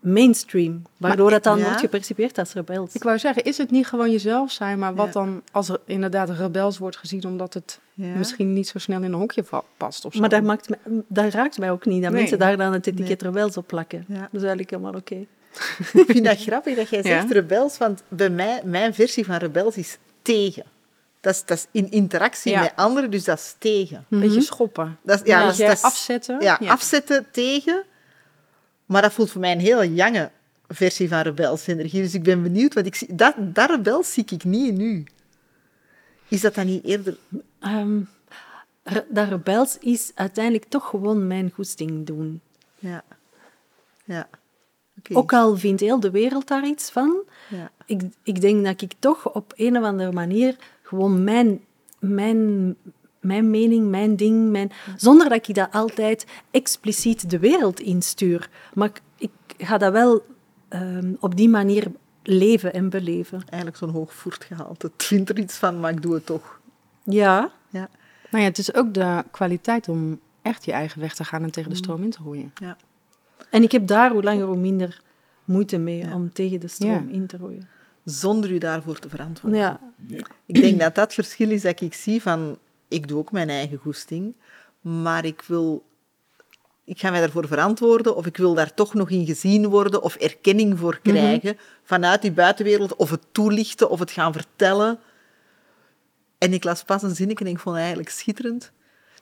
mainstream, 0.00 0.82
waardoor 0.96 1.30
het 1.32 1.42
dan 1.42 1.58
ja. 1.58 1.64
wordt 1.64 1.80
gepercipieerd 1.80 2.38
als 2.38 2.52
rebels. 2.52 2.94
Ik 2.94 3.02
wou 3.02 3.18
zeggen, 3.18 3.44
is 3.44 3.58
het 3.58 3.70
niet 3.70 3.86
gewoon 3.86 4.10
jezelf 4.10 4.50
zijn, 4.52 4.78
maar 4.78 4.94
wat 4.94 5.06
Ja. 5.06 5.12
dan 5.12 5.42
als 5.52 5.68
er 5.68 5.80
inderdaad 5.84 6.30
rebels 6.30 6.78
wordt 6.78 6.96
gezien 6.96 7.24
omdat 7.24 7.54
het 7.54 7.78
Ja. 7.94 8.06
misschien 8.06 8.52
niet 8.52 8.68
zo 8.68 8.78
snel 8.78 8.98
in 9.02 9.12
een 9.12 9.18
hokje 9.18 9.44
past 9.76 10.04
of 10.04 10.12
zo? 10.14 10.20
Maar 10.20 10.28
dat, 10.28 10.42
maakt 10.42 10.68
mij, 10.68 10.78
dat 11.08 11.32
raakt 11.32 11.58
mij 11.58 11.70
ook 11.70 11.84
niet, 11.86 12.02
dat 12.02 12.10
Nee. 12.12 12.20
mensen 12.20 12.38
daar 12.38 12.56
dan 12.56 12.72
het 12.72 12.86
etiket 12.86 13.20
Nee. 13.22 13.32
rebels 13.32 13.56
op 13.56 13.66
plakken. 13.66 14.04
Ja. 14.08 14.14
Dat 14.20 14.28
is 14.32 14.38
eigenlijk 14.40 14.70
helemaal 14.70 14.94
oké. 14.94 15.14
Ik 15.92 16.04
vind 16.06 16.24
dat 16.24 16.38
grappig 16.42 16.76
dat 16.76 16.88
jij 16.88 17.02
zegt 17.02 17.28
Ja. 17.28 17.34
rebels, 17.34 17.78
want 17.78 18.02
bij 18.08 18.30
mij, 18.30 18.60
mijn 18.64 18.94
versie 18.94 19.24
van 19.24 19.36
rebels 19.36 19.76
is 19.76 19.98
tegen. 20.22 20.64
Dat 21.20 21.34
is, 21.34 21.44
dat 21.44 21.56
is 21.58 21.66
in 21.70 21.90
interactie 21.90 22.52
Ja. 22.52 22.60
met 22.60 22.72
anderen, 22.76 23.10
dus 23.10 23.24
dat 23.24 23.38
is 23.38 23.54
tegen. 23.58 24.04
Een 24.10 24.20
beetje 24.20 24.40
schoppen. 24.40 24.98
Dat 25.02 25.20
is, 25.22 25.26
ja, 25.26 25.42
dat 25.42 25.52
is, 25.52 25.58
dat 25.58 25.70
is- 25.70 25.82
afzetten. 25.82 26.40
Ja, 26.40 26.60
afzetten 26.66 27.26
tegen. 27.32 27.82
Maar 28.88 29.02
dat 29.02 29.12
voelt 29.12 29.30
voor 29.30 29.40
mij 29.40 29.52
een 29.52 29.60
heel 29.60 29.84
jonge 29.84 30.30
versie 30.68 31.08
van 31.08 31.20
rebelsenergie. 31.20 32.02
Dus 32.02 32.14
ik 32.14 32.22
ben 32.22 32.42
benieuwd, 32.42 32.74
want 32.74 32.86
ik 32.86 32.94
zie, 32.94 33.14
dat, 33.14 33.34
dat 33.38 33.70
rebels 33.70 34.12
zie 34.12 34.24
ik 34.28 34.44
niet 34.44 34.68
in 34.68 34.80
u. 34.80 35.04
Is 36.28 36.40
dat 36.40 36.54
dan 36.54 36.66
niet 36.66 36.84
eerder... 36.84 37.16
Re- 38.82 39.06
dat 39.08 39.28
rebels 39.28 39.78
is 39.78 40.12
uiteindelijk 40.14 40.64
toch 40.64 40.88
gewoon 40.88 41.26
mijn 41.26 41.50
goesting 41.54 42.06
doen. 42.06 42.40
Ja. 42.78 43.04
Ja. 44.04 44.28
Oké. 44.98 45.16
Ook 45.16 45.32
al 45.32 45.56
vindt 45.56 45.80
heel 45.80 46.00
de 46.00 46.10
wereld 46.10 46.46
daar 46.48 46.66
iets 46.66 46.90
van, 46.90 47.22
Ja. 47.48 47.70
ik, 47.86 48.02
ik 48.22 48.40
denk 48.40 48.64
dat 48.64 48.82
ik 48.82 48.92
toch 48.98 49.32
op 49.34 49.52
een 49.56 49.76
of 49.78 49.84
andere 49.84 50.12
manier 50.12 50.56
gewoon 50.82 51.24
mijn, 51.24 51.64
mijn, 51.98 52.76
mijn 53.28 53.50
mening, 53.50 53.88
mijn 53.90 54.16
ding, 54.16 54.50
mijn, 54.50 54.70
zonder 54.96 55.28
dat 55.28 55.48
ik 55.48 55.54
dat 55.54 55.68
altijd 55.72 56.26
expliciet 56.50 57.30
de 57.30 57.38
wereld 57.38 57.80
instuur. 57.80 58.50
Maar 58.74 58.90
ik, 59.16 59.30
ik 59.56 59.66
ga 59.66 59.78
dat 59.78 59.92
wel 59.92 60.24
ehm, 60.68 61.12
op 61.20 61.36
die 61.36 61.48
manier 61.48 61.86
leven 62.22 62.72
en 62.72 62.88
beleven. 62.90 63.42
Eigenlijk 63.48 63.76
zo'n 63.76 63.90
hoog 63.90 64.14
voertgehalte. 64.14 64.86
Het 64.96 65.04
vindt 65.04 65.28
er 65.30 65.38
iets 65.38 65.56
van, 65.56 65.80
maar 65.80 65.90
ik 65.92 66.02
doe 66.02 66.14
het 66.14 66.26
toch. 66.26 66.60
Ja, 67.02 67.50
Ja. 67.70 67.88
Nou 68.30 68.42
ja, 68.42 68.48
het 68.48 68.58
is 68.58 68.74
ook 68.74 68.94
de 68.94 69.24
kwaliteit 69.30 69.88
om 69.88 70.20
echt 70.42 70.64
je 70.64 70.72
eigen 70.72 71.00
weg 71.00 71.14
te 71.14 71.24
gaan 71.24 71.42
en 71.42 71.50
tegen 71.50 71.70
de 71.70 71.76
stroom 71.76 72.02
in 72.02 72.10
te 72.10 72.18
roeien. 72.22 72.52
Ja. 72.60 72.76
en 73.50 73.62
ik 73.62 73.72
heb 73.72 73.86
daar 73.86 74.10
hoe 74.10 74.22
langer 74.22 74.46
hoe 74.46 74.56
minder 74.56 75.00
moeite 75.44 75.78
mee 75.78 75.98
Ja. 75.98 76.14
om 76.14 76.32
tegen 76.32 76.60
de 76.60 76.68
stroom 76.68 77.08
Ja. 77.08 77.14
in 77.14 77.26
te 77.26 77.36
roeien. 77.36 77.68
Zonder 78.04 78.50
u 78.50 78.58
daarvoor 78.58 78.98
te 78.98 79.08
verantwoorden. 79.08 79.58
Ja, 79.60 79.80
Ik 80.46 80.60
denk 80.60 80.80
dat 80.80 80.94
dat 80.94 81.14
verschil 81.14 81.50
is 81.50 81.62
dat 81.62 81.80
ik 81.80 81.94
zie 81.94 82.22
van... 82.22 82.58
Ik 82.88 83.08
doe 83.08 83.18
ook 83.18 83.32
mijn 83.32 83.50
eigen 83.50 83.78
goesting, 83.78 84.34
maar 84.80 85.24
ik 85.24 85.42
wil... 85.42 85.86
Ik 86.84 87.00
ga 87.00 87.10
mij 87.10 87.20
daarvoor 87.20 87.46
verantwoorden 87.46 88.16
of 88.16 88.26
ik 88.26 88.36
wil 88.36 88.54
daar 88.54 88.74
toch 88.74 88.94
nog 88.94 89.10
in 89.10 89.26
gezien 89.26 89.68
worden 89.68 90.02
of 90.02 90.14
erkenning 90.14 90.78
voor 90.78 90.98
krijgen 91.02 91.58
vanuit 91.84 92.22
die 92.22 92.32
buitenwereld 92.32 92.96
of 92.96 93.10
het 93.10 93.22
toelichten 93.32 93.90
of 93.90 93.98
het 93.98 94.10
gaan 94.10 94.32
vertellen. 94.32 94.98
En 96.38 96.52
ik 96.52 96.64
las 96.64 96.82
pas 96.82 97.02
een 97.02 97.14
zinnetje 97.14 97.44
en 97.44 97.50
ik 97.50 97.58
vond 97.58 97.74
het 97.74 97.84
eigenlijk 97.84 98.14
schitterend. 98.14 98.72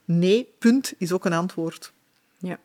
Nee, 0.05 0.55
punt, 0.59 0.95
is 0.99 1.13
ook 1.13 1.25
een 1.25 1.33
antwoord. 1.33 1.93
Ja. 2.39 2.59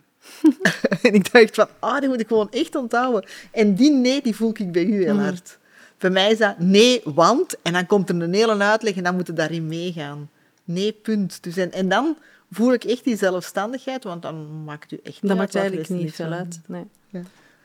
en 1.02 1.14
ik 1.14 1.32
dacht 1.32 1.56
van, 1.56 1.68
ah, 1.80 2.00
die 2.00 2.10
moet 2.10 2.20
ik 2.20 2.28
gewoon 2.28 2.52
echt 2.52 2.76
onthouden. 2.76 3.30
En 3.52 3.76
die 3.76 3.92
nee, 3.92 4.22
die 4.22 4.36
voel 4.36 4.54
ik 4.54 4.72
bij 4.72 4.84
u 4.84 5.04
heel 5.04 5.20
hard. 5.20 5.60
Bij 5.98 6.10
mij 6.10 6.32
is 6.32 6.38
dat 6.38 6.60
nee, 6.60 7.02
want, 7.04 7.62
en 7.62 7.74
dan 7.74 7.86
komt 7.86 8.10
er 8.10 8.22
een 8.22 8.34
hele 8.34 8.58
uitleg 8.58 8.96
en 8.96 9.04
dan 9.04 9.16
moet 9.16 9.28
je 9.28 9.34
daarin 9.34 9.68
meegaan. 9.68 10.30
Nee, 10.64 10.92
punt. 10.92 11.44
Dus 11.44 11.58
en, 11.58 11.72
en 11.72 11.90
dan 11.90 12.18
voel 12.52 12.74
ik 12.74 12.84
echt 12.84 13.04
die 13.04 13.18
zelfstandigheid, 13.18 14.04
want 14.04 14.22
dan 14.22 14.64
maakt 14.64 14.92
u 14.92 15.00
echt 15.04 15.22
dat 15.22 15.30
niet 15.30 15.38
maakt 15.38 15.56
eigenlijk 15.56 15.90
niet 15.90 16.14
veel 16.14 16.32
uit. 16.32 16.60
Nee. 16.66 16.86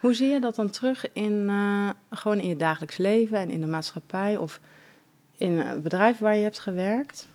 Hoe 0.00 0.14
zie 0.14 0.28
je 0.28 0.40
dat 0.40 0.54
dan 0.54 0.70
terug 0.70 1.12
in, 1.12 1.46
eh, 1.48 1.90
gewoon 2.10 2.38
in 2.38 2.48
je 2.48 2.56
dagelijks 2.56 2.96
leven 2.96 3.38
en 3.38 3.50
in 3.50 3.60
de 3.60 3.66
maatschappij 3.66 4.36
of 4.36 4.60
in 5.36 5.58
het 5.58 5.82
bedrijf 5.82 6.18
waar 6.18 6.36
je 6.36 6.42
hebt 6.42 6.58
gewerkt? 6.58 7.28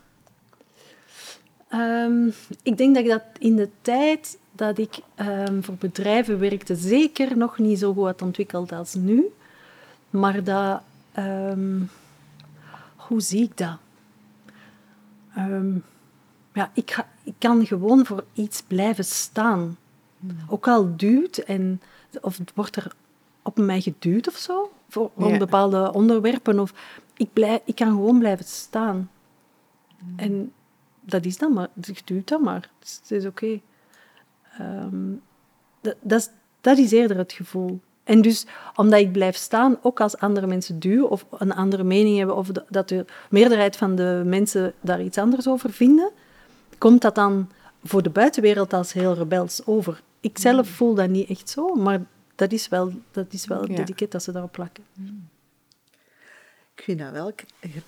Ehm, 1.68 2.28
ik 2.64 2.78
denk 2.78 2.95
dat 2.95 3.03
ik 3.03 3.09
dat 3.09 3.24
in 3.39 3.55
de 3.55 3.70
tijd 3.82 4.38
dat 4.51 4.78
ik 4.78 4.99
ehm, 5.16 5.62
voor 5.62 5.76
bedrijven 5.76 6.39
werkte, 6.39 6.76
zeker 6.76 7.38
nog 7.38 7.57
niet 7.57 7.80
zo 7.80 7.93
goed 7.93 8.05
had 8.05 8.22
ontwikkeld 8.22 8.72
als 8.72 8.93
nu. 8.93 9.26
Maar 10.09 10.43
dat... 10.43 10.82
ehm, 11.12 11.80
hoe 12.95 13.22
zie 13.22 13.43
ik 13.43 13.57
dat? 13.57 13.78
Ehm, 15.36 15.77
ja, 16.53 16.71
ik, 16.73 16.91
ga, 16.91 17.09
ik 17.23 17.34
kan 17.38 17.65
gewoon 17.65 18.05
voor 18.05 18.23
iets 18.34 18.61
blijven 18.61 19.05
staan. 19.05 19.77
Ook 20.47 20.67
al 20.67 20.97
duwt 20.97 21.38
en... 21.38 21.82
Of 22.21 22.39
wordt 22.53 22.75
er 22.75 22.91
op 23.41 23.57
mij 23.57 23.82
geduwd 23.82 24.27
of 24.27 24.36
zo, 24.36 24.71
voor, 24.89 25.11
Ja. 25.17 25.38
bepaalde 25.38 25.93
onderwerpen. 25.93 26.59
Of, 26.59 26.73
ik, 27.17 27.34
blijf, 27.34 27.61
ik 27.65 27.75
kan 27.75 27.88
gewoon 27.88 28.19
blijven 28.19 28.45
staan. 28.45 29.09
En 30.15 30.53
dat 30.99 31.25
is 31.25 31.38
dan 31.38 31.53
maar. 31.53 31.69
Het 31.73 32.27
dan 32.27 32.41
maar. 32.43 32.69
Dus 32.79 32.99
het 33.01 33.11
is 33.11 33.25
oké. 33.25 33.59
Ehm, 34.57 35.13
dat, 35.82 35.95
dat, 36.01 36.19
is, 36.19 36.29
dat 36.61 36.77
is 36.77 36.91
eerder 36.91 37.17
het 37.17 37.34
gevoel. 37.34 37.82
En 38.04 38.22
dus 38.22 38.45
omdat 38.76 38.99
ik 38.99 39.12
blijf 39.12 39.36
staan, 39.36 39.78
ook 39.82 39.99
als 39.99 40.18
andere 40.18 40.47
mensen 40.47 40.80
duwen 40.80 41.10
of 41.10 41.26
een 41.32 41.54
andere 41.54 41.84
mening 41.84 42.18
hebben, 42.18 42.36
of 42.36 42.47
dat 42.70 42.89
de 42.89 43.06
meerderheid 43.30 43.76
van 43.76 43.95
de 43.95 44.22
mensen 44.26 44.74
daar 44.82 45.02
iets 45.02 45.18
anders 45.18 45.47
over 45.47 45.72
vinden, 45.72 46.12
komt 46.78 47.02
dat 47.02 47.16
dan 47.16 47.49
voor 47.84 48.04
de 48.04 48.10
buitenwereld 48.10 48.74
als 48.74 48.93
heel 48.93 49.14
rebels 49.14 49.66
over. 49.66 50.02
Ik 50.20 50.38
zelf 50.38 50.68
voel 50.70 50.93
dat 50.95 51.10
niet 51.10 51.30
echt 51.30 51.49
zo, 51.49 51.76
maar 51.76 51.99
dat 52.36 52.52
is 52.52 52.68
wel, 52.68 52.91
dat 53.12 53.34
is 53.34 53.45
wel 53.47 53.62
het 53.62 53.72
Ja. 53.72 53.78
etiket 53.80 54.12
dat 54.12 54.24
ze 54.24 54.32
daarop 54.32 54.52
plakken. 54.52 54.84
Ik 56.76 56.84
vind 56.84 56.99
dat 56.99 57.12
wel 57.12 57.32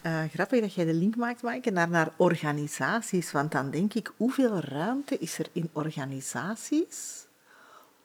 eh, 0.01 0.23
grappig 0.33 0.61
dat 0.61 0.73
jij 0.73 0.85
de 0.85 0.93
link 0.93 1.15
maakt, 1.15 1.41
Maaike, 1.41 1.71
naar, 1.71 1.89
naar 1.89 2.13
organisaties. 2.17 3.31
Want 3.31 3.51
dan 3.51 3.69
denk 3.69 3.93
ik, 3.93 4.11
hoeveel 4.17 4.59
ruimte 4.59 5.17
is 5.17 5.39
er 5.39 5.45
in 5.51 5.69
organisaties 5.71 7.22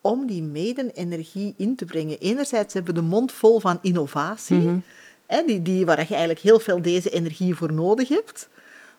om 0.01 0.27
die 0.27 0.43
mede-energie 0.43 1.55
in 1.57 1.77
te 1.77 1.85
brengen? 1.85 2.19
Enerzijds 2.19 2.75
hebben 2.75 2.95
we 2.95 3.01
de 3.01 3.07
mond 3.07 3.33
vol 3.33 3.61
van 3.61 3.79
innovatie, 3.83 4.83
hè, 5.27 5.43
die, 5.47 5.63
die, 5.63 5.87
waar 5.87 6.01
je 6.01 6.09
eigenlijk 6.09 6.41
heel 6.41 6.61
veel 6.61 6.83
deze 6.83 7.11
energie 7.11 7.55
voor 7.55 7.73
nodig 7.73 8.09
hebt. 8.09 8.49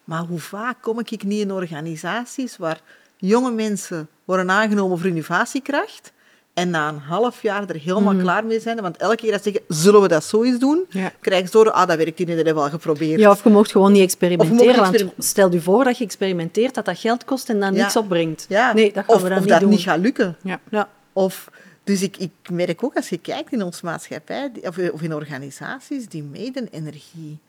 Maar 0.03 0.23
hoe 0.23 0.39
vaak 0.39 0.81
kom 0.81 0.99
ik 0.99 1.23
niet 1.23 1.41
in 1.41 1.51
organisaties 1.51 2.57
waar 2.57 2.81
jonge 3.17 3.51
mensen 3.51 4.09
worden 4.25 4.51
aangenomen 4.51 4.97
voor 4.97 5.07
innovatiekracht 5.07 6.13
en 6.59 6.69
na 6.69 6.87
een 6.89 6.97
half 6.99 7.41
jaar 7.41 7.69
er 7.69 7.75
helemaal 7.75 8.15
klaar 8.15 8.45
mee 8.45 8.59
zijn, 8.59 8.81
want 8.81 8.97
elke 8.97 9.15
keer 9.15 9.31
dat 9.31 9.43
ze 9.43 9.51
zeggen, 9.51 9.75
zullen 9.75 10.01
we 10.01 10.07
dat 10.07 10.23
zo 10.23 10.43
eens 10.43 10.59
doen, 10.59 10.85
Ja. 10.89 11.11
krijgen 11.19 11.45
ze 11.49 11.51
door, 11.51 11.71
ah, 11.71 11.87
dat 11.87 11.97
werkt 11.97 12.17
niet, 12.17 12.27
dat 12.27 12.35
hebben 12.35 12.55
we 12.55 12.61
al 12.61 12.69
geprobeerd. 12.69 13.19
Ja, 13.19 13.29
of 13.31 13.43
je 13.43 13.49
mocht 13.49 13.71
gewoon 13.71 13.89
niet 13.89 13.97
je 13.97 14.03
experimenteren. 14.03 14.75
want 14.91 15.03
stel 15.17 15.51
je 15.51 15.61
voor 15.61 15.83
dat 15.83 15.97
je 15.97 16.03
experimenteert, 16.03 16.75
dat 16.75 16.85
dat 16.85 16.97
geld 16.97 17.25
kost 17.25 17.49
en 17.49 17.59
dan 17.59 17.73
Ja. 17.73 17.81
niks 17.81 17.95
opbrengt. 17.95 18.45
Ja. 18.49 18.73
Nee, 18.73 18.93
dat 18.93 19.03
gaan 19.05 19.15
of, 19.15 19.21
we 19.21 19.27
dan 19.29 19.37
of 19.37 19.43
niet 19.43 19.51
dat 19.53 19.59
doen. 19.61 19.69
niet 19.69 19.79
gaat 19.81 19.99
lukken. 19.99 20.37
Ja. 20.69 20.87
Of, 21.13 21.49
dus 21.83 22.01
ik, 22.01 22.17
ik 22.17 22.31
merk 22.51 22.83
ook, 22.83 22.95
als 22.95 23.09
je 23.09 23.17
kijkt 23.17 23.51
in 23.51 23.63
onze 23.63 23.85
maatschappij, 23.85 24.51
of, 24.61 24.77
of 24.91 25.01
in 25.01 25.13
organisaties, 25.13 26.07
die 26.07 26.23
mede-energie, 26.23 27.39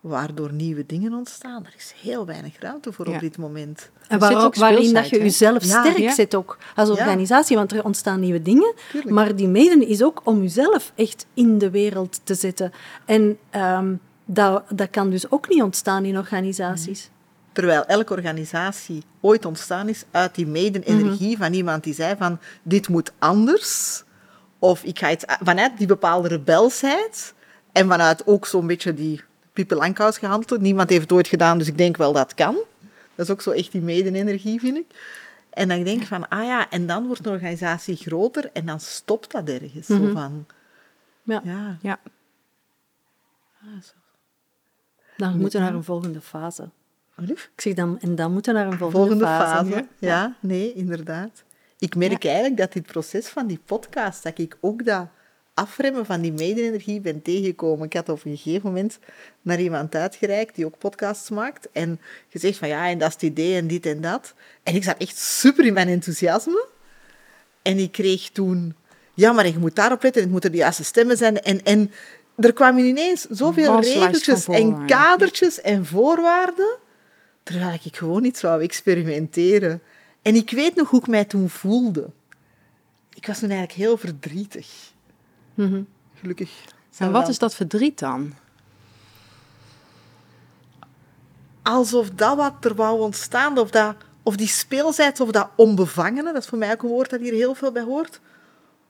waardoor 0.00 0.52
nieuwe 0.52 0.86
dingen 0.86 1.12
ontstaan, 1.12 1.64
er 1.66 1.74
is 1.76 1.94
heel 2.02 2.26
weinig 2.26 2.58
ruimte 2.60 2.92
voor 2.92 3.08
Ja. 3.08 3.14
op 3.14 3.20
dit 3.20 3.38
moment. 3.38 3.90
En 4.08 4.20
zit 4.20 4.32
waar, 4.32 4.44
ook 4.44 4.54
waarin 4.54 4.94
dat 4.94 5.08
je 5.08 5.18
jezelf 5.18 5.64
Ja. 5.64 5.80
sterk 5.80 5.98
Ja. 5.98 6.14
zet 6.14 6.34
ook 6.34 6.58
als 6.76 6.88
Ja. 6.88 6.94
organisatie, 6.94 7.56
want 7.56 7.72
er 7.72 7.84
ontstaan 7.84 8.20
nieuwe 8.20 8.42
dingen. 8.42 8.74
Tuurlijk. 8.90 9.14
Maar 9.14 9.36
die 9.36 9.48
mede 9.48 9.86
is 9.86 10.02
ook 10.02 10.20
om 10.24 10.42
jezelf 10.42 10.92
echt 10.94 11.26
in 11.34 11.58
de 11.58 11.70
wereld 11.70 12.20
te 12.24 12.34
zetten. 12.34 12.72
En 13.04 13.38
ehm, 13.50 13.94
dat, 14.24 14.62
dat 14.74 14.90
kan 14.90 15.10
dus 15.10 15.30
ook 15.30 15.48
niet 15.48 15.62
ontstaan 15.62 16.04
in 16.04 16.18
organisaties. 16.18 17.10
Terwijl 17.52 17.84
elke 17.84 18.12
organisatie 18.12 19.02
ooit 19.20 19.44
ontstaan 19.44 19.88
is 19.88 20.04
uit 20.10 20.34
die 20.34 20.46
mede-energie 20.46 21.36
Mhm. 21.36 21.42
van 21.42 21.52
iemand 21.52 21.84
die 21.84 21.94
zei 21.94 22.14
van, 22.18 22.38
dit 22.62 22.88
moet 22.88 23.12
anders. 23.18 24.02
Of 24.58 24.82
ik 24.82 24.98
ga 24.98 25.10
iets, 25.10 25.24
vanuit 25.42 25.78
die 25.78 25.86
bepaalde 25.86 26.28
rebelsheid 26.28 27.34
en 27.72 27.88
vanuit 27.88 28.26
ook 28.26 28.46
zo'n 28.46 28.66
beetje 28.66 28.94
die 28.94 29.20
Langkous 29.68 30.18
gehandeld. 30.18 30.60
Niemand 30.60 30.88
heeft 30.90 31.02
het 31.02 31.12
ooit 31.12 31.28
gedaan, 31.28 31.58
dus 31.58 31.66
ik 31.68 31.78
denk 31.78 31.96
wel 31.96 32.12
dat 32.12 32.34
kan. 32.34 32.56
Dat 33.14 33.26
is 33.26 33.32
ook 33.32 33.40
zo 33.42 33.50
echt 33.50 33.72
die 33.72 33.80
mede-energie, 33.80 34.60
vind 34.60 34.76
ik. 34.76 34.86
En 35.50 35.68
dan 35.68 35.82
denk 35.82 36.00
ik 36.00 36.06
van, 36.06 36.28
ah 36.28 36.44
ja, 36.44 36.70
en 36.70 36.86
dan 36.86 37.06
wordt 37.06 37.26
een 37.26 37.32
organisatie 37.32 37.96
groter 37.96 38.50
en 38.52 38.66
dan 38.66 38.80
stopt 38.80 39.30
dat 39.32 39.48
ergens. 39.48 39.86
Zo 39.86 39.94
Mhm. 39.98 40.12
van, 40.12 40.46
Ja. 41.22 41.40
ja, 41.44 41.76
Ja. 41.82 41.98
ah, 43.62 43.82
zo. 43.82 43.92
Dan 45.16 45.38
moeten 45.38 45.58
we 45.60 45.66
naar 45.66 45.74
een 45.74 45.84
volgende 45.84 46.20
fase. 46.20 46.68
Ik 47.26 47.48
zeg 47.56 47.74
dan, 47.74 48.00
en 48.00 48.14
dan 48.14 48.32
moeten 48.32 48.54
we 48.54 48.58
naar 48.60 48.68
een 48.72 48.78
volgende, 48.78 48.98
Volgende 49.06 49.24
fase. 49.24 49.64
fase. 49.72 49.86
Ja, 49.98 50.34
nee, 50.40 50.72
inderdaad. 50.72 51.42
Ik 51.78 51.94
merk 51.96 52.24
eigenlijk 52.24 52.56
dat 52.56 52.72
dit 52.72 52.86
proces 52.86 53.28
van 53.28 53.46
die 53.46 53.60
podcast, 53.64 54.22
dat 54.22 54.38
ik 54.38 54.56
ook 54.60 54.84
dat 54.84 55.06
afremmen 55.58 56.06
van 56.06 56.20
die 56.20 56.32
mede-energie 56.32 57.00
ben 57.00 57.22
tegengekomen. 57.22 57.86
Ik 57.86 57.92
had 57.92 58.08
op 58.08 58.24
een 58.24 58.36
gegeven 58.36 58.68
moment 58.68 58.98
naar 59.42 59.60
iemand 59.60 59.94
uitgereikt 59.94 60.54
die 60.54 60.66
ook 60.66 60.78
podcasts 60.78 61.30
maakt 61.30 61.68
en 61.72 62.00
gezegd 62.28 62.58
van 62.58 62.68
ja, 62.68 62.88
en 62.88 62.98
dat 62.98 63.08
is 63.08 63.14
het 63.14 63.22
idee 63.22 63.56
en 63.56 63.66
dit 63.66 63.86
en 63.86 64.00
dat. 64.00 64.34
En 64.62 64.74
ik 64.74 64.84
zat 64.84 64.98
echt 64.98 65.16
super 65.18 65.64
in 65.66 65.72
mijn 65.72 65.88
enthousiasme. 65.88 66.66
En 67.62 67.78
ik 67.78 67.92
kreeg 67.92 68.30
toen, 68.30 68.74
ja, 69.14 69.32
maar 69.32 69.46
je 69.46 69.58
moet 69.58 69.76
daarop 69.76 70.02
letten, 70.02 70.22
het 70.22 70.30
moeten 70.30 70.52
de 70.52 70.56
juiste 70.56 70.84
stemmen 70.84 71.16
zijn. 71.16 71.42
En, 71.42 71.64
en 71.64 71.90
er 72.36 72.52
kwamen 72.52 72.84
ineens 72.84 73.26
zoveel 73.30 73.80
regeltjes 73.80 74.46
en 74.46 74.86
kadertjes 74.86 75.60
en 75.60 75.86
voorwaarden, 75.86 76.76
terwijl 77.42 77.78
ik 77.82 77.96
gewoon 77.96 78.22
niet 78.22 78.38
zou 78.38 78.62
experimenteren. 78.62 79.82
En 80.22 80.34
ik 80.34 80.50
weet 80.50 80.74
nog 80.74 80.90
hoe 80.90 81.00
ik 81.00 81.06
mij 81.06 81.24
toen 81.24 81.48
voelde. 81.48 82.10
Ik 83.14 83.26
was 83.26 83.38
toen 83.38 83.50
eigenlijk 83.50 83.78
heel 83.78 83.96
verdrietig. 83.96 84.96
Mhm. 85.66 85.82
Gelukkig. 86.14 86.50
En 86.98 87.12
wat 87.12 87.28
is 87.28 87.38
dat 87.38 87.54
verdriet 87.54 87.98
dan? 87.98 88.34
alsof 91.68 92.10
dat 92.10 92.36
wat 92.36 92.64
er 92.64 92.74
wou 92.74 93.00
ontstaan, 93.00 93.58
of, 93.58 93.70
dat, 93.70 93.94
of 94.22 94.36
die 94.36 94.48
speelsheid, 94.48 95.20
of 95.20 95.30
dat 95.30 95.48
onbevangene, 95.56 96.32
dat 96.32 96.42
is 96.42 96.48
voor 96.48 96.58
mij 96.58 96.72
ook 96.72 96.82
een 96.82 96.88
woord 96.88 97.10
dat 97.10 97.20
hier 97.20 97.32
heel 97.32 97.54
veel 97.54 97.72
bij 97.72 97.82
hoort, 97.82 98.20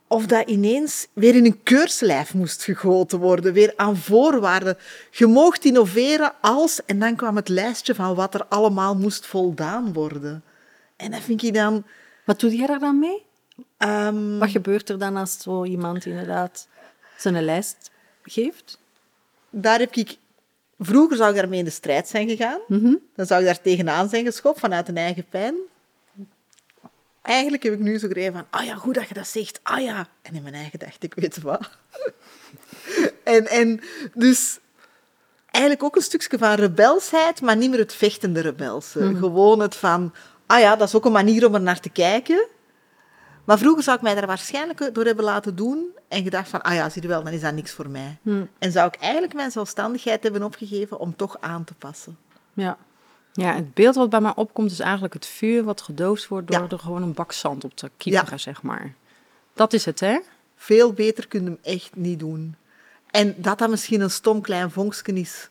of 0.07 0.27
dat 0.27 0.49
ineens 0.49 1.07
weer 1.13 1.35
in 1.35 1.45
een 1.45 1.63
keurslijf 1.63 2.35
moest 2.35 2.63
gegoten 2.63 3.19
worden, 3.19 3.53
weer 3.53 3.73
aan 3.77 3.97
voorwaarden. 3.97 4.77
Je 5.11 5.27
moogt 5.27 5.65
innoveren 5.65 6.33
als, 6.41 6.85
en 6.85 6.99
dan 6.99 7.17
kwam 7.17 7.37
het 7.37 7.49
lijstje 7.49 7.95
van 7.95 8.15
wat 8.15 8.35
er 8.35 8.47
allemaal 8.47 8.95
moest 8.95 9.27
voldaan 9.27 9.93
worden. 9.93 10.43
En 10.97 11.11
dat 11.11 11.21
vind 11.21 11.43
ik 11.43 11.55
dan... 11.55 11.85
Wat 12.25 12.41
doe 12.41 12.57
jij 12.57 12.67
daar 12.67 12.79
dan 12.79 12.99
mee? 12.99 13.27
Ehm, 13.77 14.39
Wat 14.39 14.51
gebeurt 14.51 14.89
er 14.89 14.99
dan 14.99 15.17
als 15.17 15.39
zo 15.39 15.65
iemand 15.65 16.07
inderdaad 16.07 16.69
zijn 17.17 17.45
lijst 17.45 17.91
geeft? 18.23 18.79
daar 19.51 19.79
heb 19.79 19.95
ik... 19.95 20.17
Vroeger 20.79 21.17
zou 21.17 21.31
ik 21.31 21.37
daarmee 21.37 21.59
in 21.59 21.65
de 21.65 21.71
strijd 21.71 22.09
zijn 22.09 22.29
gegaan. 22.29 22.61
Dan 23.15 23.27
zou 23.27 23.41
ik 23.41 23.47
daar 23.47 23.61
tegenaan 23.61 24.09
zijn 24.09 24.25
geschopt 24.25 24.61
vanuit 24.61 24.89
een 24.89 24.97
eigen 24.97 25.25
pijn. 25.29 25.55
Eigenlijk 27.23 27.63
heb 27.63 27.73
ik 27.73 27.79
nu 27.79 27.99
zo 27.99 28.09
gegeven 28.09 28.33
van, 28.33 28.47
ah 28.51 28.65
ja, 28.65 28.75
goed 28.75 28.95
dat 28.95 29.09
je 29.09 29.15
dat 29.15 29.27
zegt, 29.27 29.61
ah 29.63 29.83
ja. 29.83 30.09
En 30.23 30.35
in 30.35 30.43
mijn 30.43 30.55
eigen 30.55 30.79
dacht 30.79 31.03
ik, 31.03 31.15
weet 31.15 31.41
wat. 31.41 31.71
en, 33.25 33.47
en 33.47 33.81
dus 34.15 34.59
eigenlijk 35.51 35.83
ook 35.83 35.97
een 35.97 36.03
stukje 36.03 36.39
van 36.39 36.55
rebelsheid, 36.55 37.41
maar 37.41 37.57
niet 37.57 37.71
meer 37.71 37.79
het 37.79 37.95
vechtende 37.95 38.41
rebelse. 38.41 39.15
Gewoon 39.17 39.61
het 39.61 39.77
van, 39.77 40.15
ah 40.47 40.61
ja, 40.61 40.77
dat 40.77 40.89
is 40.89 40.95
ook 40.95 41.05
een 41.05 41.13
manier 41.13 41.47
om 41.47 41.55
er 41.55 41.61
naar 41.61 41.81
te 41.81 41.91
kijken. 41.91 42.47
Maar 43.49 43.59
vroeger 43.59 43.83
zou 43.83 43.97
ik 43.97 44.03
mij 44.03 44.15
daar 44.15 44.27
waarschijnlijk 44.27 44.91
door 44.95 45.05
hebben 45.05 45.25
laten 45.25 45.57
doen 45.57 45.87
en 46.09 46.23
gedacht 46.23 46.49
van, 46.49 46.63
ah 46.63 46.75
ja, 46.75 46.89
zie 46.91 47.03
je 47.03 47.09
wel, 47.09 47.23
dan 47.23 47.33
is 47.33 47.41
dat 47.41 47.55
niks 47.55 47.73
voor 47.73 47.89
mij. 47.91 48.19
En 48.59 48.73
zou 48.73 48.87
ik 48.89 48.95
eigenlijk 48.97 49.35
mijn 49.35 49.51
zelfstandigheid 49.51 50.23
hebben 50.23 50.43
opgegeven 50.43 50.99
om 50.99 51.17
toch 51.17 51.37
aan 51.41 51.65
te 51.65 51.75
passen. 51.75 52.19
Ja. 52.53 52.77
Ja, 53.33 53.55
het 53.55 53.75
beeld 53.75 53.95
wat 53.95 54.11
bij 54.11 54.21
mij 54.21 54.33
opkomt 54.35 54.71
is 54.71 54.81
eigenlijk 54.81 55.15
het 55.15 55.27
vuur 55.27 55.65
wat 55.65 55.81
gedoofd 55.81 56.29
wordt 56.29 56.47
door 56.53 56.61
Ja. 56.61 56.69
er 56.69 56.79
gewoon 56.79 57.03
een 57.03 57.13
bak 57.13 57.33
zand 57.33 57.65
op 57.65 57.77
te 57.77 57.91
kieperen, 57.97 58.31
Ja. 58.31 58.37
zeg 58.37 58.63
maar. 58.63 58.95
Dat 59.55 59.73
is 59.73 59.85
het, 59.85 60.01
hè? 60.01 60.19
Veel 60.57 60.93
beter 60.93 61.29
kun 61.29 61.41
je 61.45 61.47
hem 61.47 61.59
echt 61.63 61.91
niet 61.97 62.19
doen. 62.19 62.57
En 63.11 63.35
dat 63.37 63.59
dat 63.59 63.71
misschien 63.71 64.01
een 64.01 64.11
stom 64.11 64.41
klein 64.41 64.71
vonkje 64.71 65.13
is, 65.13 65.49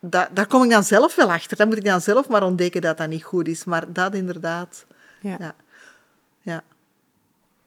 da- 0.00 0.28
daar 0.32 0.46
kom 0.46 0.62
ik 0.64 0.70
dan 0.70 0.84
zelf 0.84 1.14
wel 1.14 1.32
achter. 1.32 1.56
Dan 1.56 1.68
moet 1.68 1.76
ik 1.76 1.84
dan 1.84 2.00
zelf 2.00 2.28
maar 2.28 2.42
ontdekken 2.42 2.80
dat 2.80 2.98
dat 2.98 3.08
niet 3.08 3.24
goed 3.24 3.48
is. 3.48 3.64
Maar 3.64 3.92
dat 3.92 4.14
inderdaad, 4.14 4.84
Ja. 5.20 5.36
ja. 5.40 5.54
ja. 6.42 6.62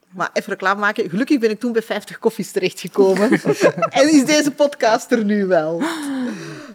Maar 0.10 0.30
even 0.34 0.52
reclame 0.52 0.80
maken. 0.80 1.10
Gelukkig 1.10 1.40
ben 1.40 1.50
ik 1.50 1.60
toen 1.60 1.72
bij 1.72 1.82
50 1.82 2.20
koffies 2.20 2.52
terechtgekomen. 2.52 3.32
en 3.90 4.10
is 4.10 4.26
deze 4.26 4.52
podcast 4.52 5.12
er 5.12 5.26
nu 5.26 5.46
wel. 5.46 5.82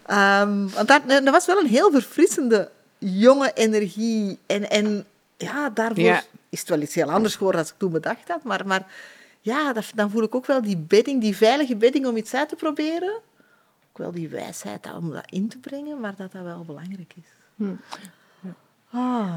Ehm, 0.07 0.69
want 0.69 0.89
dat, 0.89 1.09
dat 1.09 1.31
was 1.31 1.47
wel 1.47 1.59
een 1.59 1.67
heel 1.67 1.91
verfrissende, 1.91 2.71
jonge 2.99 3.53
energie. 3.55 4.39
En, 4.47 4.71
en 4.71 5.05
ja, 5.37 5.71
daarvoor 5.71 6.05
Ja. 6.05 6.23
is 6.49 6.61
het 6.61 6.69
wel 6.69 6.81
iets 6.81 6.95
heel 6.95 7.11
anders 7.11 7.37
geworden 7.37 7.61
dan 7.63 7.71
ik 7.73 7.79
toen 7.79 7.93
bedacht 7.93 8.29
had. 8.29 8.43
Maar, 8.43 8.67
maar 8.67 8.87
ja, 9.41 9.73
dat, 9.73 9.85
dan 9.95 10.11
voel 10.11 10.23
ik 10.23 10.35
ook 10.35 10.47
wel 10.47 10.63
die 10.63 10.77
bedding, 10.77 11.21
die 11.21 11.37
veilige 11.37 11.77
bedding 11.77 12.07
om 12.07 12.17
iets 12.17 12.35
uit 12.35 12.49
te 12.49 12.57
proberen. 12.57 13.15
Ook 13.91 13.99
wel 13.99 14.13
die 14.13 14.29
wijsheid 14.29 14.93
om 14.97 15.11
dat 15.13 15.25
in 15.31 15.49
te 15.49 15.59
brengen, 15.59 16.01
maar 16.01 16.15
dat 16.17 16.33
dat 16.33 16.43
wel 16.43 16.65
belangrijk 16.65 17.15
is. 17.17 17.67
Ah. 18.91 19.37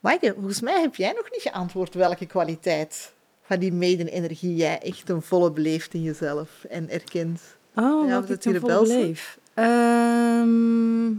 Maaike, 0.00 0.34
volgens 0.34 0.60
mij 0.60 0.80
heb 0.80 0.94
jij 0.94 1.12
nog 1.12 1.30
niet 1.30 1.42
geantwoord 1.42 1.94
welke 1.94 2.26
kwaliteit 2.26 3.12
van 3.42 3.58
die 3.58 3.72
mede-energie 3.72 4.56
jij 4.56 4.80
echt 4.80 5.08
een 5.08 5.22
volle 5.22 5.50
beleeft 5.50 5.94
in 5.94 6.02
jezelf 6.02 6.64
en 6.64 6.88
erkent. 6.90 7.40
Oh, 7.74 8.08
Ja, 8.08 8.20
wat 8.20 8.44
ik 8.44 8.58
volle 8.60 8.82
beleef. 8.82 9.38
Ehm, 9.54 11.12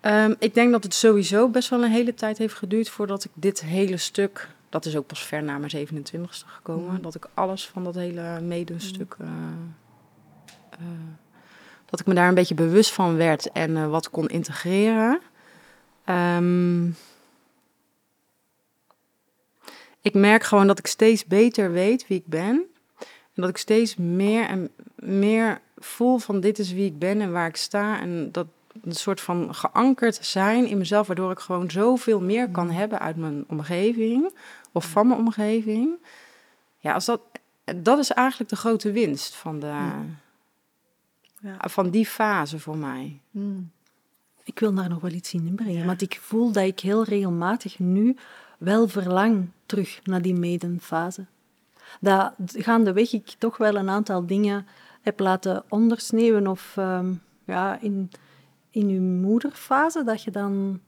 ehm, 0.00 0.34
ik 0.38 0.54
denk 0.54 0.72
dat 0.72 0.82
het 0.82 0.94
sowieso 0.94 1.48
best 1.48 1.68
wel 1.68 1.84
een 1.84 1.90
hele 1.90 2.14
tijd 2.14 2.38
heeft 2.38 2.54
geduurd 2.54 2.88
voordat 2.88 3.24
ik 3.24 3.30
dit 3.34 3.60
hele 3.60 3.96
stuk 3.96 4.48
dat 4.72 4.84
is 4.84 4.96
ook 4.96 5.06
pas 5.06 5.24
ver 5.24 5.42
na 5.42 5.58
mijn 5.58 5.88
27ste 5.88 6.46
gekomen. 6.46 6.92
Mhm. 6.92 7.02
Dat 7.02 7.14
ik 7.14 7.28
alles 7.34 7.66
van 7.66 7.84
dat 7.84 7.94
hele 7.94 8.40
medenstuk... 8.40 9.16
eh, 9.18 9.28
eh, 10.70 10.78
dat 11.92 12.00
ik 12.00 12.06
me 12.06 12.14
daar 12.14 12.28
een 12.28 12.34
beetje 12.34 12.54
bewust 12.54 12.92
van 12.92 13.16
werd 13.16 13.52
en 13.52 13.76
eh, 13.76 13.90
wat 13.90 14.10
kon 14.10 14.28
integreren. 14.28 15.20
Ehm, 16.04 16.86
ik 20.00 20.14
merk 20.14 20.42
gewoon 20.42 20.66
dat 20.66 20.78
ik 20.78 20.86
steeds 20.86 21.24
beter 21.24 21.72
weet 21.72 22.06
wie 22.06 22.18
ik 22.18 22.26
ben. 22.26 22.64
En 23.34 23.42
dat 23.42 23.48
ik 23.48 23.56
steeds 23.56 23.96
meer 23.96 24.46
en 24.46 24.70
meer 24.94 25.60
voel 25.76 26.18
van 26.18 26.40
dit 26.40 26.58
is 26.58 26.72
wie 26.72 26.86
ik 26.86 26.98
ben 26.98 27.20
en 27.20 27.32
waar 27.32 27.46
ik 27.46 27.56
sta. 27.56 28.00
En 28.00 28.32
dat 28.32 28.46
een 28.82 28.94
soort 28.94 29.20
van 29.20 29.54
geankerd 29.54 30.18
zijn 30.20 30.66
in 30.66 30.78
mezelf, 30.78 31.06
waardoor 31.06 31.30
ik 31.30 31.38
gewoon 31.38 31.70
zoveel 31.70 32.20
meer 32.20 32.50
kan 32.50 32.70
hebben 32.70 33.00
uit 33.00 33.16
mijn 33.16 33.44
omgeving 33.48 34.34
of 34.72 34.84
van 34.84 35.06
mijn 35.06 35.20
omgeving. 35.20 35.90
Ja, 36.78 36.92
als 36.92 37.04
dat, 37.04 37.20
dat 37.76 37.98
is 37.98 38.10
eigenlijk 38.10 38.50
de 38.50 38.56
grote 38.56 38.92
winst 38.92 39.34
van, 39.34 39.60
de, 39.60 39.66
Ja. 39.66 40.04
Van 41.58 41.90
die 41.90 42.06
fase 42.06 42.58
voor 42.58 42.76
mij. 42.76 43.20
Mm. 43.30 43.70
Ik 44.44 44.58
wil 44.58 44.74
daar 44.74 44.88
nog 44.88 45.00
wel 45.00 45.10
iets 45.10 45.32
in 45.32 45.46
inbrengen, 45.46 45.78
Ja. 45.78 45.84
want 45.84 46.02
ik 46.02 46.18
voel 46.22 46.52
dat 46.52 46.64
ik 46.64 46.80
heel 46.80 47.04
regelmatig 47.04 47.78
nu 47.78 48.16
wel 48.58 48.88
verlang 48.88 49.48
terug 49.66 50.00
naar 50.04 50.22
die 50.22 50.34
medenfase. 50.34 51.26
Dat 52.00 52.32
gaandeweg 52.38 53.12
ik 53.12 53.34
toch 53.38 53.56
wel 53.56 53.76
een 53.76 53.88
aantal 53.88 54.26
dingen 54.26 54.66
heb 55.00 55.20
laten 55.20 55.64
ondersneeuwen 55.68 56.46
of 56.46 56.72
ehm, 56.76 57.12
ja, 57.44 57.80
in, 57.80 58.10
in 58.70 58.88
je 58.88 59.00
moederfase, 59.00 60.04
dat 60.04 60.22
je 60.22 60.30
dan 60.30 60.80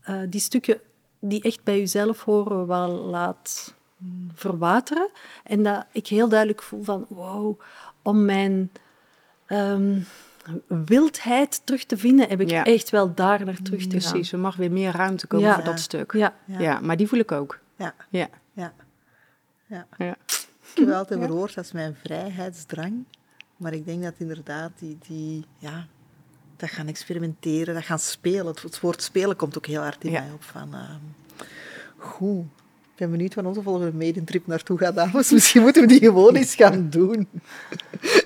eh, 0.00 0.20
die 0.28 0.40
stukken 0.40 0.80
die 1.20 1.42
echt 1.42 1.64
bij 1.64 1.78
jezelf 1.78 2.24
horen 2.24 2.66
wel 2.66 2.90
laat 2.90 3.74
verwateren. 4.34 5.10
En 5.44 5.62
dat 5.62 5.86
ik 5.92 6.06
heel 6.06 6.28
duidelijk 6.28 6.62
voel 6.62 6.82
van, 6.82 7.06
wow, 7.08 7.60
om 8.02 8.24
mijn 8.24 8.70
ehm, 9.48 10.00
wildheid 10.66 11.60
terug 11.64 11.84
te 11.84 11.96
vinden, 11.96 12.28
heb 12.28 12.40
ik 12.40 12.50
Ja. 12.50 12.64
echt 12.64 12.90
wel 12.90 13.14
daar 13.14 13.44
naar 13.44 13.62
terug 13.62 13.86
te 13.86 14.00
gaan. 14.00 14.10
Precies, 14.10 14.32
er 14.32 14.38
mag 14.38 14.56
weer 14.56 14.72
meer 14.72 14.92
ruimte 14.92 15.26
komen 15.26 15.46
Ja. 15.46 15.54
voor 15.54 15.64
dat 15.64 15.80
stuk. 15.80 16.12
Ja, 16.12 16.34
Ja. 16.44 16.58
Ja. 16.60 16.80
maar 16.80 16.96
die 16.96 17.08
voel 17.08 17.18
ik 17.18 17.32
ook. 17.32 17.58
Ja. 17.76 17.94
Ja. 18.08 18.28
Ja. 18.52 18.72
Ja. 19.66 19.86
Ja. 19.98 20.16
Ik 20.74 20.84
heb 20.86 20.90
altijd 20.92 21.20
verwoord 21.20 21.56
als 21.58 21.72
mijn 21.72 21.96
vrijheidsdrang. 22.04 23.04
Maar 23.56 23.72
ik 23.72 23.84
denk 23.84 24.02
dat 24.02 24.14
inderdaad 24.16 24.70
die, 24.78 24.98
die 25.08 25.44
ja, 25.58 25.86
dat 26.56 26.70
gaan 26.70 26.86
experimenteren, 26.86 27.74
dat 27.74 27.84
gaan 27.84 27.98
spelen. 27.98 28.46
Het, 28.46 28.62
het 28.62 28.80
woord 28.80 29.02
spelen 29.02 29.36
komt 29.36 29.56
ook 29.56 29.66
heel 29.66 29.82
hard 29.82 30.04
in 30.04 30.10
Ja. 30.10 30.20
mij 30.20 30.32
op. 30.32 30.42
Van, 30.42 30.74
ehm, 30.74 31.44
goed. 31.96 32.44
Ik 32.98 33.04
ben 33.04 33.12
benieuwd 33.16 33.34
waar 33.34 33.44
onze 33.44 33.62
volgende 33.62 33.92
medentrip 33.92 34.46
naartoe 34.46 34.78
gaat, 34.78 34.94
dames. 34.94 35.30
Misschien 35.32 35.62
moeten 35.62 35.82
we 35.82 35.88
die 35.88 36.00
gewoon 36.00 36.34
eens 36.34 36.54
gaan 36.54 36.90
doen. 36.90 37.28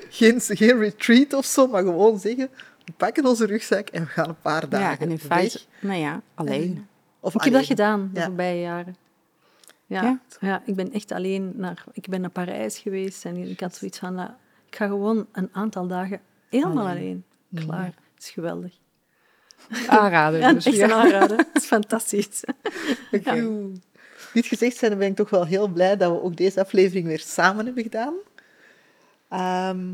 Geen, 0.09 0.41
geen 0.41 0.79
retreat 0.79 1.33
of 1.33 1.45
zo, 1.45 1.67
maar 1.67 1.83
gewoon 1.83 2.19
zeggen, 2.19 2.49
we 2.85 2.93
pakken 2.97 3.27
onze 3.27 3.47
rugzak 3.47 3.89
en 3.89 4.03
we 4.03 4.09
gaan 4.09 4.29
een 4.29 4.41
paar 4.43 4.69
dagen 4.69 4.87
ja, 4.87 4.99
en 4.99 5.11
in 5.11 5.17
weg. 5.17 5.27
feite, 5.27 5.61
nou 5.81 5.99
ja, 6.01 6.23
alleen. 6.35 6.87
Of 7.21 7.35
ik 7.35 7.43
heb 7.43 7.53
dat 7.53 7.67
gedaan 7.67 8.11
de 8.13 8.21
Ja. 8.21 8.27
voorbije 8.27 8.61
jaren. 8.61 8.97
Ja, 9.87 10.03
Ja? 10.03 10.21
ja? 10.41 10.63
ik 10.65 10.75
ben 10.75 10.93
echt 10.93 11.13
alleen 11.13 11.53
naar... 11.57 11.85
Ik 11.93 12.09
ben 12.09 12.21
naar 12.21 12.31
Parijs 12.31 12.79
geweest 12.79 13.25
en 13.25 13.37
ik 13.37 13.61
had 13.61 13.75
zoiets 13.75 13.99
van... 13.99 14.15
nou, 14.15 14.31
ik 14.67 14.77
ga 14.77 14.87
gewoon 14.87 15.27
een 15.33 15.49
aantal 15.53 15.87
dagen 15.87 16.21
helemaal 16.51 16.89
alleen. 16.89 17.25
Klaar. 17.55 17.85
Het 18.15 18.23
is 18.23 18.31
geweldig. 18.31 18.73
Aanraden. 19.87 20.41
Ja, 20.41 20.53
dus, 20.53 20.67
echt 20.67 20.77
ja. 20.77 20.85
een 20.85 20.93
aanrader. 20.93 21.37
Het 21.37 21.49
is 21.63 21.65
fantastisch. 21.65 22.45
Oké. 23.13 23.51
Dit 24.33 24.47
gezegd 24.47 24.77
zijn, 24.77 24.99
ben 24.99 25.09
ik 25.09 25.17
toch 25.17 25.31
wel 25.31 25.47
heel 25.47 25.69
blij 25.69 25.97
dat 25.97 26.13
we 26.13 26.23
ook 26.23 26.37
deze 26.37 26.61
aflevering 26.61 27.07
weer 27.07 27.21
samen 27.21 27.65
hebben 27.65 27.83
gedaan. 27.83 28.15
Ehm, 29.29 29.91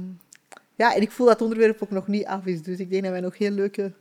ja, 0.74 0.94
en 0.94 1.02
ik 1.02 1.10
voel 1.10 1.26
dat 1.26 1.34
het 1.34 1.48
onderwerp 1.48 1.82
ook 1.82 1.90
nog 1.90 2.06
niet 2.06 2.26
af 2.26 2.46
is, 2.46 2.62
dus 2.62 2.78
ik 2.78 2.90
denk 2.90 3.02
dat 3.02 3.12
wij 3.12 3.20
nog 3.20 3.38
heel 3.38 3.50
leuke 3.50 3.92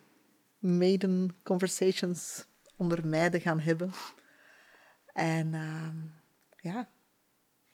maiden 0.59 1.35
conversations 1.43 2.45
onder 2.75 3.07
meiden 3.07 3.41
gaan 3.41 3.59
hebben. 3.59 3.91
En 5.13 5.53
ehm, 5.53 5.95
ja, 6.57 6.89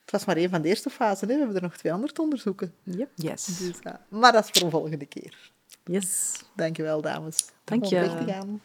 het 0.02 0.12
was 0.12 0.26
maar 0.26 0.38
één 0.38 0.50
van 0.50 0.62
de 0.62 0.68
eerste 0.68 0.90
fasen, 0.90 1.28
hè. 1.28 1.34
we 1.34 1.40
hebben 1.40 1.58
er 1.58 1.62
nog 1.62 1.78
twee 1.78 1.94
andere 1.94 2.14
te 2.14 2.22
onderzoeken. 2.22 2.74
Yep. 2.84 3.10
Yes. 3.16 3.46
Dus, 3.58 3.80
maar 4.10 4.32
dat 4.32 4.44
is 4.44 4.50
voor 4.52 4.62
een 4.62 4.72
volgende 4.72 5.06
keer. 5.06 5.52
Yes. 5.84 6.42
Dankjewel, 6.56 7.02
dames. 7.02 7.46
Dank 7.64 7.86
je. 7.86 8.60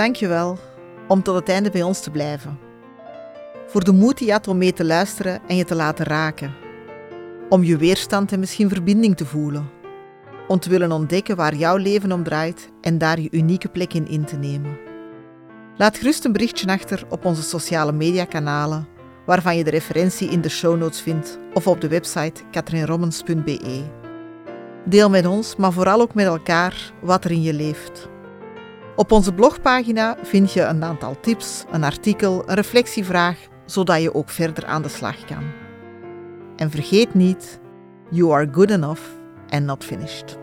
Dankjewel 0.00 0.58
om 1.08 1.22
tot 1.22 1.34
het 1.34 1.48
einde 1.48 1.70
bij 1.70 1.82
ons 1.82 2.00
te 2.00 2.10
blijven. 2.10 2.58
Voor 3.66 3.84
de 3.84 3.92
moed 3.92 4.18
die 4.18 4.26
je 4.26 4.32
had 4.32 4.48
om 4.48 4.58
mee 4.58 4.72
te 4.72 4.84
luisteren 4.84 5.40
en 5.46 5.56
je 5.56 5.64
te 5.64 5.74
laten 5.74 6.04
raken. 6.04 6.54
Om 7.48 7.64
je 7.64 7.76
weerstand 7.76 8.32
en 8.32 8.40
misschien 8.40 8.68
verbinding 8.68 9.16
te 9.16 9.26
voelen. 9.26 9.70
Om 10.48 10.58
te 10.58 10.70
willen 10.70 10.92
ontdekken 10.92 11.36
waar 11.36 11.54
jouw 11.54 11.76
leven 11.76 12.12
om 12.12 12.22
draait 12.22 12.70
en 12.80 12.98
daar 12.98 13.20
je 13.20 13.28
unieke 13.30 13.68
plek 13.68 13.94
in 13.94 14.08
in 14.08 14.24
te 14.24 14.36
nemen. 14.36 14.78
Laat 15.76 15.98
gerust 15.98 16.24
een 16.24 16.32
berichtje 16.32 16.72
achter 16.72 17.04
op 17.08 17.24
onze 17.24 17.42
sociale 17.42 17.92
mediakanalen, 17.92 18.88
waarvan 19.26 19.56
je 19.56 19.64
de 19.64 19.70
referentie 19.70 20.28
in 20.30 20.40
de 20.40 20.48
show 20.48 20.78
notes 20.78 21.00
vindt 21.00 21.38
of 21.54 21.66
op 21.66 21.80
de 21.80 21.88
website 21.88 22.42
katrinrommens.be. 22.50 23.82
Deel 24.84 25.10
met 25.10 25.26
ons, 25.26 25.56
maar 25.56 25.72
vooral 25.72 26.00
ook 26.00 26.14
met 26.14 26.26
elkaar, 26.26 26.92
wat 27.00 27.24
er 27.24 27.30
in 27.30 27.42
je 27.42 27.54
leeft. 27.54 28.08
Op 29.00 29.12
onze 29.12 29.32
blogpagina 29.32 30.16
vind 30.22 30.52
je 30.52 30.62
een 30.62 30.84
aantal 30.84 31.20
tips, 31.20 31.64
een 31.70 31.84
artikel, 31.84 32.42
een 32.46 32.54
reflectievraag, 32.54 33.38
zodat 33.64 34.02
je 34.02 34.14
ook 34.14 34.30
verder 34.30 34.66
aan 34.66 34.82
de 34.82 34.88
slag 34.88 35.24
kan. 35.24 35.44
En 36.56 36.70
vergeet 36.70 37.14
niet, 37.14 37.60
you 38.10 38.32
are 38.32 38.48
good 38.52 38.70
enough 38.70 39.02
and 39.48 39.64
not 39.64 39.84
finished. 39.84 40.39